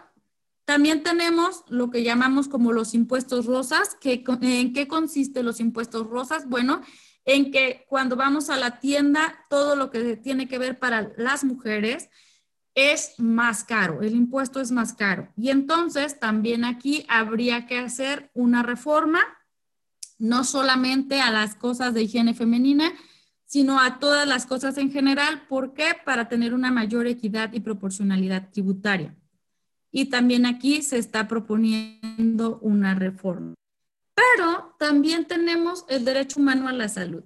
también 0.64 1.02
tenemos 1.02 1.64
lo 1.68 1.90
que 1.90 2.02
llamamos 2.02 2.48
como 2.48 2.72
los 2.72 2.94
impuestos 2.94 3.46
rosas. 3.46 3.96
Que, 4.00 4.24
¿En 4.40 4.72
qué 4.72 4.88
consiste 4.88 5.42
los 5.42 5.60
impuestos 5.60 6.06
rosas? 6.06 6.48
Bueno, 6.48 6.80
en 7.24 7.50
que 7.50 7.84
cuando 7.88 8.16
vamos 8.16 8.50
a 8.50 8.56
la 8.56 8.80
tienda, 8.80 9.46
todo 9.48 9.76
lo 9.76 9.90
que 9.90 10.16
tiene 10.16 10.48
que 10.48 10.58
ver 10.58 10.78
para 10.78 11.12
las 11.16 11.44
mujeres 11.44 12.08
es 12.74 13.14
más 13.18 13.64
caro, 13.64 14.02
el 14.02 14.14
impuesto 14.14 14.60
es 14.60 14.70
más 14.70 14.94
caro. 14.94 15.28
Y 15.36 15.50
entonces 15.50 16.18
también 16.18 16.64
aquí 16.64 17.04
habría 17.08 17.66
que 17.66 17.78
hacer 17.78 18.30
una 18.34 18.62
reforma, 18.62 19.20
no 20.18 20.44
solamente 20.44 21.20
a 21.20 21.30
las 21.30 21.54
cosas 21.54 21.94
de 21.94 22.02
higiene 22.02 22.34
femenina, 22.34 22.92
sino 23.44 23.78
a 23.80 23.98
todas 23.98 24.26
las 24.26 24.46
cosas 24.46 24.78
en 24.78 24.90
general. 24.90 25.46
¿Por 25.46 25.74
qué? 25.74 25.94
Para 26.04 26.28
tener 26.28 26.54
una 26.54 26.70
mayor 26.70 27.06
equidad 27.06 27.52
y 27.52 27.60
proporcionalidad 27.60 28.50
tributaria. 28.50 29.14
Y 29.90 30.06
también 30.06 30.46
aquí 30.46 30.80
se 30.80 30.96
está 30.96 31.28
proponiendo 31.28 32.58
una 32.60 32.94
reforma. 32.94 33.54
Pero 34.14 34.76
también 34.78 35.26
tenemos 35.26 35.84
el 35.88 36.04
derecho 36.04 36.40
humano 36.40 36.68
a 36.68 36.72
la 36.72 36.88
salud. 36.88 37.24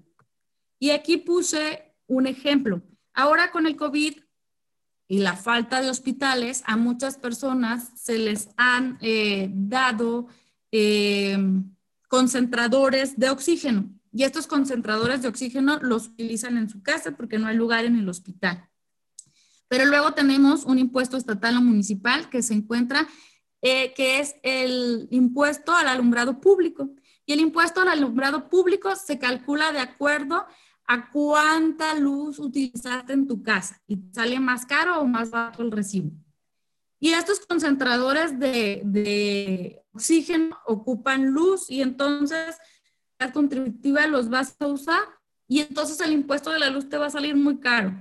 Y 0.79 0.91
aquí 0.91 1.17
puse 1.17 1.95
un 2.07 2.27
ejemplo. 2.27 2.83
Ahora 3.15 3.51
con 3.51 3.67
el 3.67 3.77
COVID 3.77 4.19
y 5.09 5.19
la 5.19 5.37
falta 5.37 5.81
de 5.81 5.91
hospitales, 5.91 6.63
a 6.67 6.77
muchas 6.77 7.17
personas 7.17 7.91
se 7.97 8.19
les 8.19 8.49
han 8.57 8.99
eh, 9.01 9.49
dado 9.53 10.27
eh, 10.73 11.39
concentradores 12.09 13.19
de 13.19 13.31
oxígeno. 13.31 13.89
Y 14.13 14.25
estos 14.25 14.47
concentradores 14.47 15.23
de 15.23 15.29
oxígeno 15.29 15.79
los 15.81 16.09
utilizan 16.09 16.57
en 16.57 16.69
su 16.69 16.83
casa 16.83 17.17
porque 17.17 17.39
no 17.39 17.47
hay 17.47 17.57
lugar 17.57 17.85
en 17.85 17.97
el 17.97 18.09
hospital. 18.09 18.69
Pero 19.69 19.85
luego 19.85 20.13
tenemos 20.15 20.65
un 20.65 20.79
impuesto 20.79 21.17
estatal 21.17 21.57
o 21.57 21.63
municipal 21.63 22.31
que 22.31 22.43
se 22.43 22.55
encuentra, 22.55 23.07
eh, 23.63 23.93
que 23.95 24.21
es 24.21 24.37
el 24.43 25.09
impuesto 25.11 25.73
al 25.73 25.89
alumbrado 25.89 26.41
público. 26.41 26.91
Y 27.25 27.33
el 27.33 27.41
impuesto 27.41 27.81
al 27.81 27.89
alumbrado 27.89 28.49
público 28.49 28.95
se 28.95 29.19
calcula 29.19 29.73
de 29.73 29.81
acuerdo 29.81 30.47
a 30.87 31.11
cuánta 31.11 31.95
luz 31.95 32.39
utilizaste 32.39 33.13
en 33.13 33.27
tu 33.27 33.43
casa 33.43 33.83
y 33.89 33.99
sale 34.13 34.39
más 34.39 34.65
caro 34.67 35.01
o 35.01 35.07
más 35.07 35.31
bajo 35.31 35.63
el 35.63 35.73
recibo. 35.73 36.13
Y 37.01 37.11
estos 37.13 37.41
concentradores 37.41 38.39
de, 38.39 38.83
de 38.85 39.83
oxígeno 39.93 40.57
ocupan 40.67 41.27
luz 41.27 41.71
y 41.71 41.83
entonces 41.83 42.57
contributiva 43.33 44.07
los 44.07 44.29
vas 44.29 44.57
a 44.61 44.67
usar 44.67 45.01
y 45.49 45.61
entonces 45.61 46.01
el 46.01 46.13
impuesto 46.13 46.51
de 46.51 46.59
la 46.59 46.71
luz 46.71 46.89
te 46.89 46.99
va 46.99 47.07
a 47.07 47.11
salir 47.11 47.37
muy 47.37 47.59
caro. 47.59 47.95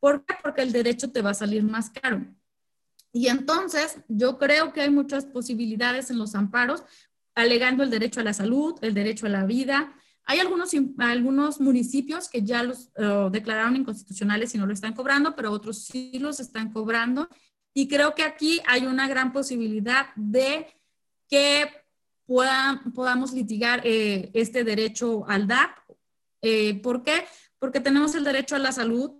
¿Por 0.00 0.24
qué? 0.24 0.34
Porque 0.42 0.62
el 0.62 0.72
derecho 0.72 1.10
te 1.10 1.22
va 1.22 1.30
a 1.30 1.34
salir 1.34 1.62
más 1.62 1.90
caro. 1.90 2.24
Y 3.14 3.28
entonces 3.28 3.98
yo 4.08 4.38
creo 4.38 4.72
que 4.72 4.80
hay 4.80 4.90
muchas 4.90 5.24
posibilidades 5.24 6.10
en 6.10 6.18
los 6.18 6.34
amparos, 6.34 6.82
alegando 7.36 7.84
el 7.84 7.90
derecho 7.90 8.20
a 8.20 8.24
la 8.24 8.34
salud, 8.34 8.74
el 8.82 8.92
derecho 8.92 9.26
a 9.26 9.28
la 9.28 9.46
vida. 9.46 9.94
Hay 10.24 10.40
algunos, 10.40 10.72
algunos 10.98 11.60
municipios 11.60 12.28
que 12.28 12.42
ya 12.42 12.64
los 12.64 12.90
uh, 12.96 13.30
declararon 13.30 13.76
inconstitucionales 13.76 14.52
y 14.52 14.58
no 14.58 14.66
lo 14.66 14.72
están 14.72 14.94
cobrando, 14.94 15.36
pero 15.36 15.52
otros 15.52 15.84
sí 15.84 16.18
los 16.18 16.40
están 16.40 16.72
cobrando. 16.72 17.28
Y 17.72 17.86
creo 17.86 18.16
que 18.16 18.24
aquí 18.24 18.60
hay 18.66 18.84
una 18.84 19.06
gran 19.06 19.32
posibilidad 19.32 20.06
de 20.16 20.66
que 21.28 21.70
podamos 22.26 23.32
litigar 23.32 23.80
eh, 23.84 24.32
este 24.34 24.64
derecho 24.64 25.24
al 25.28 25.46
DAP. 25.46 25.70
Eh, 26.42 26.80
¿Por 26.82 27.04
qué? 27.04 27.24
Porque 27.60 27.78
tenemos 27.78 28.16
el 28.16 28.24
derecho 28.24 28.56
a 28.56 28.58
la 28.58 28.72
salud. 28.72 29.12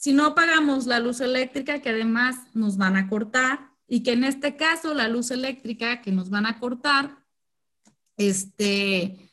Si 0.00 0.14
no 0.14 0.34
pagamos 0.34 0.86
la 0.86 0.98
luz 0.98 1.20
eléctrica, 1.20 1.82
que 1.82 1.90
además 1.90 2.36
nos 2.54 2.78
van 2.78 2.96
a 2.96 3.06
cortar, 3.06 3.68
y 3.86 4.02
que 4.02 4.12
en 4.12 4.24
este 4.24 4.56
caso 4.56 4.94
la 4.94 5.08
luz 5.08 5.30
eléctrica 5.30 6.00
que 6.00 6.10
nos 6.10 6.30
van 6.30 6.46
a 6.46 6.58
cortar, 6.58 7.18
este, 8.16 9.30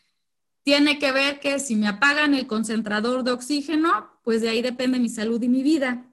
tiene 0.64 1.00
que 1.00 1.14
ver 1.14 1.40
que 1.40 1.60
si 1.60 1.78
me 1.78 1.88
apagan 1.88 2.34
el 2.34 2.48
concentrador 2.48 3.24
de 3.24 3.32
oxígeno, 3.32 4.20
pues 4.26 4.42
de 4.42 4.50
ahí 4.50 4.62
depende 4.62 5.00
mi 5.00 5.08
salud 5.08 5.42
y 5.42 5.48
mi 5.48 5.64
vida. 5.64 6.06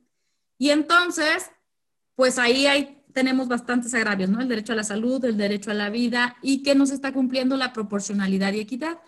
Y 0.57 0.71
entonces, 0.71 1.51
pues 2.15 2.39
ahí 2.39 2.69
hay 2.69 3.03
tenemos 3.13 3.49
bastantes 3.49 3.93
agravios, 3.93 4.31
¿no? 4.31 4.41
El 4.41 4.49
derecho 4.49 4.73
a 4.73 4.77
la 4.77 4.85
salud, 4.85 5.25
el 5.25 5.37
derecho 5.37 5.73
a 5.73 5.75
la 5.75 5.91
vida 5.91 6.37
y 6.43 6.63
que 6.63 6.77
no 6.77 6.87
se 6.87 6.95
está 6.95 7.13
cumpliendo 7.13 7.57
la 7.57 7.73
proporcionalidad 7.73 8.53
y 8.53 8.61
equidad. 8.61 9.01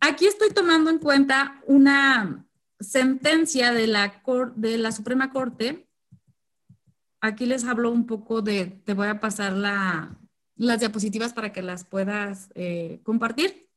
Aquí 0.00 0.26
estoy 0.26 0.52
tomando 0.54 0.88
en 0.88 0.98
cuenta 0.98 1.60
una 1.66 2.47
sentencia 2.80 3.72
de 3.72 3.86
la, 3.86 4.22
de 4.56 4.78
la 4.78 4.92
Suprema 4.92 5.32
Corte. 5.32 5.88
Aquí 7.20 7.46
les 7.46 7.64
hablo 7.64 7.90
un 7.90 8.06
poco 8.06 8.42
de, 8.42 8.66
te 8.66 8.94
voy 8.94 9.08
a 9.08 9.20
pasar 9.20 9.52
las 9.52 10.80
diapositivas 10.80 11.32
para 11.32 11.52
que 11.52 11.62
las 11.62 11.84
puedas 11.84 12.50
eh, 12.54 13.00
compartir. 13.02 13.68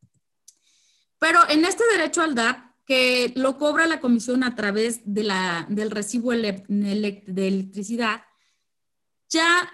Pero 1.20 1.40
en 1.50 1.66
este 1.66 1.84
derecho 1.92 2.22
al 2.22 2.36
DAP, 2.36 2.72
que 2.86 3.32
lo 3.36 3.58
cobra 3.58 3.86
la 3.88 4.00
comisión 4.00 4.44
a 4.44 4.56
través 4.56 5.02
de 5.06 5.24
la, 5.24 5.66
del 5.70 5.92
recibo 5.92 6.32
de 6.32 6.64
electricidad, 6.68 8.24
ya 9.30 9.72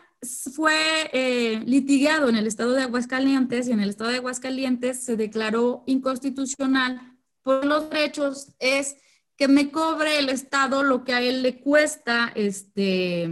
fue 0.53 1.09
eh, 1.13 1.61
litigado 1.65 2.30
en 2.30 2.36
el 2.36 2.47
estado 2.47 2.73
de 2.73 2.84
Aguascalientes 2.84 3.67
y 3.67 3.71
en 3.71 3.80
el 3.80 3.89
estado 3.89 4.09
de 4.09 4.17
Aguascalientes 4.17 5.03
se 5.03 5.15
declaró 5.15 5.84
inconstitucional 5.86 7.17
por 7.43 7.65
los 7.65 7.89
derechos 7.89 8.49
es 8.59 8.97
que 9.38 9.48
me 9.48 9.72
cobre 9.72 10.20
el 10.20 10.30
estado 10.30 10.84
lo 10.84 11.04
que 11.04 11.14
a 11.14 11.22
él 11.22 11.44
le 11.44 11.60
cuesta 11.60 12.32
este, 12.36 13.30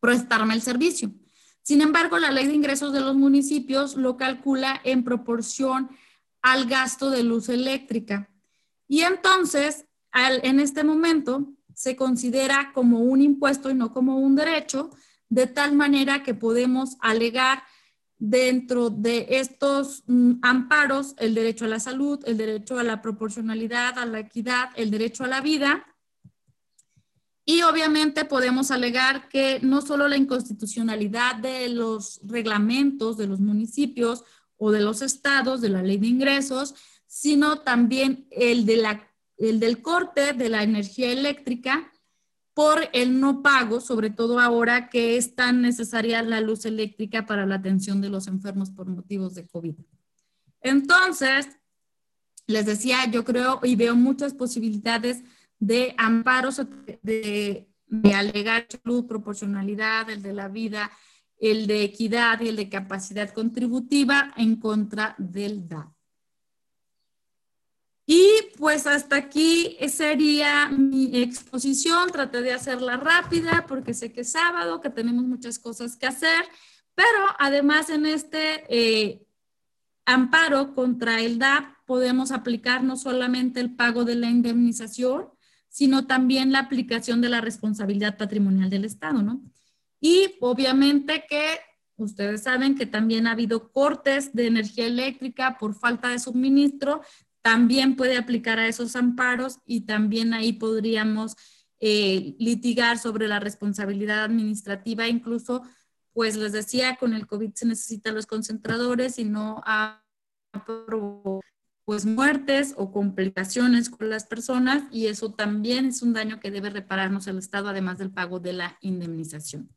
prestarme 0.00 0.54
el 0.54 0.62
servicio. 0.62 1.12
Sin 1.62 1.80
embargo, 1.82 2.18
la 2.18 2.32
ley 2.32 2.46
de 2.46 2.54
ingresos 2.54 2.92
de 2.92 3.00
los 3.00 3.14
municipios 3.14 3.96
lo 3.96 4.16
calcula 4.16 4.80
en 4.82 5.04
proporción 5.04 5.90
al 6.40 6.66
gasto 6.66 7.10
de 7.10 7.22
luz 7.22 7.48
eléctrica. 7.48 8.30
Y 8.88 9.02
entonces, 9.02 9.86
en 10.12 10.58
este 10.58 10.84
momento, 10.84 11.52
se 11.74 11.94
considera 11.94 12.72
como 12.74 13.00
un 13.00 13.20
impuesto 13.20 13.70
y 13.70 13.74
no 13.74 13.92
como 13.92 14.18
un 14.18 14.34
derecho, 14.34 14.90
de 15.28 15.46
tal 15.46 15.74
manera 15.74 16.22
que 16.22 16.34
podemos 16.34 16.96
alegar 17.00 17.62
dentro 18.24 18.88
de 18.88 19.26
estos 19.30 20.04
mm, 20.06 20.34
amparos 20.42 21.16
el 21.18 21.34
derecho 21.34 21.64
a 21.64 21.68
la 21.68 21.80
salud, 21.80 22.20
el 22.24 22.36
derecho 22.36 22.78
a 22.78 22.84
la 22.84 23.02
proporcionalidad, 23.02 23.98
a 23.98 24.06
la 24.06 24.20
equidad, 24.20 24.68
el 24.76 24.92
derecho 24.92 25.24
a 25.24 25.26
la 25.26 25.40
vida. 25.40 25.84
Y 27.44 27.62
obviamente 27.62 28.24
podemos 28.24 28.70
alegar 28.70 29.28
que 29.28 29.58
no 29.60 29.82
solo 29.82 30.06
la 30.06 30.16
inconstitucionalidad 30.16 31.34
de 31.34 31.68
los 31.68 32.20
reglamentos 32.22 33.16
de 33.16 33.26
los 33.26 33.40
municipios 33.40 34.22
o 34.56 34.70
de 34.70 34.82
los 34.82 35.02
estados, 35.02 35.60
de 35.60 35.70
la 35.70 35.82
ley 35.82 35.96
de 35.96 36.06
ingresos, 36.06 36.76
sino 37.08 37.62
también 37.62 38.28
el, 38.30 38.66
de 38.66 38.76
la, 38.76 39.10
el 39.36 39.58
del 39.58 39.82
corte 39.82 40.32
de 40.32 40.48
la 40.48 40.62
energía 40.62 41.10
eléctrica 41.10 41.91
por 42.54 42.88
el 42.92 43.18
no 43.18 43.42
pago, 43.42 43.80
sobre 43.80 44.10
todo 44.10 44.38
ahora 44.38 44.88
que 44.90 45.16
es 45.16 45.34
tan 45.34 45.62
necesaria 45.62 46.22
la 46.22 46.40
luz 46.40 46.64
eléctrica 46.66 47.24
para 47.24 47.46
la 47.46 47.56
atención 47.56 48.00
de 48.00 48.10
los 48.10 48.26
enfermos 48.26 48.70
por 48.70 48.88
motivos 48.88 49.34
de 49.34 49.46
COVID. 49.46 49.74
Entonces, 50.60 51.48
les 52.46 52.66
decía, 52.66 53.10
yo 53.10 53.24
creo 53.24 53.60
y 53.62 53.76
veo 53.76 53.96
muchas 53.96 54.34
posibilidades 54.34 55.22
de 55.58 55.94
amparos, 55.96 56.60
de, 57.02 57.68
de 57.86 58.14
alegar 58.14 58.66
salud, 58.68 59.06
proporcionalidad, 59.06 60.10
el 60.10 60.22
de 60.22 60.32
la 60.32 60.48
vida, 60.48 60.90
el 61.38 61.66
de 61.66 61.84
equidad 61.84 62.40
y 62.40 62.48
el 62.48 62.56
de 62.56 62.68
capacidad 62.68 63.30
contributiva 63.30 64.32
en 64.36 64.56
contra 64.56 65.14
del 65.18 65.68
DAP. 65.68 65.92
Y 68.04 68.26
pues 68.58 68.86
hasta 68.86 69.16
aquí 69.16 69.76
sería 69.88 70.68
mi 70.68 71.22
exposición. 71.22 72.10
Traté 72.10 72.42
de 72.42 72.52
hacerla 72.52 72.96
rápida 72.96 73.64
porque 73.68 73.94
sé 73.94 74.12
que 74.12 74.22
es 74.22 74.32
sábado, 74.32 74.80
que 74.80 74.90
tenemos 74.90 75.24
muchas 75.24 75.58
cosas 75.58 75.96
que 75.96 76.06
hacer, 76.06 76.44
pero 76.94 77.26
además 77.38 77.90
en 77.90 78.06
este 78.06 78.64
eh, 78.68 79.24
amparo 80.04 80.74
contra 80.74 81.20
el 81.20 81.38
DAP 81.38 81.76
podemos 81.86 82.32
aplicar 82.32 82.82
no 82.82 82.96
solamente 82.96 83.60
el 83.60 83.74
pago 83.74 84.04
de 84.04 84.16
la 84.16 84.28
indemnización, 84.28 85.28
sino 85.68 86.06
también 86.06 86.52
la 86.52 86.60
aplicación 86.60 87.20
de 87.20 87.28
la 87.28 87.40
responsabilidad 87.40 88.18
patrimonial 88.18 88.68
del 88.68 88.84
Estado, 88.84 89.22
¿no? 89.22 89.42
Y 90.00 90.34
obviamente 90.40 91.24
que 91.28 91.60
ustedes 91.96 92.42
saben 92.42 92.74
que 92.74 92.86
también 92.86 93.26
ha 93.26 93.32
habido 93.32 93.70
cortes 93.70 94.34
de 94.34 94.48
energía 94.48 94.86
eléctrica 94.86 95.56
por 95.58 95.74
falta 95.74 96.08
de 96.08 96.18
suministro 96.18 97.02
también 97.42 97.96
puede 97.96 98.16
aplicar 98.16 98.58
a 98.58 98.68
esos 98.68 98.96
amparos 98.96 99.58
y 99.66 99.82
también 99.82 100.32
ahí 100.32 100.52
podríamos 100.52 101.36
eh, 101.80 102.36
litigar 102.38 102.98
sobre 102.98 103.26
la 103.26 103.40
responsabilidad 103.40 104.22
administrativa, 104.22 105.08
incluso, 105.08 105.62
pues 106.12 106.36
les 106.36 106.52
decía, 106.52 106.96
con 106.96 107.12
el 107.14 107.26
COVID 107.26 107.52
se 107.54 107.66
necesitan 107.66 108.14
los 108.14 108.26
concentradores 108.26 109.18
y 109.18 109.24
no 109.24 109.60
ha 109.66 110.04
pues 111.84 112.06
muertes 112.06 112.74
o 112.76 112.92
complicaciones 112.92 113.90
con 113.90 114.08
las 114.08 114.24
personas 114.24 114.84
y 114.92 115.06
eso 115.06 115.32
también 115.32 115.86
es 115.86 116.02
un 116.02 116.12
daño 116.12 116.38
que 116.40 116.50
debe 116.50 116.70
repararnos 116.70 117.26
el 117.26 117.38
Estado, 117.38 117.68
además 117.68 117.98
del 117.98 118.12
pago 118.12 118.38
de 118.38 118.52
la 118.52 118.78
indemnización. 118.80 119.68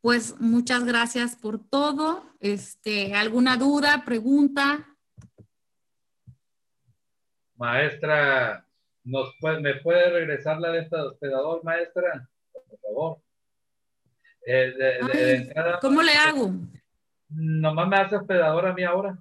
Pues 0.00 0.40
muchas 0.40 0.84
gracias 0.84 1.36
por 1.36 1.58
todo. 1.58 2.24
Este, 2.40 3.14
¿Alguna 3.14 3.56
duda, 3.56 4.04
pregunta? 4.04 4.89
Maestra, 7.60 8.64
¿nos 9.04 9.34
¿me 9.60 9.74
puede 9.82 10.10
regresar 10.10 10.58
la 10.58 10.72
de 10.72 10.78
este 10.78 10.96
hospedador, 10.96 11.62
maestra? 11.62 12.26
Por 12.52 12.80
favor. 12.80 13.18
Eh, 14.46 15.52
¿Cómo 15.82 16.00
le 16.00 16.12
hago? 16.12 16.52
Nomás 17.28 17.88
me 17.88 17.96
hace 17.96 18.16
hospedador 18.16 18.66
a 18.66 18.72
mí 18.72 18.82
ahora. 18.82 19.18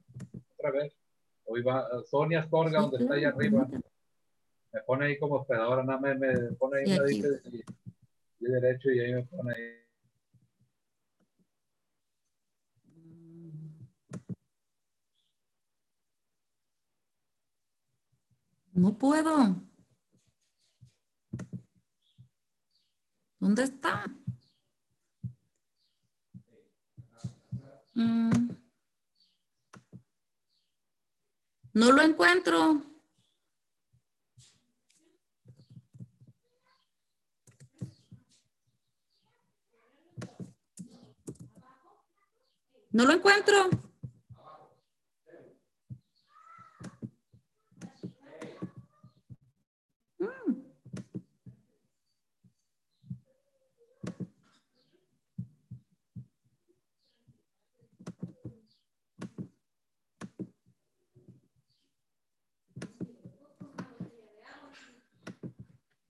Otra 0.56 0.72
vez. 0.72 0.96
Hoy 1.44 1.62
va 1.64 1.86
Sonia 2.10 2.40
Astorga, 2.40 2.80
donde 2.80 3.00
está 3.00 3.16
ahí 3.16 3.26
arriba. 3.26 3.68
Me 4.72 4.82
pone 4.88 5.08
ahí 5.08 5.20
como 5.20 5.36
hospedadora, 5.36 5.84
nada 5.84 6.00
me, 6.00 6.16
me 6.16 6.52
pone 6.54 6.80
ahí 6.80 6.94
una 6.94 7.04
de, 7.04 7.64
derecho 8.40 8.90
y 8.90 9.00
ahí 9.02 9.14
me 9.16 9.24
pone 9.24 9.54
ahí. 9.54 9.79
No 18.80 18.98
puedo. 18.98 19.58
¿Dónde 23.38 23.64
está? 23.64 24.06
Mm. 27.94 28.52
No 31.74 31.92
lo 31.92 32.02
encuentro. 32.02 32.82
No 42.92 43.04
lo 43.04 43.12
encuentro. 43.12 43.89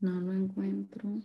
No 0.02 0.22
lo 0.22 0.34
encuentro. 0.34 1.20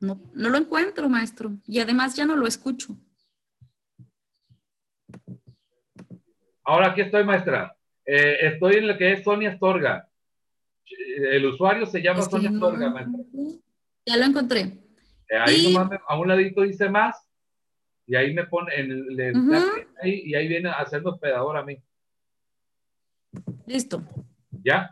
No, 0.00 0.20
no 0.34 0.48
lo 0.48 0.58
encuentro, 0.58 1.08
maestro. 1.08 1.52
Y 1.68 1.78
además 1.78 2.16
ya 2.16 2.26
no 2.26 2.34
lo 2.34 2.48
escucho. 2.48 2.96
Ahora 6.64 6.90
aquí 6.90 7.02
estoy, 7.02 7.22
maestra. 7.22 7.76
Eh, 8.04 8.38
estoy 8.40 8.76
en 8.76 8.88
lo 8.88 8.98
que 8.98 9.12
es 9.12 9.22
Sonia 9.22 9.50
Astorga. 9.50 10.08
El 11.30 11.46
usuario 11.46 11.86
se 11.86 12.02
llama 12.02 12.22
Sonia 12.22 12.50
Astorga, 12.50 12.90
maestra. 12.90 13.20
Ya 14.04 14.16
lo 14.16 14.24
encontré. 14.24 14.60
Eh, 15.28 15.36
ahí 15.38 15.72
nomás 15.72 16.00
a 16.08 16.18
un 16.18 16.26
ladito 16.26 16.62
dice 16.62 16.88
más 16.88 17.16
y 18.12 18.14
ahí 18.14 18.34
me 18.34 18.44
pone, 18.44 18.74
en 18.78 18.90
el, 18.90 19.86
ahí, 20.02 20.22
y 20.26 20.34
ahí 20.34 20.46
viene 20.46 20.68
a 20.68 20.74
hacerme 20.74 21.08
hospedador 21.08 21.56
a 21.56 21.64
mí. 21.64 21.82
Listo. 23.66 24.02
¿Ya? 24.62 24.90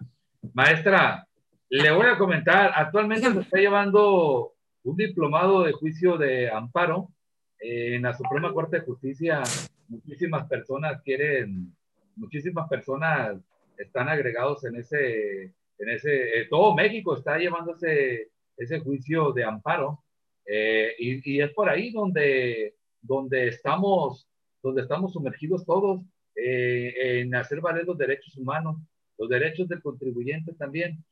Maestra, 0.54 1.28
le 1.68 1.90
voy 1.92 2.06
a 2.06 2.16
comentar, 2.16 2.72
actualmente 2.74 3.30
se 3.30 3.40
está 3.40 3.58
llevando 3.58 4.54
un 4.84 4.96
diplomado 4.96 5.64
de 5.64 5.72
juicio 5.72 6.16
de 6.16 6.48
amparo 6.48 7.10
en 7.58 8.00
la 8.00 8.14
Suprema 8.14 8.54
Corte 8.54 8.78
de 8.78 8.86
Justicia. 8.86 9.42
Muchísimas 9.88 10.48
personas 10.48 11.02
quieren, 11.02 11.76
muchísimas 12.16 12.70
personas 12.70 13.36
están 13.76 14.08
agregados 14.08 14.64
en 14.64 14.76
ese, 14.76 15.42
en 15.76 15.90
ese, 15.90 16.40
eh, 16.40 16.46
todo 16.48 16.74
México 16.74 17.14
está 17.14 17.36
llevando 17.36 17.74
ese, 17.74 18.30
ese 18.56 18.80
juicio 18.80 19.32
de 19.32 19.44
amparo. 19.44 20.04
Eh, 20.46 20.94
y, 20.98 21.34
y, 21.34 21.42
es 21.42 21.50
por 21.50 21.68
ahí 21.68 21.92
donde 21.92 22.79
donde 23.02 23.48
estamos, 23.48 24.28
donde 24.62 24.82
estamos 24.82 25.12
sumergidos 25.12 25.64
todos 25.64 26.02
eh, 26.34 27.20
en 27.20 27.34
hacer 27.34 27.60
valer 27.60 27.84
los 27.84 27.98
derechos 27.98 28.36
humanos, 28.36 28.76
los 29.18 29.28
derechos 29.28 29.68
del 29.68 29.82
contribuyente 29.82 30.54
también, 30.54 31.04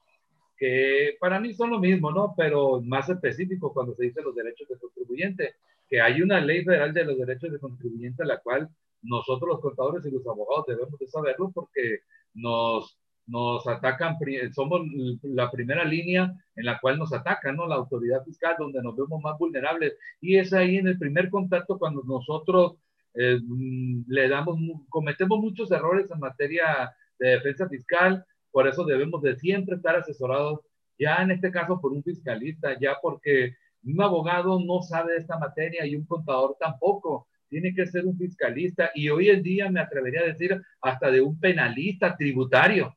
que 0.57 1.17
para 1.21 1.39
mí 1.39 1.55
son 1.55 1.71
lo 1.71 1.79
mismo, 1.79 2.11
¿no? 2.11 2.35
Pero 2.37 2.81
más 2.81 3.09
específico 3.09 3.73
cuando 3.73 3.95
se 3.95 4.05
dice 4.05 4.23
los 4.23 4.35
derechos 4.35 4.69
del 4.69 4.79
contribuyente, 4.79 5.55
que 5.89 6.01
hay 6.01 6.21
una 6.21 6.41
ley 6.41 6.65
federal 6.65 6.93
de 6.93 7.05
los 7.05 7.19
derechos 7.19 7.51
del 7.51 7.61
contribuyente 7.61 8.25
la 8.25 8.39
cual 8.39 8.69
nosotros 9.03 9.49
los 9.49 9.61
contadores 9.61 10.05
y 10.05 10.11
los 10.11 10.27
abogados 10.27 10.67
debemos 10.67 10.99
de 10.99 11.07
saberlo 11.07 11.51
porque 11.53 12.01
nos, 12.35 12.99
nos 13.29 13.67
atacan, 13.67 14.17
somos 14.53 14.81
la 15.23 15.51
primera 15.51 15.85
línea 15.85 16.35
en 16.57 16.65
la 16.65 16.79
cual 16.81 16.99
nos 16.99 17.13
atacan, 17.13 17.57
¿no? 17.57 17.67
La 17.67 17.77
autoridad 17.77 18.25
fiscal, 18.25 18.57
donde 18.59 18.83
nos 18.83 18.97
vemos 18.97 19.23
más 19.23 19.39
vulnerables. 19.39 19.97
Y 20.21 20.37
es 20.37 20.53
ahí 20.53 20.77
en 20.79 20.89
el 20.89 20.99
primer 20.99 21.29
contacto 21.31 21.79
cuando 21.79 22.03
nosotros 22.05 22.77
eh, 23.15 23.39
mm, 23.43 24.05
le 24.09 24.29
damos, 24.29 24.57
cometemos 24.89 25.39
muchos 25.41 25.71
errores 25.71 26.11
en 26.11 26.19
materia 26.21 26.95
de 27.19 27.31
defensa 27.31 27.69
fiscal, 27.69 28.25
por 28.51 28.67
eso 28.67 28.85
debemos 28.85 29.23
de 29.23 29.37
siempre 29.37 29.77
estar 29.77 29.97
asesorados, 29.97 30.61
ya 30.99 31.17
en 31.17 31.33
este 31.33 31.51
caso 31.51 31.81
por 31.81 31.93
un 31.93 32.03
fiscalista, 32.03 32.79
ya 32.81 32.97
porque 33.03 33.55
un 33.85 34.03
abogado 34.03 34.61
no 34.61 34.83
sabe 34.83 35.13
de 35.13 35.19
esta 35.19 35.39
materia 35.39 35.87
y 35.87 35.95
un 35.97 36.07
contador 36.07 36.57
tampoco. 36.59 37.29
Tiene 37.49 37.75
que 37.75 37.87
ser 37.87 38.05
un 38.05 38.17
fiscalista 38.17 38.91
y 38.95 39.09
hoy 39.09 39.31
en 39.31 39.43
día 39.43 39.71
me 39.71 39.81
atrevería 39.81 40.21
a 40.21 40.27
decir 40.27 40.61
hasta 40.83 41.11
de 41.11 41.21
un 41.21 41.39
penalista 41.41 42.17
tributario, 42.17 42.95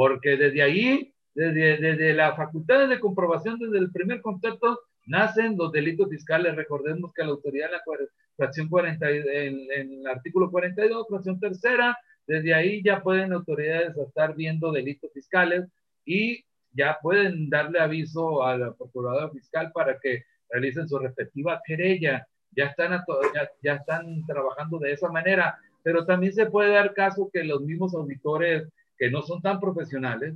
porque 0.00 0.38
desde 0.38 0.62
ahí, 0.62 1.12
desde, 1.34 1.76
desde 1.76 2.14
la 2.14 2.34
facultad 2.34 2.88
de 2.88 2.98
comprobación, 2.98 3.58
desde 3.58 3.76
el 3.76 3.92
primer 3.92 4.22
contacto, 4.22 4.80
nacen 5.04 5.58
los 5.58 5.70
delitos 5.72 6.08
fiscales. 6.08 6.56
Recordemos 6.56 7.12
que 7.12 7.22
la 7.22 7.28
autoridad 7.28 7.66
en 7.66 7.72
la 7.72 8.08
fracción 8.34 8.70
40, 8.70 9.10
en, 9.10 9.58
en 9.70 9.92
el 10.00 10.06
artículo 10.06 10.50
42, 10.50 11.06
fracción 11.06 11.38
tercera, 11.38 11.98
desde 12.26 12.54
ahí 12.54 12.82
ya 12.82 13.02
pueden 13.02 13.34
autoridades 13.34 13.94
estar 13.94 14.34
viendo 14.34 14.72
delitos 14.72 15.12
fiscales 15.12 15.66
y 16.06 16.46
ya 16.72 16.96
pueden 17.02 17.50
darle 17.50 17.78
aviso 17.78 18.42
a 18.42 18.56
la 18.56 18.72
procuradora 18.72 19.28
fiscal 19.28 19.70
para 19.74 19.98
que 20.00 20.24
realicen 20.48 20.88
su 20.88 20.98
respectiva 20.98 21.60
querella. 21.66 22.26
Ya 22.52 22.68
están, 22.68 23.04
ya, 23.34 23.50
ya 23.62 23.74
están 23.74 24.24
trabajando 24.24 24.78
de 24.78 24.92
esa 24.92 25.10
manera, 25.10 25.58
pero 25.82 26.06
también 26.06 26.32
se 26.32 26.46
puede 26.46 26.70
dar 26.70 26.94
caso 26.94 27.28
que 27.30 27.44
los 27.44 27.60
mismos 27.60 27.94
auditores 27.94 28.66
que 29.00 29.10
no 29.10 29.22
son 29.22 29.40
tan 29.40 29.58
profesionales 29.58 30.34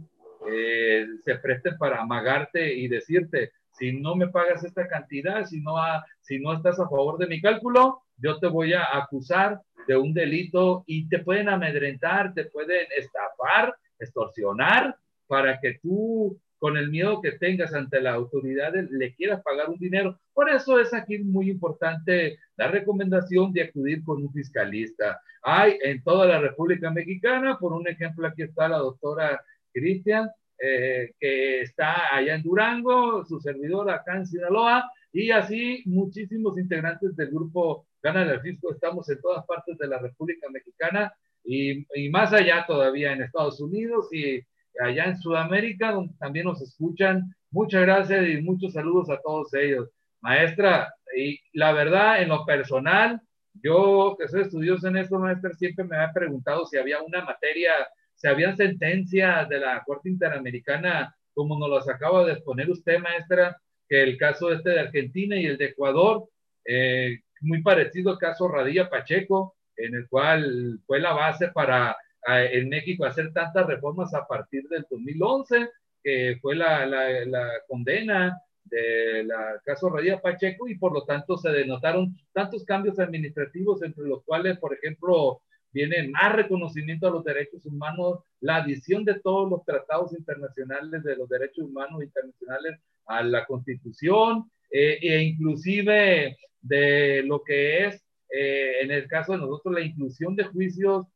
eh, 0.51 1.07
se 1.23 1.37
presten 1.37 1.77
para 1.77 2.01
amagarte 2.01 2.75
y 2.75 2.89
decirte, 2.89 3.53
si 3.71 3.93
no 3.93 4.17
me 4.17 4.29
pagas 4.29 4.65
esta 4.65 4.89
cantidad, 4.89 5.45
si 5.45 5.61
no, 5.61 5.75
si 6.23 6.39
no 6.41 6.55
estás 6.55 6.81
a 6.81 6.89
favor 6.89 7.19
de 7.19 7.27
mi 7.27 7.43
cálculo, 7.43 8.03
yo 8.17 8.39
te 8.39 8.47
voy 8.47 8.73
a 8.73 8.85
acusar 8.97 9.61
de 9.87 9.97
un 9.97 10.15
delito 10.15 10.83
y 10.87 11.09
te 11.09 11.19
pueden 11.19 11.51
amedrentar, 11.51 12.33
te 12.33 12.47
pueden 12.47 12.87
estafar, 12.97 13.77
extorsionar 13.99 14.97
para 15.27 15.61
que 15.61 15.79
tú 15.83 16.39
con 16.65 16.79
el 16.79 16.89
miedo 16.89 17.21
que 17.21 17.33
tengas 17.33 17.75
ante 17.75 18.01
la 18.01 18.15
autoridad 18.15 18.73
le 18.73 19.15
quieras 19.15 19.43
pagar 19.43 19.69
un 19.69 19.77
dinero. 19.77 20.19
Por 20.33 20.49
eso 20.49 20.81
es 20.81 20.95
aquí 20.95 21.19
muy 21.19 21.51
importante 21.51 22.39
la 22.57 22.69
recomendación 22.69 23.53
de 23.53 23.65
acudir 23.65 24.03
con 24.03 24.23
un 24.23 24.33
fiscalista. 24.33 25.21
Hay 25.43 25.77
en 25.83 26.03
toda 26.03 26.25
la 26.25 26.41
República 26.41 26.91
Mexicana, 26.91 27.59
por 27.59 27.75
un 27.75 27.87
ejemplo, 27.87 28.27
aquí 28.27 28.45
está 28.45 28.67
la 28.67 28.79
doctora 28.79 29.45
Cristian, 29.75 30.31
eh, 30.59 31.13
que 31.21 31.61
está 31.61 32.17
allá 32.17 32.35
en 32.35 32.43
Durango, 32.43 33.27
su 33.27 33.39
servidor 33.41 33.91
acá 33.91 34.17
en 34.17 34.27
Sinaloa, 34.27 34.91
y 35.13 35.33
así 35.33 35.83
muchísimos 35.85 36.57
integrantes 36.57 37.15
del 37.15 37.29
grupo 37.29 37.89
Gana 38.03 38.25
del 38.25 38.41
Fisco, 38.41 38.73
estamos 38.73 39.07
en 39.11 39.21
todas 39.21 39.45
partes 39.45 39.77
de 39.77 39.87
la 39.87 39.99
República 39.99 40.49
Mexicana 40.49 41.13
y, 41.45 41.87
y, 41.95 42.09
más 42.09 42.33
allá 42.33 42.65
todavía 42.67 43.13
en 43.13 43.21
Estados 43.21 43.61
Unidos 43.61 44.09
y 44.15 44.41
allá 44.81 45.05
en 45.05 45.19
Sudamérica, 45.19 45.93
donde 45.93 46.15
también 46.19 46.47
nos 46.47 46.61
escuchan. 46.61 47.35
Muchas 47.51 47.83
gracias 47.83 48.29
y 48.29 48.41
muchos 48.41 48.73
saludos 48.73 49.11
a 49.11 49.21
todos 49.21 49.53
ellos. 49.55 49.91
Maestra, 50.21 50.95
y 51.17 51.39
la 51.53 51.73
verdad, 51.73 52.23
en 52.23 52.29
lo 52.29 52.45
personal, 52.45 53.21
yo 53.63 54.17
que 54.19 54.29
soy 54.29 54.43
estudioso 54.43 54.89
en 54.89 54.97
esto, 54.97 55.19
maestra, 55.19 55.53
siempre 55.53 55.85
me 55.85 55.97
ha 55.97 56.13
preguntado 56.13 56.67
si 56.67 56.77
había 56.77 57.03
una 57.03 57.25
materia 57.25 57.73
se 58.15 58.29
habían 58.29 58.57
sentencias 58.57 59.49
de 59.49 59.59
la 59.59 59.83
Corte 59.85 60.09
Interamericana, 60.09 61.15
como 61.35 61.59
nos 61.59 61.69
las 61.69 61.89
acaba 61.89 62.25
de 62.25 62.33
exponer 62.33 62.71
usted, 62.71 62.99
maestra, 62.99 63.61
que 63.89 64.03
el 64.03 64.17
caso 64.17 64.53
este 64.53 64.71
de 64.71 64.81
Argentina 64.81 65.37
y 65.37 65.47
el 65.47 65.59
de 65.59 65.67
Ecuador, 65.67 66.29
eh, 66.65 67.21
muy 67.41 67.63
parecido 67.63 68.11
al 68.11 68.19
caso 68.19 68.49
Radilla 68.49 68.89
Pacheco, 68.89 69.57
en 69.77 69.95
el 69.95 70.09
cual 70.09 70.81
fue 70.87 71.01
la 71.01 71.13
base 71.13 71.49
para 71.49 71.97
en 72.27 72.69
México 72.69 73.05
hacer 73.05 73.33
tantas 73.33 73.67
reformas 73.67 74.15
a 74.15 74.27
partir 74.27 74.67
del 74.69 74.87
2011, 74.91 75.69
que 76.03 76.39
fue 76.41 76.57
la, 76.57 76.87
la, 76.87 77.25
la 77.27 77.49
condena 77.69 78.39
del 78.65 79.31
caso 79.65 79.91
Radilla 79.91 80.21
Pacheco 80.21 80.69
y 80.69 80.77
por 80.77 80.93
lo 80.93 81.05
tanto 81.05 81.37
se 81.37 81.51
denotaron 81.51 82.17
tantos 82.33 82.65
cambios 82.65 82.99
administrativos 82.99 83.83
entre 83.83 84.05
los 84.05 84.25
cuales, 84.25 84.59
por 84.59 84.75
ejemplo, 84.75 85.43
viene 85.75 86.09
más 86.09 86.35
reconocimiento 86.35 87.09
a 87.09 87.11
los 87.11 87.25
derechos 87.25 87.67
humanos, 87.67 88.21
la 88.41 88.57
adición 88.57 89.05
de 89.05 89.21
todos 89.21 89.51
los 89.51 89.65
tratados 89.65 90.13
internacionales 90.17 91.03
de 91.03 91.17
los 91.17 91.29
derechos 91.29 91.65
humanos 91.65 92.03
internacionales 92.03 92.81
a 93.07 93.23
la 93.23 93.45
Constitución 93.45 94.51
eh, 94.71 94.99
e 95.03 95.23
inclusive 95.23 96.39
de 96.61 97.23
lo 97.25 97.43
que 97.43 97.87
es, 97.87 98.03
eh, 98.31 98.81
en 98.83 98.93
el 98.93 99.07
caso 99.09 99.33
de 99.33 99.39
nosotros, 99.39 99.75
la 99.75 99.83
inclusión 99.83 100.37
de 100.37 100.45
juicios 100.45 101.07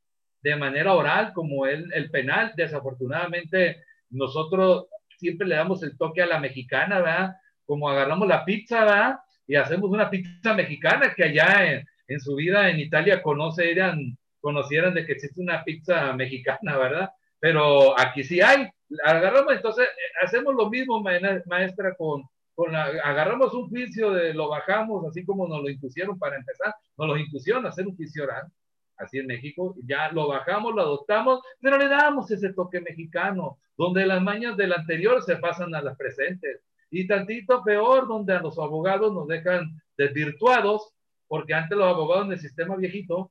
de 0.43 0.57
manera 0.57 0.95
oral, 0.95 1.33
como 1.33 1.67
el, 1.67 1.93
el 1.93 2.11
penal. 2.11 2.53
Desafortunadamente, 2.57 3.83
nosotros 4.11 4.87
siempre 5.19 5.47
le 5.47 5.57
damos 5.57 5.83
el 5.83 5.97
toque 5.97 6.23
a 6.23 6.27
la 6.27 6.39
mexicana, 6.39 7.01
¿verdad? 7.01 7.37
Como 7.65 7.89
agarramos 7.89 8.29
la 8.29 8.45
pizza, 8.45 8.85
¿verdad? 8.85 9.19
Y 9.47 9.57
hacemos 9.57 9.91
una 9.91 10.11
pizza 10.11 10.55
mexicana 10.55 11.15
que 11.15 11.25
allá 11.25 11.73
en, 11.73 11.87
en 12.09 12.21
su 12.21 12.35
vida 12.35 12.69
en 12.71 12.81
Italia 12.81 13.23
conocerían 13.23 14.17
conocieran 14.41 14.95
de 14.95 15.05
que 15.05 15.13
existe 15.13 15.41
una 15.41 15.65
pizza 15.65 16.13
mexicana, 16.13 16.77
¿verdad? 16.79 17.11
Pero 17.41 17.99
aquí 17.99 18.25
sí 18.25 18.41
hay. 18.41 18.69
Agarramos, 19.05 19.55
entonces, 19.55 19.87
hacemos 20.23 20.55
lo 20.55 20.71
mismo, 20.71 21.03
maestra, 21.03 21.95
con, 21.97 22.23
con 22.55 22.75
agarramos 22.75 23.53
un 23.55 23.69
juicio, 23.69 24.13
de, 24.13 24.35
lo 24.35 24.49
bajamos, 24.49 25.05
así 25.07 25.25
como 25.25 25.47
nos 25.47 25.63
lo 25.63 25.69
impusieron 25.69 26.19
para 26.19 26.37
empezar, 26.37 26.75
nos 26.97 27.09
lo 27.09 27.17
impusieron 27.17 27.67
a 27.67 27.69
hacer 27.69 27.87
un 27.87 27.97
juicio 27.97 28.25
oral, 28.25 28.45
así 28.99 29.19
en 29.19 29.27
México, 29.27 29.75
ya 29.85 30.11
lo 30.13 30.29
bajamos, 30.29 30.75
lo 30.75 30.83
adoptamos, 30.83 31.41
pero 31.61 31.79
le 31.79 31.89
damos 31.89 32.31
ese 32.31 32.53
toque 32.53 32.81
mexicano, 32.81 33.59
donde 33.77 34.07
las 34.07 34.21
mañas 34.23 34.57
del 34.57 34.73
anterior 34.73 35.23
se 35.23 35.37
pasan 35.37 35.75
a 35.75 35.83
las 35.83 35.97
presentes, 35.97 36.61
y 36.91 37.07
tantito 37.07 37.63
peor, 37.63 38.09
donde 38.09 38.35
a 38.35 38.41
los 38.41 38.59
abogados 38.59 39.13
nos 39.13 39.29
dejan 39.29 39.81
desvirtuados, 39.97 40.95
porque 41.27 41.55
antes 41.55 41.77
los 41.77 41.87
abogados 41.87 42.27
en 42.27 42.33
el 42.33 42.41
sistema 42.41 42.77
viejito 42.77 43.31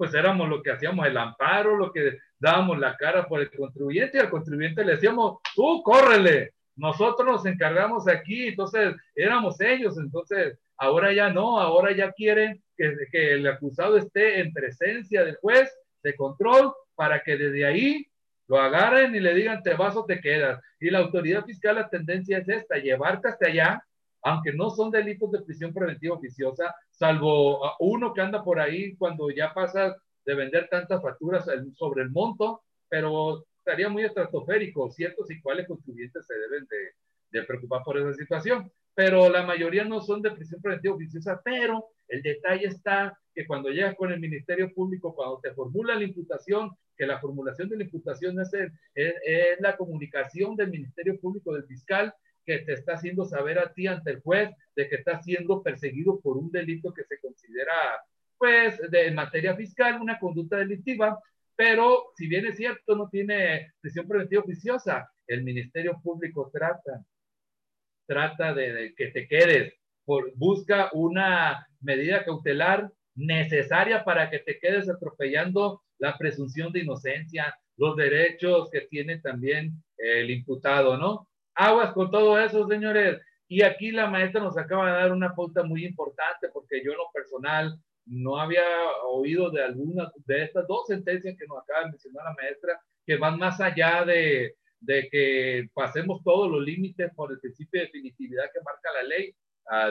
pues 0.00 0.14
éramos 0.14 0.48
lo 0.48 0.62
que 0.62 0.70
hacíamos 0.70 1.06
el 1.06 1.18
amparo, 1.18 1.76
lo 1.76 1.92
que 1.92 2.16
dábamos 2.38 2.78
la 2.78 2.96
cara 2.96 3.28
por 3.28 3.38
el 3.42 3.50
contribuyente 3.50 4.16
y 4.16 4.20
al 4.20 4.30
contribuyente 4.30 4.82
le 4.82 4.92
decíamos, 4.92 5.40
tú 5.54 5.82
córrele, 5.82 6.54
nosotros 6.74 7.28
nos 7.28 7.44
encargamos 7.44 8.08
aquí, 8.08 8.48
entonces 8.48 8.96
éramos 9.14 9.60
ellos, 9.60 9.98
entonces 9.98 10.58
ahora 10.78 11.12
ya 11.12 11.28
no, 11.28 11.60
ahora 11.60 11.94
ya 11.94 12.12
quieren 12.12 12.62
que, 13.10 13.34
el 13.34 13.46
acusado 13.46 13.96
esté 13.96 14.40
en 14.40 14.52
presencia 14.52 15.24
del 15.24 15.36
juez 15.36 15.70
de 16.02 16.14
control 16.16 16.72
para 16.94 17.22
que 17.22 17.36
desde 17.36 17.66
ahí 17.66 18.06
lo 18.46 18.58
agarren 18.58 19.14
y 19.14 19.20
le 19.20 19.34
digan 19.34 19.62
te 19.62 19.74
vas 19.74 19.96
o 19.96 20.04
te 20.04 20.20
quedas. 20.20 20.60
Y 20.80 20.90
la 20.90 21.00
autoridad 21.00 21.44
fiscal 21.44 21.76
la 21.76 21.88
tendencia 21.88 22.38
es 22.38 22.48
esta, 22.48 22.76
llevarte 22.76 23.28
hasta 23.28 23.46
allá 23.46 23.84
aunque 24.22 24.52
no 24.52 24.70
son 24.70 24.90
delitos 24.90 25.30
de 25.30 25.42
prisión 25.42 25.72
preventiva 25.72 26.14
oficiosa, 26.16 26.74
salvo 26.90 27.60
uno 27.78 28.12
que 28.12 28.20
anda 28.20 28.44
por 28.44 28.60
ahí 28.60 28.94
cuando 28.96 29.30
ya 29.30 29.52
pasa 29.54 29.96
de 30.24 30.34
vender 30.34 30.68
tantas 30.68 31.02
facturas 31.02 31.46
sobre 31.74 32.02
el 32.02 32.10
monto, 32.10 32.62
pero 32.88 33.46
estaría 33.58 33.88
muy 33.88 34.04
estratosférico, 34.04 34.90
ciertos 34.90 35.30
y 35.30 35.40
cuáles 35.40 35.66
contribuyentes 35.66 36.26
se 36.26 36.34
deben 36.34 36.66
de, 36.66 37.38
de 37.38 37.46
preocupar 37.46 37.82
por 37.82 37.98
esa 37.98 38.12
situación. 38.12 38.70
Pero 39.00 39.30
la 39.30 39.46
mayoría 39.46 39.84
no 39.84 40.02
son 40.02 40.20
de 40.20 40.30
prisión 40.30 40.60
preventiva 40.60 40.94
oficiosa, 40.94 41.40
pero 41.42 41.86
el 42.06 42.20
detalle 42.20 42.66
está 42.66 43.18
que 43.34 43.46
cuando 43.46 43.70
llegas 43.70 43.94
con 43.94 44.12
el 44.12 44.20
Ministerio 44.20 44.70
Público, 44.74 45.14
cuando 45.14 45.40
te 45.40 45.54
formula 45.54 45.94
la 45.94 46.04
imputación, 46.04 46.70
que 46.98 47.06
la 47.06 47.18
formulación 47.18 47.70
de 47.70 47.78
la 47.78 47.84
imputación 47.84 48.38
es, 48.38 48.52
es 48.94 49.60
la 49.60 49.74
comunicación 49.78 50.54
del 50.54 50.68
Ministerio 50.68 51.18
Público 51.18 51.54
del 51.54 51.64
fiscal 51.64 52.12
que 52.44 52.58
te 52.58 52.74
está 52.74 52.92
haciendo 52.92 53.24
saber 53.24 53.58
a 53.58 53.72
ti 53.72 53.86
ante 53.86 54.10
el 54.10 54.20
juez 54.20 54.50
de 54.76 54.86
que 54.86 54.96
está 54.96 55.22
siendo 55.22 55.62
perseguido 55.62 56.20
por 56.20 56.36
un 56.36 56.50
delito 56.50 56.92
que 56.92 57.04
se 57.04 57.18
considera, 57.20 57.72
pues, 58.36 58.78
de, 58.90 59.06
en 59.06 59.14
materia 59.14 59.56
fiscal, 59.56 59.98
una 59.98 60.18
conducta 60.18 60.58
delictiva, 60.58 61.18
pero 61.56 62.10
si 62.16 62.28
bien 62.28 62.44
es 62.44 62.58
cierto, 62.58 62.96
no 62.96 63.08
tiene 63.08 63.72
prisión 63.80 64.06
preventiva 64.06 64.42
oficiosa, 64.42 65.10
el 65.26 65.42
Ministerio 65.42 65.98
Público 66.02 66.50
trata, 66.52 67.02
trata 68.10 68.52
de, 68.52 68.92
que 68.96 69.06
te 69.12 69.28
quedes, 69.28 69.72
por, 70.04 70.32
busca 70.34 70.90
una 70.94 71.64
medida 71.80 72.24
cautelar 72.24 72.90
necesaria 73.14 74.02
para 74.02 74.28
que 74.28 74.40
te 74.40 74.58
quedes 74.58 74.90
atropellando 74.90 75.80
la 75.98 76.18
presunción 76.18 76.72
de 76.72 76.80
inocencia, 76.80 77.54
los 77.76 77.96
derechos 77.96 78.68
que 78.72 78.80
tiene 78.90 79.20
también 79.20 79.74
el 79.96 80.28
imputado, 80.28 80.96
¿no? 80.96 81.28
Aguas 81.54 81.92
con 81.92 82.10
todo 82.10 82.36
eso, 82.40 82.66
señores. 82.66 83.20
Y 83.46 83.62
aquí 83.62 83.92
la 83.92 84.10
maestra 84.10 84.40
nos 84.40 84.58
acaba 84.58 84.86
de 84.86 84.98
dar 85.02 85.12
una 85.12 85.32
pauta 85.32 85.62
muy 85.62 85.84
importante 85.84 86.48
porque 86.52 86.82
yo 86.84 86.90
en 86.90 86.98
lo 86.98 87.12
personal 87.14 87.78
no 88.06 88.40
había 88.40 88.64
oído 89.08 89.52
de 89.52 89.62
alguna 89.62 90.10
de 90.26 90.42
estas 90.42 90.66
dos 90.66 90.88
sentencias 90.88 91.36
que 91.38 91.46
nos 91.46 91.62
acaba 91.62 91.84
de 91.84 91.90
mencionar 91.90 92.24
la 92.24 92.34
maestra, 92.34 92.80
que 93.06 93.16
van 93.16 93.38
más 93.38 93.60
allá 93.60 94.04
de, 94.04 94.56
de 94.80 95.08
que 95.10 95.68
pasemos 95.74 96.22
todos 96.24 96.50
los 96.50 96.62
límites 96.62 97.12
por 97.14 97.30
el 97.30 97.38
principio 97.38 97.80
de 97.80 97.86
definitividad 97.86 98.44
que 98.52 98.60
marca 98.64 98.90
la 98.92 99.02
ley, 99.02 99.34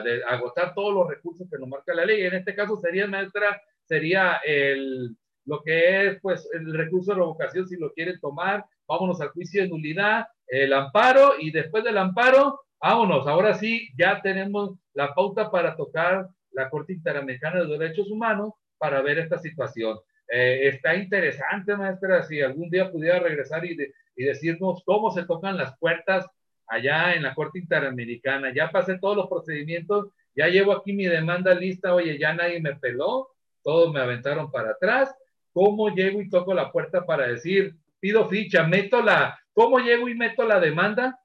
de 0.04 0.22
agotar 0.24 0.74
todos 0.74 0.92
los 0.92 1.08
recursos 1.08 1.48
que 1.50 1.58
nos 1.58 1.68
marca 1.68 1.94
la 1.94 2.04
ley. 2.04 2.22
En 2.22 2.34
este 2.34 2.54
caso 2.54 2.76
sería, 2.76 3.06
maestra, 3.06 3.60
sería 3.84 4.40
el, 4.44 5.16
lo 5.46 5.62
que 5.62 6.06
es 6.06 6.20
pues 6.20 6.48
el 6.52 6.74
recurso 6.74 7.12
de 7.12 7.18
revocación 7.18 7.66
si 7.66 7.76
lo 7.76 7.92
quieren 7.92 8.20
tomar, 8.20 8.64
vámonos 8.86 9.20
al 9.20 9.30
juicio 9.30 9.62
de 9.62 9.68
nulidad, 9.68 10.26
el 10.46 10.72
amparo 10.72 11.34
y 11.38 11.50
después 11.50 11.84
del 11.84 11.98
amparo, 11.98 12.60
vámonos, 12.80 13.26
ahora 13.26 13.54
sí, 13.54 13.88
ya 13.96 14.20
tenemos 14.20 14.76
la 14.94 15.14
pauta 15.14 15.50
para 15.50 15.76
tocar 15.76 16.28
la 16.52 16.68
Corte 16.68 16.92
Interamericana 16.92 17.60
de 17.60 17.78
Derechos 17.78 18.10
Humanos 18.10 18.52
para 18.78 19.00
ver 19.02 19.18
esta 19.18 19.38
situación. 19.38 19.98
Eh, 20.32 20.68
está 20.68 20.94
interesante, 20.94 21.76
maestra, 21.76 22.22
si 22.22 22.40
algún 22.40 22.70
día 22.70 22.90
pudiera 22.90 23.18
regresar 23.18 23.64
y, 23.64 23.76
y 24.14 24.24
decirnos 24.24 24.82
cómo 24.84 25.10
se 25.10 25.24
tocan 25.24 25.56
las 25.56 25.76
puertas 25.78 26.26
allá 26.68 27.14
en 27.14 27.24
la 27.24 27.34
Corte 27.34 27.58
Interamericana. 27.58 28.54
Ya 28.54 28.70
pasé 28.70 28.98
todos 28.98 29.16
los 29.16 29.28
procedimientos, 29.28 30.06
ya 30.36 30.46
llevo 30.46 30.72
aquí 30.72 30.92
mi 30.92 31.06
demanda 31.06 31.52
lista, 31.52 31.94
oye, 31.94 32.16
ya 32.16 32.32
nadie 32.32 32.60
me 32.60 32.76
peló, 32.76 33.30
todos 33.64 33.92
me 33.92 34.00
aventaron 34.00 34.50
para 34.52 34.70
atrás. 34.70 35.12
¿Cómo 35.52 35.88
llego 35.88 36.22
y 36.22 36.30
toco 36.30 36.54
la 36.54 36.70
puerta 36.70 37.04
para 37.04 37.26
decir, 37.26 37.74
pido 37.98 38.28
ficha, 38.28 38.62
meto 38.62 39.02
la, 39.02 39.36
¿cómo 39.52 39.80
llego 39.80 40.08
y 40.08 40.14
meto 40.14 40.46
la 40.46 40.60
demanda 40.60 41.18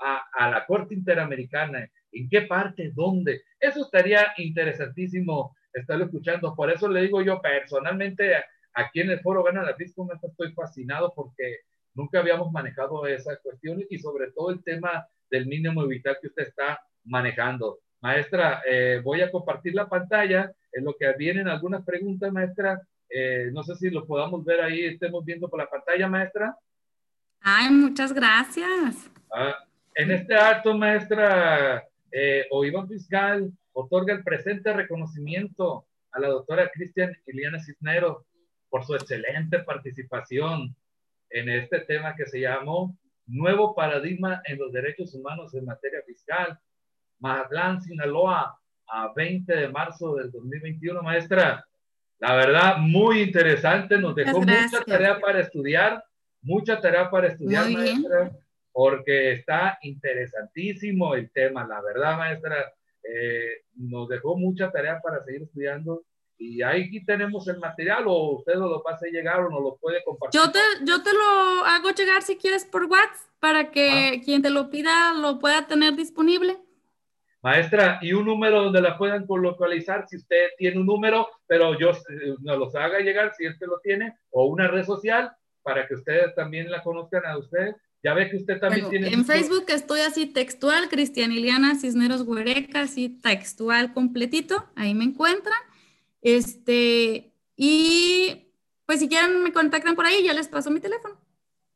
a, 0.00 0.24
a 0.32 0.50
la 0.50 0.66
Corte 0.66 0.94
Interamericana? 0.94 1.88
¿En 2.10 2.28
qué 2.28 2.42
parte? 2.42 2.90
¿Dónde? 2.92 3.42
Eso 3.60 3.84
estaría 3.84 4.32
interesantísimo 4.38 5.54
estarlo 5.72 6.04
escuchando. 6.04 6.54
Por 6.54 6.70
eso 6.70 6.88
le 6.88 7.02
digo 7.02 7.22
yo 7.22 7.40
personalmente, 7.40 8.34
aquí 8.74 9.00
en 9.00 9.10
el 9.10 9.20
foro 9.20 9.42
Gana 9.42 9.62
la 9.62 9.74
Fisco, 9.74 10.08
estoy 10.22 10.52
fascinado 10.52 11.12
porque 11.14 11.60
nunca 11.94 12.20
habíamos 12.20 12.52
manejado 12.52 13.06
esa 13.06 13.36
cuestión 13.36 13.82
y 13.88 13.98
sobre 13.98 14.30
todo 14.32 14.50
el 14.50 14.62
tema 14.62 15.06
del 15.30 15.46
mínimo 15.46 15.86
vital 15.86 16.18
que 16.20 16.28
usted 16.28 16.48
está 16.48 16.80
manejando. 17.04 17.78
Maestra, 18.00 18.62
eh, 18.68 19.00
voy 19.04 19.20
a 19.20 19.30
compartir 19.30 19.74
la 19.74 19.88
pantalla 19.88 20.52
en 20.72 20.84
lo 20.84 20.94
que 20.98 21.12
vienen 21.14 21.48
algunas 21.48 21.84
preguntas, 21.84 22.32
maestra. 22.32 22.80
Eh, 23.08 23.50
no 23.52 23.62
sé 23.62 23.74
si 23.74 23.90
lo 23.90 24.06
podamos 24.06 24.44
ver 24.44 24.60
ahí, 24.60 24.84
estemos 24.84 25.24
viendo 25.24 25.48
por 25.48 25.58
la 25.58 25.68
pantalla, 25.68 26.08
maestra. 26.08 26.56
Ay, 27.42 27.70
muchas 27.70 28.12
gracias. 28.12 29.10
Ah, 29.32 29.56
en 29.94 30.10
este 30.10 30.34
acto, 30.34 30.76
maestra, 30.76 31.84
eh, 32.10 32.46
Iván 32.50 32.88
Fiscal 32.88 33.52
otorga 33.72 34.14
el 34.14 34.24
presente 34.24 34.72
reconocimiento 34.72 35.86
a 36.12 36.20
la 36.20 36.28
doctora 36.28 36.70
Cristian 36.72 37.12
Iliana 37.26 37.60
Cisneros 37.60 38.24
por 38.68 38.84
su 38.84 38.94
excelente 38.94 39.60
participación 39.60 40.74
en 41.30 41.48
este 41.48 41.80
tema 41.80 42.14
que 42.16 42.26
se 42.26 42.40
llamó 42.40 42.96
Nuevo 43.26 43.74
Paradigma 43.74 44.42
en 44.44 44.58
los 44.58 44.72
Derechos 44.72 45.14
Humanos 45.14 45.54
en 45.54 45.64
Materia 45.64 46.00
Fiscal. 46.06 46.58
Mazatlán, 47.20 47.80
Sinaloa, 47.82 48.58
a 48.88 49.12
20 49.14 49.54
de 49.54 49.68
marzo 49.68 50.16
del 50.16 50.30
2021, 50.30 51.02
maestra. 51.02 51.64
La 52.18 52.34
verdad, 52.34 52.78
muy 52.78 53.22
interesante, 53.22 53.98
nos 53.98 54.14
dejó 54.14 54.40
mucha 54.40 54.84
tarea 54.86 55.20
para 55.20 55.40
estudiar, 55.40 56.04
mucha 56.42 56.80
tarea 56.80 57.10
para 57.10 57.28
estudiar, 57.28 57.70
maestra, 57.70 58.32
porque 58.72 59.32
está 59.32 59.78
interesantísimo 59.82 61.14
el 61.14 61.30
tema, 61.30 61.66
la 61.66 61.80
verdad, 61.80 62.18
maestra, 62.18 62.72
eh, 63.02 63.62
nos 63.74 64.08
dejó 64.08 64.36
mucha 64.36 64.70
tarea 64.70 65.00
para 65.00 65.22
seguir 65.24 65.42
estudiando 65.42 66.04
y 66.40 66.62
ahí 66.62 67.04
tenemos 67.04 67.46
el 67.48 67.58
material 67.58 68.04
o 68.06 68.38
usted 68.38 68.54
nos 68.54 68.70
lo 68.70 68.82
pase 68.82 69.10
llegar 69.10 69.40
o 69.40 69.50
nos 69.50 69.62
lo 69.62 69.76
puede 69.76 70.02
compartir. 70.02 70.40
Yo 70.40 70.50
te, 70.50 70.58
yo 70.84 71.02
te 71.02 71.12
lo 71.12 71.64
hago 71.66 71.90
llegar 71.90 72.22
si 72.22 72.36
quieres 72.36 72.64
por 72.64 72.84
WhatsApp 72.84 73.30
para 73.40 73.70
que 73.70 74.14
ah. 74.16 74.20
quien 74.24 74.40
te 74.40 74.48
lo 74.50 74.70
pida 74.70 75.12
lo 75.14 75.38
pueda 75.38 75.66
tener 75.66 75.94
disponible. 75.96 76.58
Maestra, 77.42 77.98
y 78.02 78.12
un 78.12 78.26
número 78.26 78.64
donde 78.64 78.82
la 78.82 78.98
puedan 78.98 79.26
localizar 79.26 80.06
si 80.06 80.16
usted 80.16 80.50
tiene 80.58 80.78
un 80.78 80.86
número, 80.86 81.28
pero 81.46 81.78
yo 81.78 81.90
eh, 81.90 82.34
nos 82.40 82.58
los 82.58 82.74
haga 82.74 83.00
llegar 83.00 83.32
si 83.34 83.46
este 83.46 83.66
lo 83.66 83.78
tiene, 83.80 84.14
o 84.30 84.44
una 84.46 84.68
red 84.68 84.84
social 84.84 85.32
para 85.62 85.86
que 85.86 85.94
ustedes 85.94 86.34
también 86.34 86.70
la 86.70 86.82
conozcan 86.82 87.24
a 87.26 87.38
usted. 87.38 87.74
Ya 88.02 88.14
ve 88.14 88.30
que 88.30 88.36
usted 88.36 88.58
también 88.58 88.88
tiene. 88.88 89.08
En 89.08 89.24
Facebook 89.26 89.64
estoy 89.68 90.00
así 90.00 90.26
textual, 90.26 90.88
Cristianiliana 90.88 91.78
Cisneros 91.78 92.22
Huereca, 92.22 92.82
así 92.82 93.08
textual 93.08 93.92
completito, 93.92 94.70
ahí 94.74 94.94
me 94.94 95.04
encuentran. 95.04 95.58
Este, 96.22 97.32
y 97.56 98.52
pues 98.86 99.00
si 99.00 99.08
quieren 99.08 99.42
me 99.42 99.52
contactan 99.52 99.94
por 99.94 100.06
ahí, 100.06 100.24
ya 100.24 100.32
les 100.32 100.48
paso 100.48 100.70
mi 100.70 100.80
teléfono. 100.80 101.20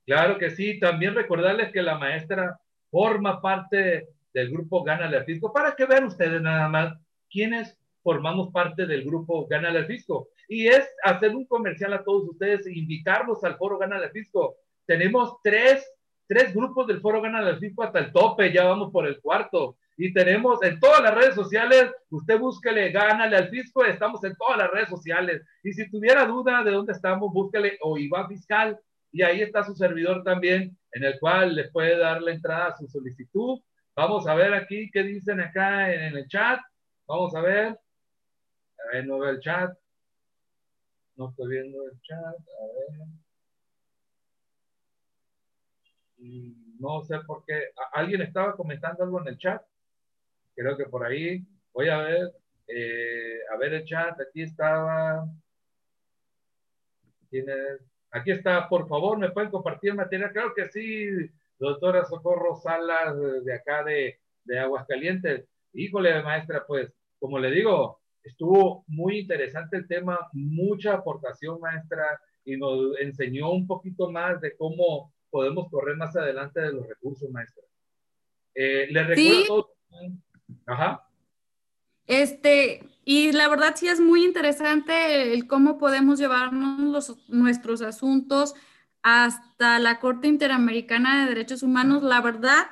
Claro 0.07 0.39
que 0.39 0.51
sí, 0.51 0.79
también 0.79 1.15
recordarles 1.15 1.73
que 1.73 1.83
la 1.83 1.99
maestra 1.99 2.59
forma 2.91 3.41
parte 3.41 4.09
del 4.33 4.51
grupo 4.51 4.83
Gana 4.83 5.07
el 5.07 5.25
Fisco, 5.25 5.53
para 5.53 5.75
que 5.75 5.87
vean 5.87 6.05
ustedes 6.05 6.41
nada 6.43 6.69
más 6.69 6.95
quiénes 7.31 7.79
formamos 8.03 8.53
parte 8.53 8.87
del 8.87 9.05
grupo 9.05 9.47
Gana 9.47 9.71
el 9.71 9.87
Fisco. 9.87 10.29
Y 10.49 10.67
es 10.67 10.87
hacer 11.05 11.35
un 11.35 11.47
comercial 11.47 11.93
a 11.95 12.05
todos 12.05 12.29
ustedes 12.29 12.67
e 12.67 12.73
invitarlos 12.73 13.43
al 13.45 13.57
foro 13.57 13.79
Gana 13.79 13.99
el 13.99 14.11
Fisco. 14.11 14.57
Tenemos 14.87 15.37
tres, 15.43 15.91
tres 16.27 16.55
grupos 16.55 16.87
del 16.87 17.01
foro 17.01 17.21
Gana 17.21 17.49
el 17.49 17.59
Fisco 17.59 17.83
hasta 17.83 17.99
el 17.99 18.13
tope, 18.13 18.53
ya 18.53 18.65
vamos 18.65 18.91
por 18.93 19.07
el 19.07 19.21
cuarto 19.21 19.77
y 19.97 20.13
tenemos 20.13 20.63
en 20.63 20.81
todas 20.81 21.01
las 21.03 21.15
redes 21.15 21.35
sociales, 21.35 21.93
usted 22.11 22.39
búsquele, 22.39 22.91
gánale 22.91 23.37
al 23.37 23.49
fisco, 23.49 23.85
estamos 23.85 24.23
en 24.25 24.35
todas 24.37 24.59
las 24.59 24.71
redes 24.71 24.89
sociales. 24.89 25.43
Y 25.63 25.73
si 25.73 25.89
tuviera 25.89 26.27
duda 26.27 26.65
de 26.65 26.73
dónde 26.73 26.93
estamos, 26.93 27.33
búsquele 27.33 27.79
o 27.83 27.97
IVA 27.97 28.27
Fiscal 28.29 28.79
y 29.13 29.23
ahí 29.23 29.43
está 29.43 29.63
su 29.63 29.75
servidor 29.77 30.25
también, 30.25 30.77
en 30.93 31.05
el 31.05 31.19
cual 31.21 31.55
le 31.55 31.71
puede 31.71 31.97
dar 31.97 32.21
la 32.21 32.33
entrada 32.33 32.67
a 32.69 32.77
su 32.77 32.89
solicitud. 32.89 33.61
Vamos 33.95 34.27
a 34.27 34.35
ver 34.35 34.53
aquí 34.55 34.91
qué 34.93 35.05
dicen 35.05 35.41
acá 35.41 35.93
en, 35.95 36.17
el 36.17 36.27
chat. 36.27 36.61
Vamos 37.07 37.35
a 37.37 37.41
ver. 37.41 37.67
A 37.69 38.93
ver, 38.93 39.07
no 39.07 39.21
veo 39.21 39.31
el 39.31 39.41
chat. 39.41 39.73
No 41.15 41.31
estoy 41.31 41.49
viendo 41.49 41.79
el 41.85 42.01
chat. 42.01 42.19
A 42.19 42.99
ver. 42.99 43.24
No 46.79 47.03
sé 47.03 47.19
por 47.27 47.45
qué. 47.45 47.71
¿Alguien 47.93 48.23
estaba 48.23 48.57
comentando 48.57 49.05
algo 49.05 49.21
en 49.21 49.29
el 49.29 49.39
chat? 49.39 49.63
creo 50.57 50.77
que 50.77 50.85
por 50.85 51.05
ahí, 51.05 51.45
voy 51.73 51.89
a 51.89 51.99
ver, 51.99 52.33
eh, 52.69 53.41
a 53.53 53.57
ver 53.57 53.75
el 53.75 53.85
chat, 53.85 54.21
aquí 54.21 54.43
estaba, 54.43 55.27
Aquí 58.11 58.31
está, 58.31 58.69
por 58.69 58.87
favor, 58.89 59.19
¿me 59.19 59.31
pueden 59.33 59.51
compartir 59.51 59.93
material? 59.95 60.33
Creo 60.33 60.55
que 60.55 60.67
sí, 60.67 61.09
doctora 61.59 62.05
Socorro 62.05 62.55
Salas, 62.55 63.17
de 63.45 63.55
acá 63.55 63.83
de, 63.83 64.21
de 64.45 64.59
Aguascalientes. 64.61 65.45
Híjole, 65.73 66.23
maestra, 66.23 66.65
pues, 66.65 66.93
como 67.19 67.41
le 67.41 67.51
digo, 67.51 68.01
estuvo 68.23 68.85
muy 68.87 69.19
interesante 69.19 69.77
el 69.77 69.89
tema, 69.89 70.29
mucha 70.33 70.95
aportación, 70.95 71.59
maestra, 71.61 72.21
y 72.45 72.57
nos 72.57 72.97
enseñó 73.01 73.51
un 73.51 73.67
poquito 73.67 74.11
más 74.11 74.41
de 74.41 74.57
cómo 74.57 75.13
podemos 75.35 75.69
correr 75.69 75.97
más 75.97 76.15
adelante 76.15 76.61
de 76.61 76.73
los 76.73 76.87
recursos, 76.87 77.29
maestra. 77.29 77.65
Eh, 78.55 78.87
le 78.89 79.03
recuerdo, 79.03 79.75
Ajá. 80.65 81.09
Este, 82.07 82.89
y 83.05 83.33
la 83.33 83.49
verdad 83.49 83.75
sí 83.75 83.89
es 83.89 83.99
muy 83.99 84.25
interesante 84.25 85.33
el 85.33 85.49
cómo 85.49 85.77
podemos 85.77 86.21
llevarnos 86.21 86.79
los, 86.79 87.29
nuestros 87.29 87.83
asuntos 87.83 88.55
hasta 89.03 89.81
la 89.81 89.99
Corte 89.99 90.29
Interamericana 90.29 91.25
de 91.25 91.31
Derechos 91.31 91.65
Humanos. 91.65 92.05
La 92.05 92.21
verdad, 92.21 92.67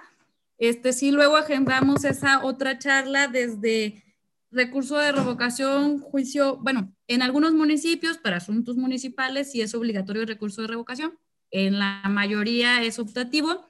este, 0.56 0.92
sí 0.92 1.10
luego 1.10 1.38
agendamos 1.38 2.04
esa 2.04 2.44
otra 2.44 2.78
charla 2.78 3.26
desde 3.26 4.04
recurso 4.52 4.98
de 4.98 5.10
revocación, 5.10 5.98
juicio, 5.98 6.58
bueno, 6.58 6.94
en 7.08 7.22
algunos 7.22 7.54
municipios 7.54 8.18
para 8.18 8.36
asuntos 8.36 8.76
municipales 8.76 9.50
sí 9.50 9.62
es 9.62 9.74
obligatorio 9.74 10.22
el 10.22 10.28
recurso 10.28 10.62
de 10.62 10.68
revocación, 10.68 11.18
en 11.52 11.78
la 11.78 12.02
mayoría 12.08 12.82
es 12.82 12.98
optativo 12.98 13.64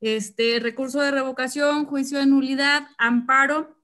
este, 0.00 0.60
recurso 0.60 1.00
de 1.00 1.10
revocación, 1.10 1.84
juicio 1.84 2.18
de 2.18 2.26
nulidad, 2.26 2.84
amparo, 2.96 3.76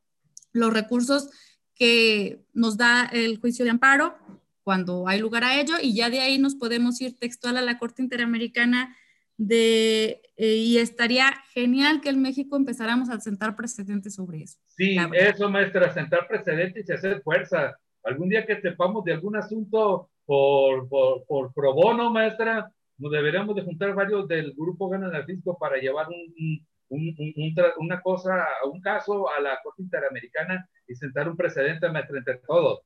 los 0.53 0.73
recursos 0.73 1.31
que 1.75 2.45
nos 2.53 2.77
da 2.77 3.07
el 3.13 3.39
juicio 3.39 3.65
de 3.65 3.73
amparo 3.73 4.17
cuando 4.63 5.09
hay 5.09 5.19
lugar 5.19 5.45
a 5.45 5.61
ello 5.61 5.75
y 5.83 5.95
ya 5.95 6.11
de 6.11 6.21
ahí 6.21 6.39
nos 6.39 6.55
podemos 6.55 7.01
ir 7.01 7.19
textual 7.19 7.57
a 7.57 7.63
la 7.63 7.79
Corte 7.79 8.03
Interamericana 8.03 8.97
de, 9.37 10.23
eh, 10.37 10.57
y 10.57 10.79
estaría 10.79 11.33
genial 11.53 12.01
que 12.01 12.11
en 12.11 12.23
México 12.23 12.57
empezáramos 12.57 13.11
a 13.11 13.19
sentar 13.19 13.57
precedentes 13.57 14.15
sobre 14.15 14.43
eso. 14.43 14.59
Sí, 14.67 14.97
eso, 15.15 15.49
maestra, 15.49 15.93
sentar 15.93 16.29
precedentes 16.29 16.89
y 16.89 16.93
hacer 16.93 17.23
fuerza. 17.23 17.77
Algún 18.05 18.29
día 18.29 18.47
que 18.47 18.61
sepamos 18.61 19.05
de 19.05 19.15
algún 19.15 19.37
asunto 19.37 20.11
por, 20.25 20.89
por, 20.89 21.25
por 21.25 21.53
pro 21.53 21.75
bono, 21.75 22.11
maestra, 22.11 22.71
nos 23.03 23.11
deberíamos 23.11 23.57
de 23.57 23.63
juntar 23.63 23.95
varios 23.95 24.29
del 24.29 24.55
grupo 24.57 24.89
Gana 24.89 25.11
del 25.11 25.25
Fisco 25.25 25.59
para 25.59 25.77
llevar 25.77 26.07
un, 26.09 26.65
un, 26.89 27.15
un, 27.19 27.55
una 27.79 28.01
cosa, 28.01 28.47
un 28.73 28.81
caso 28.81 29.29
a 29.29 29.41
la 29.41 29.59
Corte 29.61 29.83
Interamericana 29.83 30.69
y 30.87 30.95
sentar 30.95 31.29
un 31.29 31.37
precedente 31.37 31.87
entre 31.87 32.39
todos. 32.47 32.83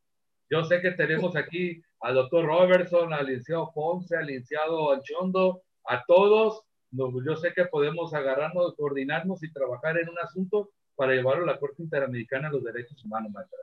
Yo 0.48 0.64
sé 0.64 0.80
que 0.80 0.92
tenemos 0.92 1.36
aquí 1.36 1.82
al 2.00 2.14
doctor 2.14 2.46
Robertson, 2.46 3.12
al 3.12 3.26
licenciado 3.26 3.70
Ponce, 3.74 4.16
al 4.16 4.26
licenciado 4.26 4.92
Anchondo, 4.92 5.60
a 5.84 6.02
todos. 6.06 6.62
yo 6.90 7.36
sé 7.36 7.52
que 7.52 7.66
podemos 7.66 8.14
agarrarnos, 8.14 8.74
coordinarnos 8.74 9.42
y 9.42 9.52
trabajar 9.52 9.98
en 9.98 10.08
un 10.08 10.18
asunto 10.18 10.70
para 10.94 11.12
llevarlo 11.12 11.44
a 11.44 11.52
la 11.52 11.58
Corte 11.58 11.82
Interamericana 11.82 12.48
de 12.48 12.54
los 12.54 12.64
Derechos 12.64 13.04
Humanos, 13.04 13.32
maestra. 13.32 13.58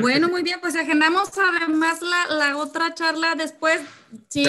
Bueno, 0.00 0.28
muy 0.28 0.42
bien, 0.42 0.58
pues 0.60 0.76
agendamos 0.76 1.30
además 1.36 2.00
la, 2.00 2.34
la 2.34 2.56
otra 2.56 2.94
charla 2.94 3.34
después. 3.34 3.82
Si 4.28 4.44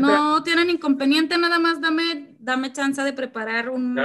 no 0.00 0.42
tienen 0.42 0.70
inconveniente, 0.70 1.38
nada 1.38 1.58
más 1.58 1.80
dame, 1.80 2.34
dame 2.38 2.72
chance 2.72 3.02
de 3.02 3.12
preparar 3.12 3.70
un, 3.70 3.98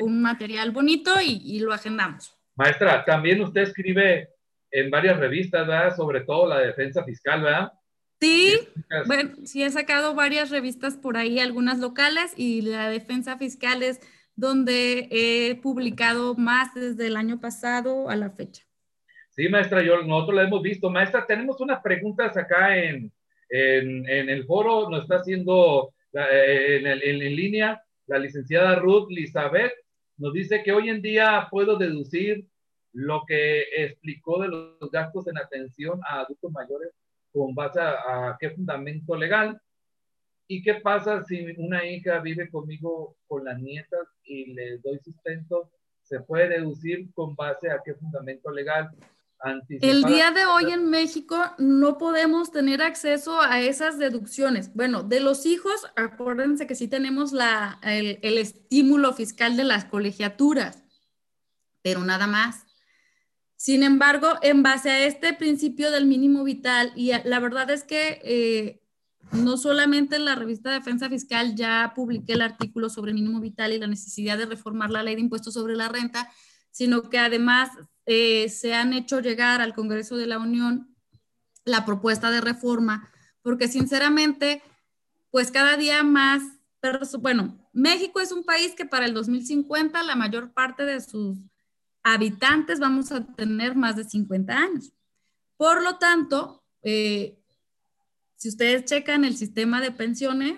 un 0.00 0.22
material 0.22 0.70
bonito 0.70 1.20
y, 1.20 1.40
y, 1.44 1.60
lo 1.60 1.72
agendamos. 1.72 2.34
Maestra, 2.56 3.04
también 3.04 3.40
usted 3.42 3.62
escribe 3.62 4.30
en 4.70 4.90
varias 4.90 5.18
revistas, 5.18 5.66
¿verdad? 5.66 5.96
Sobre 5.96 6.22
todo 6.22 6.48
la 6.48 6.58
defensa 6.58 7.04
fiscal, 7.04 7.42
¿verdad? 7.42 7.72
Sí, 8.20 8.58
bueno, 9.06 9.30
sí 9.44 9.62
he 9.62 9.70
sacado 9.70 10.14
varias 10.14 10.50
revistas 10.50 10.96
por 10.96 11.16
ahí, 11.16 11.38
algunas 11.38 11.78
locales, 11.78 12.32
y 12.36 12.62
la 12.62 12.90
defensa 12.90 13.38
fiscal 13.38 13.84
es 13.84 14.00
donde 14.34 15.08
he 15.10 15.54
publicado 15.56 16.34
más 16.34 16.74
desde 16.74 17.06
el 17.06 17.16
año 17.16 17.38
pasado 17.40 18.10
a 18.10 18.16
la 18.16 18.30
fecha. 18.30 18.67
Sí, 19.38 19.48
maestra, 19.48 19.84
yo, 19.84 20.02
nosotros 20.02 20.34
la 20.34 20.42
hemos 20.42 20.60
visto. 20.62 20.90
Maestra, 20.90 21.24
tenemos 21.24 21.60
unas 21.60 21.80
preguntas 21.80 22.36
acá 22.36 22.76
en, 22.76 23.12
en, 23.48 24.08
en 24.08 24.28
el 24.28 24.44
foro, 24.44 24.90
nos 24.90 25.02
está 25.02 25.18
haciendo 25.18 25.94
eh, 26.12 26.80
en, 26.80 26.86
en, 26.88 27.36
línea 27.36 27.80
la 28.08 28.18
licenciada 28.18 28.74
Ruth 28.80 29.12
Elizabeth, 29.12 29.74
nos 30.16 30.32
dice 30.32 30.64
que 30.64 30.72
hoy 30.72 30.88
en 30.88 31.00
día 31.00 31.46
puedo 31.52 31.76
deducir 31.76 32.48
lo 32.92 33.22
que 33.28 33.62
explicó 33.76 34.42
de 34.42 34.48
los 34.48 34.90
gastos 34.90 35.28
en 35.28 35.38
atención 35.38 36.00
a 36.04 36.22
adultos 36.22 36.50
mayores 36.50 36.90
con 37.30 37.54
base 37.54 37.78
a, 37.80 38.36
qué 38.40 38.50
fundamento 38.50 39.14
legal. 39.14 39.62
¿Y 40.48 40.64
qué 40.64 40.74
pasa 40.74 41.22
si 41.22 41.46
una 41.58 41.86
hija 41.86 42.18
vive 42.18 42.50
conmigo 42.50 43.16
con 43.28 43.44
las 43.44 43.60
nietas 43.60 44.08
y 44.24 44.52
le 44.52 44.78
doy 44.78 44.98
sustento? 44.98 45.70
¿Se 46.02 46.18
puede 46.18 46.48
deducir 46.48 47.12
con 47.14 47.36
base 47.36 47.70
a 47.70 47.80
qué 47.84 47.94
fundamento 47.94 48.50
legal? 48.50 48.90
El 49.68 50.02
día 50.04 50.32
de 50.32 50.46
hoy 50.46 50.72
en 50.72 50.90
México 50.90 51.38
no 51.58 51.96
podemos 51.96 52.50
tener 52.50 52.82
acceso 52.82 53.40
a 53.40 53.60
esas 53.60 53.98
deducciones. 53.98 54.74
Bueno, 54.74 55.02
de 55.04 55.20
los 55.20 55.46
hijos, 55.46 55.86
acuérdense 55.94 56.66
que 56.66 56.74
sí 56.74 56.88
tenemos 56.88 57.32
la, 57.32 57.78
el, 57.82 58.18
el 58.22 58.38
estímulo 58.38 59.12
fiscal 59.12 59.56
de 59.56 59.64
las 59.64 59.84
colegiaturas, 59.84 60.82
pero 61.82 62.04
nada 62.04 62.26
más. 62.26 62.64
Sin 63.56 63.82
embargo, 63.82 64.38
en 64.42 64.62
base 64.62 64.90
a 64.90 65.04
este 65.04 65.32
principio 65.34 65.90
del 65.90 66.06
mínimo 66.06 66.44
vital, 66.44 66.92
y 66.94 67.12
la 67.24 67.40
verdad 67.40 67.70
es 67.70 67.84
que 67.84 68.20
eh, 68.24 68.82
no 69.32 69.56
solamente 69.56 70.16
en 70.16 70.24
la 70.24 70.34
revista 70.34 70.70
Defensa 70.70 71.08
Fiscal 71.08 71.54
ya 71.54 71.92
publiqué 71.94 72.34
el 72.34 72.42
artículo 72.42 72.88
sobre 72.88 73.12
mínimo 73.12 73.40
vital 73.40 73.72
y 73.72 73.78
la 73.78 73.86
necesidad 73.86 74.38
de 74.38 74.46
reformar 74.46 74.90
la 74.90 75.02
ley 75.02 75.16
de 75.16 75.22
impuestos 75.22 75.54
sobre 75.54 75.76
la 75.76 75.88
renta, 75.88 76.30
sino 76.70 77.02
que 77.10 77.18
además 77.18 77.70
eh, 78.10 78.48
se 78.48 78.72
han 78.72 78.94
hecho 78.94 79.20
llegar 79.20 79.60
al 79.60 79.74
Congreso 79.74 80.16
de 80.16 80.26
la 80.26 80.38
Unión 80.38 80.96
la 81.66 81.84
propuesta 81.84 82.30
de 82.30 82.40
reforma, 82.40 83.12
porque 83.42 83.68
sinceramente, 83.68 84.62
pues 85.30 85.50
cada 85.50 85.76
día 85.76 86.02
más, 86.02 86.40
bueno, 87.20 87.68
México 87.74 88.20
es 88.20 88.32
un 88.32 88.44
país 88.44 88.72
que 88.74 88.86
para 88.86 89.04
el 89.04 89.12
2050 89.12 90.02
la 90.04 90.16
mayor 90.16 90.54
parte 90.54 90.86
de 90.86 91.02
sus 91.02 91.36
habitantes 92.02 92.80
vamos 92.80 93.12
a 93.12 93.26
tener 93.26 93.76
más 93.76 93.96
de 93.96 94.04
50 94.04 94.56
años. 94.56 94.90
Por 95.58 95.82
lo 95.82 95.98
tanto, 95.98 96.64
eh, 96.80 97.38
si 98.36 98.48
ustedes 98.48 98.86
checan 98.86 99.26
el 99.26 99.36
sistema 99.36 99.82
de 99.82 99.90
pensiones, 99.90 100.56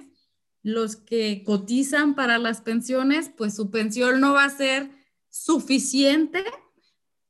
los 0.63 0.95
que 0.95 1.43
cotizan 1.45 2.15
para 2.15 2.39
las 2.39 2.61
pensiones, 2.61 3.29
pues 3.29 3.57
su 3.57 3.73
pensión 3.73 4.21
no 4.21 4.35
va 4.35 4.45
a 4.45 4.51
ser 4.51 4.89
suficiente 5.31 6.45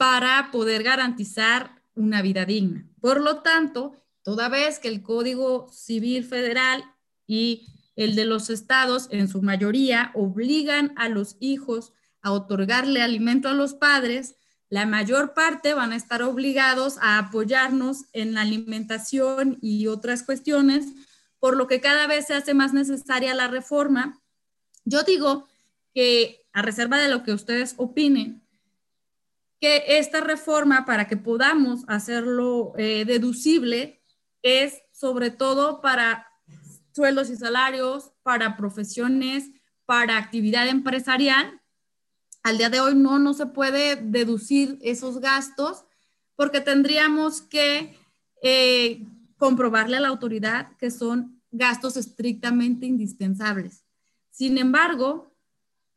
para 0.01 0.51
poder 0.51 0.82
garantizar 0.82 1.82
una 1.94 2.22
vida 2.22 2.46
digna. 2.46 2.86
Por 3.03 3.20
lo 3.20 3.42
tanto, 3.42 3.92
toda 4.22 4.48
vez 4.48 4.78
que 4.78 4.88
el 4.88 5.03
Código 5.03 5.68
Civil 5.70 6.24
Federal 6.24 6.82
y 7.26 7.66
el 7.96 8.14
de 8.14 8.24
los 8.24 8.48
estados, 8.48 9.09
en 9.11 9.28
su 9.28 9.42
mayoría, 9.42 10.11
obligan 10.14 10.94
a 10.96 11.11
los 11.11 11.36
hijos 11.38 11.92
a 12.22 12.32
otorgarle 12.32 13.03
alimento 13.03 13.51
a 13.51 13.53
los 13.53 13.74
padres, 13.74 14.36
la 14.70 14.86
mayor 14.86 15.34
parte 15.34 15.74
van 15.74 15.92
a 15.92 15.96
estar 15.96 16.22
obligados 16.22 16.96
a 17.03 17.18
apoyarnos 17.18 18.07
en 18.14 18.32
la 18.32 18.40
alimentación 18.40 19.59
y 19.61 19.86
otras 19.88 20.22
cuestiones, 20.22 20.86
por 21.38 21.59
lo 21.59 21.66
que 21.66 21.82
cada 21.82 22.07
vez 22.07 22.26
se 22.26 22.32
hace 22.32 22.55
más 22.55 22.72
necesaria 22.72 23.34
la 23.34 23.48
reforma. 23.48 24.18
Yo 24.86 25.03
digo 25.03 25.46
que, 25.92 26.46
a 26.55 26.62
reserva 26.62 26.96
de 26.96 27.09
lo 27.09 27.22
que 27.22 27.34
ustedes 27.34 27.74
opinen, 27.76 28.42
que 29.61 29.98
esta 29.98 30.20
reforma, 30.20 30.84
para 30.84 31.06
que 31.06 31.16
podamos 31.16 31.84
hacerlo 31.86 32.72
eh, 32.76 33.04
deducible, 33.04 34.02
es 34.42 34.82
sobre 34.92 35.30
todo 35.30 35.80
para 35.80 36.26
sueldos 36.92 37.30
y 37.30 37.36
salarios, 37.36 38.12
para 38.22 38.56
profesiones, 38.56 39.50
para 39.84 40.16
actividad 40.16 40.68
empresarial, 40.68 41.61
al 42.42 42.56
día 42.56 42.70
de 42.70 42.80
hoy 42.80 42.94
no, 42.94 43.18
no 43.18 43.34
se 43.34 43.46
puede 43.46 43.96
deducir 43.96 44.78
esos 44.80 45.20
gastos 45.20 45.84
porque 46.36 46.61
tendríamos 46.61 47.42
que 47.42 47.98
eh, 48.42 49.06
comprobarle 49.36 49.98
a 49.98 50.00
la 50.00 50.08
autoridad 50.08 50.74
que 50.78 50.90
son 50.90 51.42
gastos 51.50 51.96
estrictamente 51.98 52.86
indispensables. 52.86 53.84
Sin 54.30 54.56
embargo, 54.56 55.34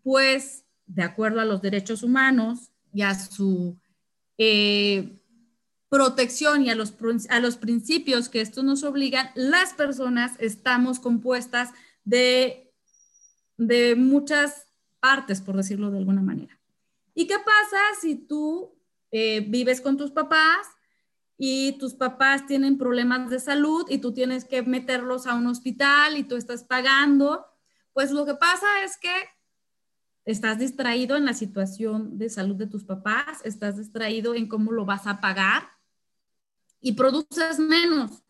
pues 0.01 0.65
de 0.85 1.03
acuerdo 1.03 1.39
a 1.39 1.45
los 1.45 1.61
derechos 1.61 2.03
humanos 2.03 2.72
y 2.93 3.01
a 3.01 3.15
su 3.15 3.77
eh, 4.37 5.19
protección 5.89 6.65
y 6.65 6.69
a 6.69 6.75
los, 6.75 6.93
a 7.29 7.39
los 7.39 7.57
principios 7.57 8.29
que 8.29 8.41
esto 8.41 8.63
nos 8.63 8.83
obligan, 8.83 9.29
las 9.35 9.73
personas 9.73 10.33
estamos 10.39 10.99
compuestas 10.99 11.69
de, 12.03 12.73
de 13.57 13.95
muchas 13.95 14.67
partes, 14.99 15.41
por 15.41 15.55
decirlo 15.57 15.91
de 15.91 15.97
alguna 15.97 16.21
manera. 16.21 16.59
¿Y 17.13 17.27
qué 17.27 17.35
pasa 17.37 17.79
si 18.01 18.15
tú 18.15 18.75
eh, 19.11 19.41
vives 19.41 19.81
con 19.81 19.97
tus 19.97 20.11
papás 20.11 20.67
y 21.37 21.73
tus 21.73 21.93
papás 21.93 22.47
tienen 22.47 22.77
problemas 22.77 23.29
de 23.29 23.39
salud 23.39 23.85
y 23.89 23.99
tú 23.99 24.13
tienes 24.13 24.45
que 24.45 24.63
meterlos 24.63 25.27
a 25.27 25.35
un 25.35 25.47
hospital 25.47 26.17
y 26.17 26.23
tú 26.23 26.35
estás 26.35 26.63
pagando? 26.63 27.45
Pues 27.93 28.11
lo 28.11 28.25
que 28.25 28.33
pasa 28.33 28.83
es 28.83 28.97
que 28.97 29.13
estás 30.25 30.59
distraído 30.59 31.17
en 31.17 31.25
la 31.25 31.33
situación 31.33 32.17
de 32.17 32.29
salud 32.29 32.55
de 32.55 32.67
tus 32.67 32.83
papás, 32.85 33.39
estás 33.43 33.77
distraído 33.77 34.35
en 34.35 34.47
cómo 34.47 34.71
lo 34.71 34.85
vas 34.85 35.07
a 35.07 35.19
pagar 35.19 35.69
y 36.79 36.93
produces 36.93 37.59
menos. 37.59 38.23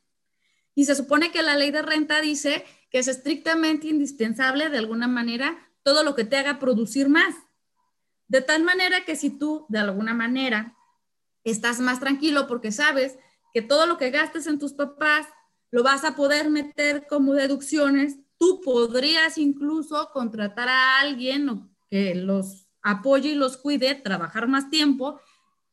Y 0.76 0.86
se 0.86 0.95
supone 0.95 1.32
que 1.32 1.44
la 1.44 1.56
ley 1.56 1.72
de 1.72 1.82
renta 1.82 2.20
dice 2.22 2.65
que 2.90 2.99
es 2.99 3.07
estrictamente 3.07 3.88
indispensable 3.88 4.70
de 4.70 4.78
alguna 4.78 5.07
manera 5.07 5.57
todo 5.84 6.03
lo 6.03 6.15
que 6.15 6.24
te 6.24 6.38
haga 6.38 6.60
producir 6.60 7.10
más. 7.10 7.36
De 8.28 8.41
tal 8.41 8.64
manera 8.64 9.06
que 9.06 9.15
si 9.15 9.30
tú, 9.30 9.65
de 9.70 9.80
alguna 9.80 10.14
manera, 10.14 10.76
estás 11.44 11.80
más 11.80 11.99
tranquilo 11.99 12.48
porque 12.48 12.72
sabes 12.72 13.18
que 13.53 13.61
todo 13.61 13.86
lo 13.86 13.98
que 13.98 14.10
gastes 14.10 14.48
en 14.48 14.57
tus 14.57 14.74
papás 14.74 15.28
lo 15.70 15.84
vas 15.84 16.03
a 16.03 16.15
poder 16.15 16.49
meter 16.49 17.06
como 17.07 17.34
deducciones, 17.34 18.18
tú 18.38 18.61
podrías 18.61 19.38
incluso 19.38 20.10
contratar 20.11 20.70
a 20.70 20.99
alguien 20.99 21.73
que 21.94 22.15
los 22.15 22.65
apoye 22.82 23.30
y 23.30 23.36
los 23.36 23.56
cuide, 23.56 23.94
trabajar 23.94 24.48
más 24.48 24.72
tiempo 24.72 25.20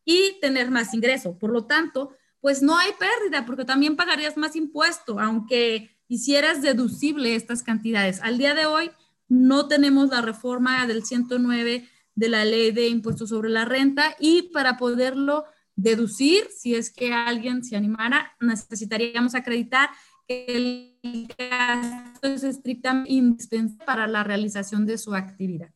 y 0.05 0.39
tener 0.43 0.71
más 0.71 0.93
ingreso. 0.93 1.39
Por 1.39 1.51
lo 1.51 1.65
tanto, 1.65 2.15
pues 2.41 2.61
no 2.61 2.77
hay 2.77 2.91
pérdida 2.99 3.47
porque 3.47 3.65
también 3.65 3.97
pagarías 3.97 4.37
más 4.37 4.55
impuesto, 4.55 5.19
aunque 5.19 5.97
hicieras 6.09 6.61
deducible 6.61 7.35
estas 7.35 7.63
cantidades. 7.63 8.21
Al 8.21 8.37
día 8.37 8.55
de 8.55 8.67
hoy, 8.67 8.91
no 9.31 9.67
tenemos 9.67 10.11
la 10.11 10.21
reforma 10.21 10.87
del 10.87 11.07
109 11.07 11.89
de 12.15 12.29
la 12.29 12.45
ley 12.45 12.71
de 12.71 12.89
impuestos 12.89 13.31
sobre 13.31 13.49
la 13.49 13.65
renta 13.65 14.15
y 14.21 14.51
para 14.53 14.77
poderlo 14.77 15.47
deducir, 15.75 16.49
si 16.55 16.75
es 16.75 16.91
que 16.91 17.15
alguien 17.15 17.65
se 17.65 17.77
animara, 17.77 18.37
necesitaríamos 18.41 19.35
acreditar 19.35 19.89
que 20.29 20.99
el 21.03 21.29
gasto 21.39 22.29
es 22.29 22.45
estrictamente 22.45 23.11
indispensable 23.11 23.87
para 23.87 24.07
la 24.07 24.23
realización 24.23 24.85
de 24.85 24.99
su 24.99 25.15
actividad. 25.15 25.71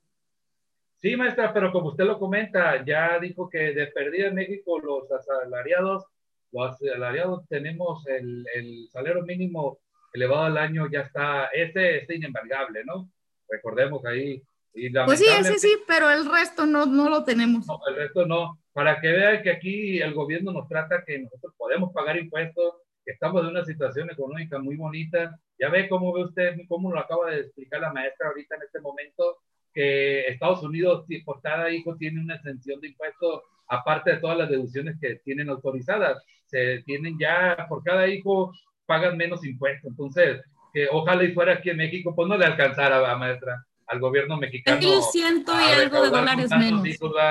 Sí, 1.04 1.16
maestra, 1.16 1.52
pero 1.52 1.70
como 1.70 1.88
usted 1.90 2.04
lo 2.04 2.18
comenta, 2.18 2.82
ya 2.82 3.18
dijo 3.18 3.50
que 3.50 3.74
de 3.74 3.88
perdida 3.88 4.28
en 4.28 4.36
México 4.36 4.78
los 4.78 5.12
asalariados, 5.12 6.06
los 6.50 6.70
asalariados 6.70 7.46
tenemos 7.46 8.06
el, 8.06 8.46
el 8.54 8.88
salario 8.90 9.22
mínimo 9.22 9.80
elevado 10.14 10.44
al 10.44 10.56
año, 10.56 10.88
ya 10.90 11.00
está, 11.00 11.48
ese 11.48 11.98
es 11.98 12.08
inembargable, 12.08 12.84
¿no? 12.86 13.10
recordemos 13.50 14.02
ahí 14.06 14.42
pues 15.06 15.20
sí, 15.20 15.26
ese 15.28 15.58
sí, 15.58 15.76
pero 15.86 16.10
el 16.10 16.24
resto 16.28 16.64
no, 16.66 16.86
no 16.86 17.08
lo 17.08 17.22
tenemos. 17.22 17.66
No, 17.66 17.78
el 17.86 17.96
resto 17.96 18.26
no. 18.26 18.58
Para 18.72 19.00
que 19.00 19.08
vean 19.08 19.42
que 19.42 19.50
aquí 19.50 20.00
el 20.00 20.14
gobierno 20.14 20.52
nos 20.52 20.66
trata 20.68 21.04
que 21.04 21.20
nosotros 21.20 21.54
podemos 21.56 21.92
pagar 21.92 22.16
impuestos, 22.16 22.74
que 23.04 23.12
estamos 23.12 23.42
en 23.42 23.50
una 23.50 23.64
situación 23.64 24.10
económica 24.10 24.58
muy 24.58 24.74
bonita. 24.74 25.38
Ya 25.60 25.68
ve 25.68 25.88
cómo 25.88 26.12
ve 26.12 26.24
usted, 26.24 26.56
cómo 26.66 26.90
lo 26.90 26.98
acaba 26.98 27.30
de 27.30 27.42
explicar 27.42 27.82
la 27.82 27.92
maestra 27.92 28.28
ahorita 28.28 28.56
en 28.56 28.62
este 28.62 28.80
momento, 28.80 29.42
que 29.74 30.26
Estados 30.28 30.62
Unidos 30.62 31.04
por 31.24 31.40
cada 31.42 31.70
hijo 31.70 31.96
tiene 31.96 32.20
una 32.20 32.36
exención 32.36 32.80
de 32.80 32.88
impuestos 32.88 33.42
aparte 33.68 34.12
de 34.12 34.16
todas 34.18 34.38
las 34.38 34.48
deducciones 34.48 34.96
que 35.00 35.16
tienen 35.24 35.48
autorizadas. 35.48 36.22
Se 36.46 36.82
tienen 36.82 37.18
ya, 37.18 37.66
por 37.68 37.82
cada 37.82 38.06
hijo 38.06 38.52
pagan 38.86 39.16
menos 39.16 39.44
impuestos. 39.44 39.90
Entonces, 39.90 40.40
que 40.72 40.88
ojalá 40.90 41.24
y 41.24 41.32
fuera 41.32 41.54
aquí 41.54 41.70
en 41.70 41.78
México, 41.78 42.14
pues 42.14 42.28
no 42.28 42.36
le 42.36 42.44
alcanzara 42.44 43.10
a 43.10 43.16
maestra 43.16 43.64
al 43.86 44.00
gobierno 44.00 44.36
mexicano. 44.36 44.80
ciento 45.02 45.52
y 45.60 45.72
algo 45.80 46.02
de 46.02 46.10
dólares 46.10 46.50
menos. 46.50 46.86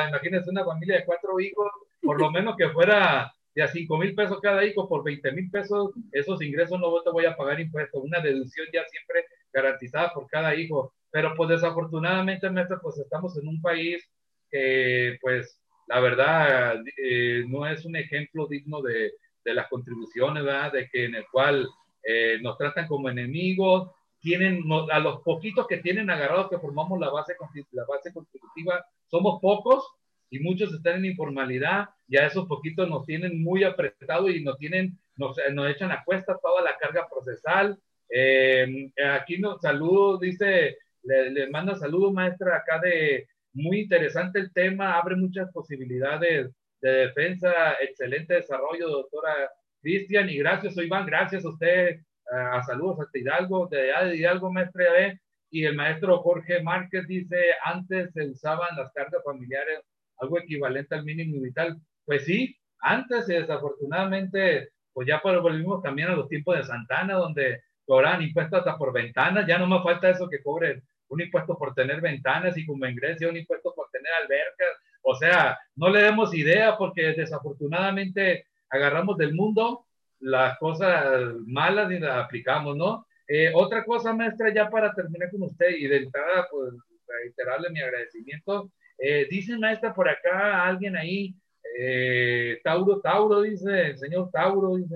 Imagínense 0.09 0.49
una 0.49 0.65
familia 0.65 0.97
de 0.97 1.05
cuatro 1.05 1.39
hijos, 1.39 1.71
por 2.01 2.19
lo 2.19 2.31
menos 2.31 2.55
que 2.57 2.69
fuera 2.69 3.33
de 3.55 3.63
a 3.63 3.67
cinco 3.67 3.97
mil 3.97 4.15
pesos 4.15 4.39
cada 4.41 4.65
hijo 4.65 4.87
por 4.87 5.03
20 5.03 5.31
mil 5.31 5.49
pesos, 5.51 5.91
esos 6.11 6.41
ingresos 6.41 6.79
no 6.79 7.01
te 7.01 7.11
voy 7.11 7.25
a 7.25 7.35
pagar 7.35 7.59
impuestos, 7.59 8.03
una 8.03 8.19
deducción 8.19 8.65
ya 8.73 8.83
siempre 8.85 9.25
garantizada 9.51 10.11
por 10.13 10.27
cada 10.27 10.55
hijo. 10.55 10.93
Pero 11.13 11.35
pues 11.37 11.47
desafortunadamente, 11.51 12.49
maestra, 12.49 12.79
pues 12.81 12.97
estamos 12.97 13.37
en 13.37 13.47
un 13.47 13.61
país 13.61 14.03
que 14.49 15.19
pues 15.21 15.61
la 15.87 15.99
verdad 15.99 16.81
eh, 16.97 17.45
no 17.47 17.67
es 17.67 17.85
un 17.85 17.95
ejemplo 17.95 18.47
digno 18.47 18.81
de, 18.81 19.11
de 19.45 19.53
las 19.53 19.67
contribuciones, 19.67 20.43
¿verdad? 20.43 20.73
De 20.73 20.89
que 20.89 21.05
en 21.05 21.13
el 21.13 21.25
cual 21.31 21.69
eh, 22.01 22.39
nos 22.41 22.57
tratan 22.57 22.87
como 22.87 23.09
enemigos, 23.09 23.91
tienen, 24.21 24.63
a 24.91 24.99
los 24.99 25.21
poquitos 25.21 25.67
que 25.67 25.77
tienen 25.77 26.09
agarrados 26.09 26.49
que 26.49 26.57
formamos 26.57 26.99
la 26.99 27.11
base, 27.11 27.35
la 27.73 27.85
base 27.85 28.11
contributiva, 28.11 28.83
somos 29.05 29.39
pocos 29.39 29.85
y 30.31 30.39
muchos 30.39 30.73
están 30.73 30.95
en 30.95 31.11
informalidad, 31.11 31.89
ya 32.07 32.25
esos 32.25 32.47
poquitos 32.47 32.89
nos 32.89 33.05
tienen 33.05 33.43
muy 33.43 33.63
apretados 33.63 34.31
y 34.31 34.43
nos 34.43 34.57
tienen, 34.57 34.97
nos, 35.15 35.37
nos 35.51 35.69
echan 35.69 35.91
a 35.91 36.03
cuesta 36.03 36.39
toda 36.41 36.63
la 36.63 36.75
carga 36.77 37.07
procesal. 37.07 37.77
Eh, 38.09 38.91
aquí 39.11 39.37
nos 39.37 39.61
saludo, 39.61 40.17
dice, 40.17 40.77
le, 41.03 41.29
le 41.31 41.49
manda 41.49 41.75
saludos 41.75 42.13
maestra 42.13 42.57
acá 42.57 42.79
de, 42.79 43.27
muy 43.53 43.81
interesante 43.81 44.39
el 44.39 44.51
tema, 44.51 44.97
abre 44.97 45.15
muchas 45.15 45.51
posibilidades 45.51 46.51
de 46.81 46.89
defensa, 46.89 47.73
excelente 47.81 48.33
desarrollo, 48.35 48.89
doctora 48.89 49.49
Cristian, 49.81 50.29
y 50.29 50.37
gracias, 50.37 50.75
Iván, 50.77 51.05
gracias 51.05 51.45
a 51.45 51.49
usted, 51.49 51.99
a 52.31 52.63
saludos 52.63 52.99
a 52.99 53.17
Hidalgo, 53.17 53.67
de 53.67 54.15
Hidalgo, 54.15 54.51
maestra 54.51 54.91
B, 54.91 55.19
y 55.51 55.65
el 55.65 55.75
maestro 55.75 56.17
Jorge 56.19 56.63
Márquez 56.63 57.07
dice, 57.07 57.37
antes 57.63 58.11
se 58.13 58.27
usaban 58.27 58.75
las 58.75 58.91
cargas 58.93 59.23
familiares, 59.23 59.81
algo 60.17 60.39
equivalente 60.39 60.95
al 60.95 61.05
mínimo 61.05 61.41
vital. 61.41 61.77
Pues 62.05 62.25
sí, 62.25 62.57
antes 62.79 63.29
y 63.29 63.33
desafortunadamente, 63.33 64.69
pues 64.93 65.07
ya 65.07 65.21
volvimos 65.23 65.83
también 65.83 66.09
a 66.09 66.15
los 66.15 66.27
tiempos 66.27 66.57
de 66.57 66.63
Santana, 66.63 67.13
donde 67.13 67.61
cobraban 67.85 68.23
impuestos 68.23 68.59
hasta 68.59 68.77
por 68.77 68.93
ventanas, 68.93 69.45
ya 69.45 69.59
no 69.59 69.67
me 69.67 69.83
falta 69.83 70.09
eso 70.09 70.27
que 70.27 70.41
cobren 70.41 70.81
un 71.13 71.21
impuesto 71.21 71.57
por 71.57 71.73
tener 71.73 72.01
ventanas 72.01 72.57
y 72.57 72.65
como 72.65 72.85
ingreso 72.85 73.29
un 73.29 73.37
impuesto 73.37 73.73
por 73.75 73.89
tener 73.91 74.11
albercas. 74.13 74.77
O 75.01 75.15
sea, 75.15 75.57
no 75.75 75.89
le 75.89 76.01
demos 76.01 76.33
idea 76.33 76.77
porque 76.77 77.13
desafortunadamente 77.13 78.47
agarramos 78.69 79.17
del 79.17 79.33
mundo 79.33 79.85
las 80.19 80.57
cosas 80.57 81.33
malas 81.45 81.91
y 81.91 81.99
las 81.99 82.25
aplicamos, 82.25 82.75
¿no? 82.77 83.05
Eh, 83.27 83.51
otra 83.53 83.83
cosa, 83.83 84.13
maestra, 84.13 84.53
ya 84.53 84.69
para 84.69 84.93
terminar 84.93 85.29
con 85.31 85.43
usted 85.43 85.69
y 85.77 85.87
de 85.87 85.97
entrada, 85.97 86.47
pues 86.49 86.73
reiterarle 87.07 87.69
mi 87.69 87.81
agradecimiento. 87.81 88.71
Eh, 88.97 89.27
dice, 89.29 89.57
maestra, 89.57 89.93
por 89.93 90.09
acá 90.09 90.65
alguien 90.65 90.95
ahí, 90.95 91.35
eh, 91.77 92.59
Tauro, 92.63 92.99
Tauro, 93.01 93.41
dice, 93.41 93.87
el 93.87 93.97
señor 93.97 94.29
Tauro, 94.31 94.75
dice. 94.75 94.95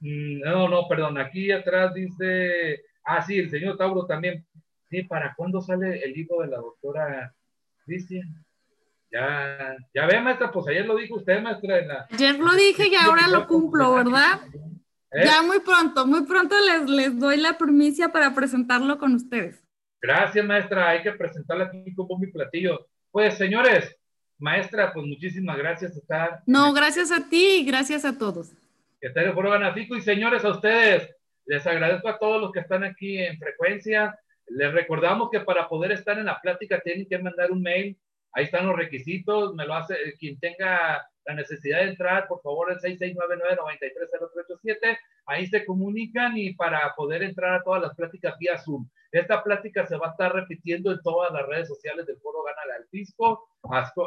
Mm, 0.00 0.40
no, 0.40 0.68
no, 0.68 0.88
perdón, 0.88 1.18
aquí 1.18 1.52
atrás 1.52 1.94
dice, 1.94 2.82
ah, 3.04 3.22
sí, 3.22 3.38
el 3.38 3.50
señor 3.50 3.76
Tauro 3.76 4.06
también. 4.06 4.44
Sí, 4.92 5.04
¿para 5.04 5.34
cuándo 5.34 5.62
sale 5.62 6.04
el 6.04 6.12
libro 6.12 6.42
de 6.42 6.48
la 6.48 6.58
doctora 6.58 7.34
Cristian? 7.86 8.44
Ya, 9.10 9.74
ya 9.94 10.04
ve, 10.04 10.20
maestra, 10.20 10.52
pues 10.52 10.68
ayer 10.68 10.84
lo 10.84 10.96
dijo 10.96 11.14
usted, 11.14 11.40
maestra. 11.40 11.78
En 11.78 11.88
la... 11.88 12.06
Ayer 12.10 12.38
lo 12.38 12.52
dije 12.54 12.88
y 12.88 12.94
ahora 12.94 13.26
lo 13.26 13.46
cumplo, 13.46 13.94
¿verdad? 13.94 14.42
¿Eh? 15.10 15.22
Ya 15.24 15.40
muy 15.40 15.60
pronto, 15.60 16.06
muy 16.06 16.26
pronto 16.26 16.54
les, 16.66 16.90
les 16.90 17.18
doy 17.18 17.38
la 17.38 17.56
primicia 17.56 18.10
para 18.10 18.34
presentarlo 18.34 18.98
con 18.98 19.14
ustedes. 19.14 19.64
Gracias, 20.02 20.44
maestra. 20.44 20.90
Hay 20.90 21.02
que 21.02 21.12
presentarla 21.12 21.64
aquí 21.64 21.94
como 21.94 22.18
mi 22.18 22.26
platillo. 22.26 22.86
Pues, 23.10 23.38
señores, 23.38 23.96
maestra, 24.38 24.92
pues 24.92 25.06
muchísimas 25.06 25.56
gracias. 25.56 25.96
Estar... 25.96 26.42
No, 26.44 26.74
gracias 26.74 27.10
a 27.12 27.30
ti 27.30 27.60
y 27.60 27.64
gracias 27.64 28.04
a 28.04 28.18
todos. 28.18 28.52
Que 29.00 29.08
te 29.08 29.32
fuera 29.32 29.56
beneficio 29.56 29.96
y 29.96 30.02
señores, 30.02 30.44
a 30.44 30.50
ustedes. 30.50 31.08
Les 31.46 31.66
agradezco 31.66 32.10
a 32.10 32.18
todos 32.18 32.42
los 32.42 32.52
que 32.52 32.60
están 32.60 32.84
aquí 32.84 33.16
en 33.16 33.38
frecuencia. 33.38 34.18
Les 34.48 34.72
recordamos 34.72 35.30
que 35.30 35.40
para 35.40 35.68
poder 35.68 35.92
estar 35.92 36.18
en 36.18 36.26
la 36.26 36.40
plática 36.40 36.80
tienen 36.80 37.08
que 37.08 37.18
mandar 37.18 37.50
un 37.50 37.62
mail. 37.62 37.98
Ahí 38.32 38.44
están 38.44 38.66
los 38.66 38.76
requisitos. 38.76 39.54
Me 39.54 39.66
lo 39.66 39.74
hace 39.74 39.96
quien 40.18 40.38
tenga 40.38 41.06
la 41.24 41.34
necesidad 41.34 41.78
de 41.78 41.90
entrar, 41.90 42.26
por 42.26 42.42
favor, 42.42 42.72
el 42.72 42.80
6699-930387. 42.80 44.98
Ahí 45.26 45.46
se 45.46 45.64
comunican 45.64 46.36
y 46.36 46.54
para 46.54 46.92
poder 46.96 47.22
entrar 47.22 47.54
a 47.54 47.62
todas 47.62 47.80
las 47.82 47.94
pláticas 47.94 48.36
vía 48.38 48.58
Zoom. 48.58 48.88
Esta 49.12 49.40
plática 49.42 49.86
se 49.86 49.96
va 49.96 50.08
a 50.08 50.10
estar 50.10 50.34
repitiendo 50.34 50.90
en 50.90 51.00
todas 51.02 51.32
las 51.32 51.46
redes 51.46 51.68
sociales 51.68 52.06
del 52.06 52.18
Foro 52.18 52.42
Gana 52.42 52.62
al 52.76 52.88
Fisco. 52.88 53.48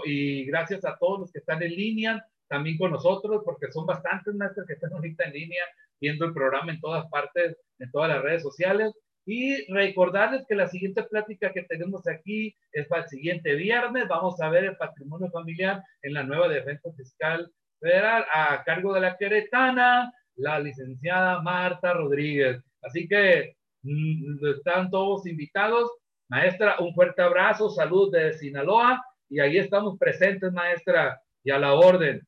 Y 0.05 0.45
gracias 0.45 0.83
a 0.83 0.97
todos 0.97 1.21
los 1.21 1.31
que 1.31 1.39
están 1.39 1.63
en 1.63 1.75
línea, 1.75 2.25
también 2.47 2.77
con 2.77 2.91
nosotros, 2.91 3.41
porque 3.45 3.71
son 3.71 3.85
bastantes 3.85 4.35
maestros 4.35 4.67
que 4.67 4.73
están 4.73 4.91
ahorita 4.93 5.23
en 5.25 5.33
línea 5.33 5.63
viendo 6.01 6.25
el 6.25 6.33
programa 6.33 6.71
en 6.71 6.81
todas 6.81 7.07
partes, 7.07 7.57
en 7.79 7.89
todas 7.91 8.09
las 8.09 8.21
redes 8.21 8.43
sociales. 8.43 8.93
Y 9.25 9.65
recordarles 9.73 10.45
que 10.47 10.55
la 10.55 10.67
siguiente 10.67 11.03
plática 11.03 11.51
que 11.51 11.63
tenemos 11.63 12.07
aquí 12.07 12.55
es 12.71 12.87
para 12.87 13.03
el 13.03 13.09
siguiente 13.09 13.55
viernes. 13.55 14.07
Vamos 14.07 14.39
a 14.39 14.49
ver 14.49 14.65
el 14.65 14.77
patrimonio 14.77 15.29
familiar 15.31 15.81
en 16.03 16.13
la 16.13 16.23
nueva 16.23 16.47
defensa 16.47 16.91
fiscal 16.93 17.51
federal 17.79 18.25
a 18.31 18.63
cargo 18.63 18.93
de 18.93 19.01
la 19.01 19.17
queretana, 19.17 20.11
la 20.35 20.59
licenciada 20.59 21.41
Marta 21.41 21.93
Rodríguez. 21.93 22.61
Así 22.83 23.07
que 23.07 23.55
mm, 23.81 24.45
están 24.57 24.91
todos 24.91 25.25
invitados. 25.25 25.91
Maestra, 26.29 26.77
un 26.79 26.93
fuerte 26.93 27.21
abrazo, 27.21 27.69
salud 27.69 28.11
de 28.11 28.33
Sinaloa 28.33 29.03
y 29.29 29.39
ahí 29.39 29.57
estamos 29.57 29.97
presentes, 29.97 30.51
maestra, 30.51 31.19
y 31.43 31.51
a 31.51 31.59
la 31.59 31.73
orden. 31.73 32.21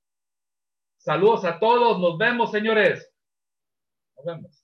Saludos 0.98 1.46
a 1.46 1.60
todos, 1.60 2.00
nos 2.00 2.18
vemos, 2.18 2.52
señores. 2.52 3.12
Nos 4.16 4.26
vemos. 4.26 4.57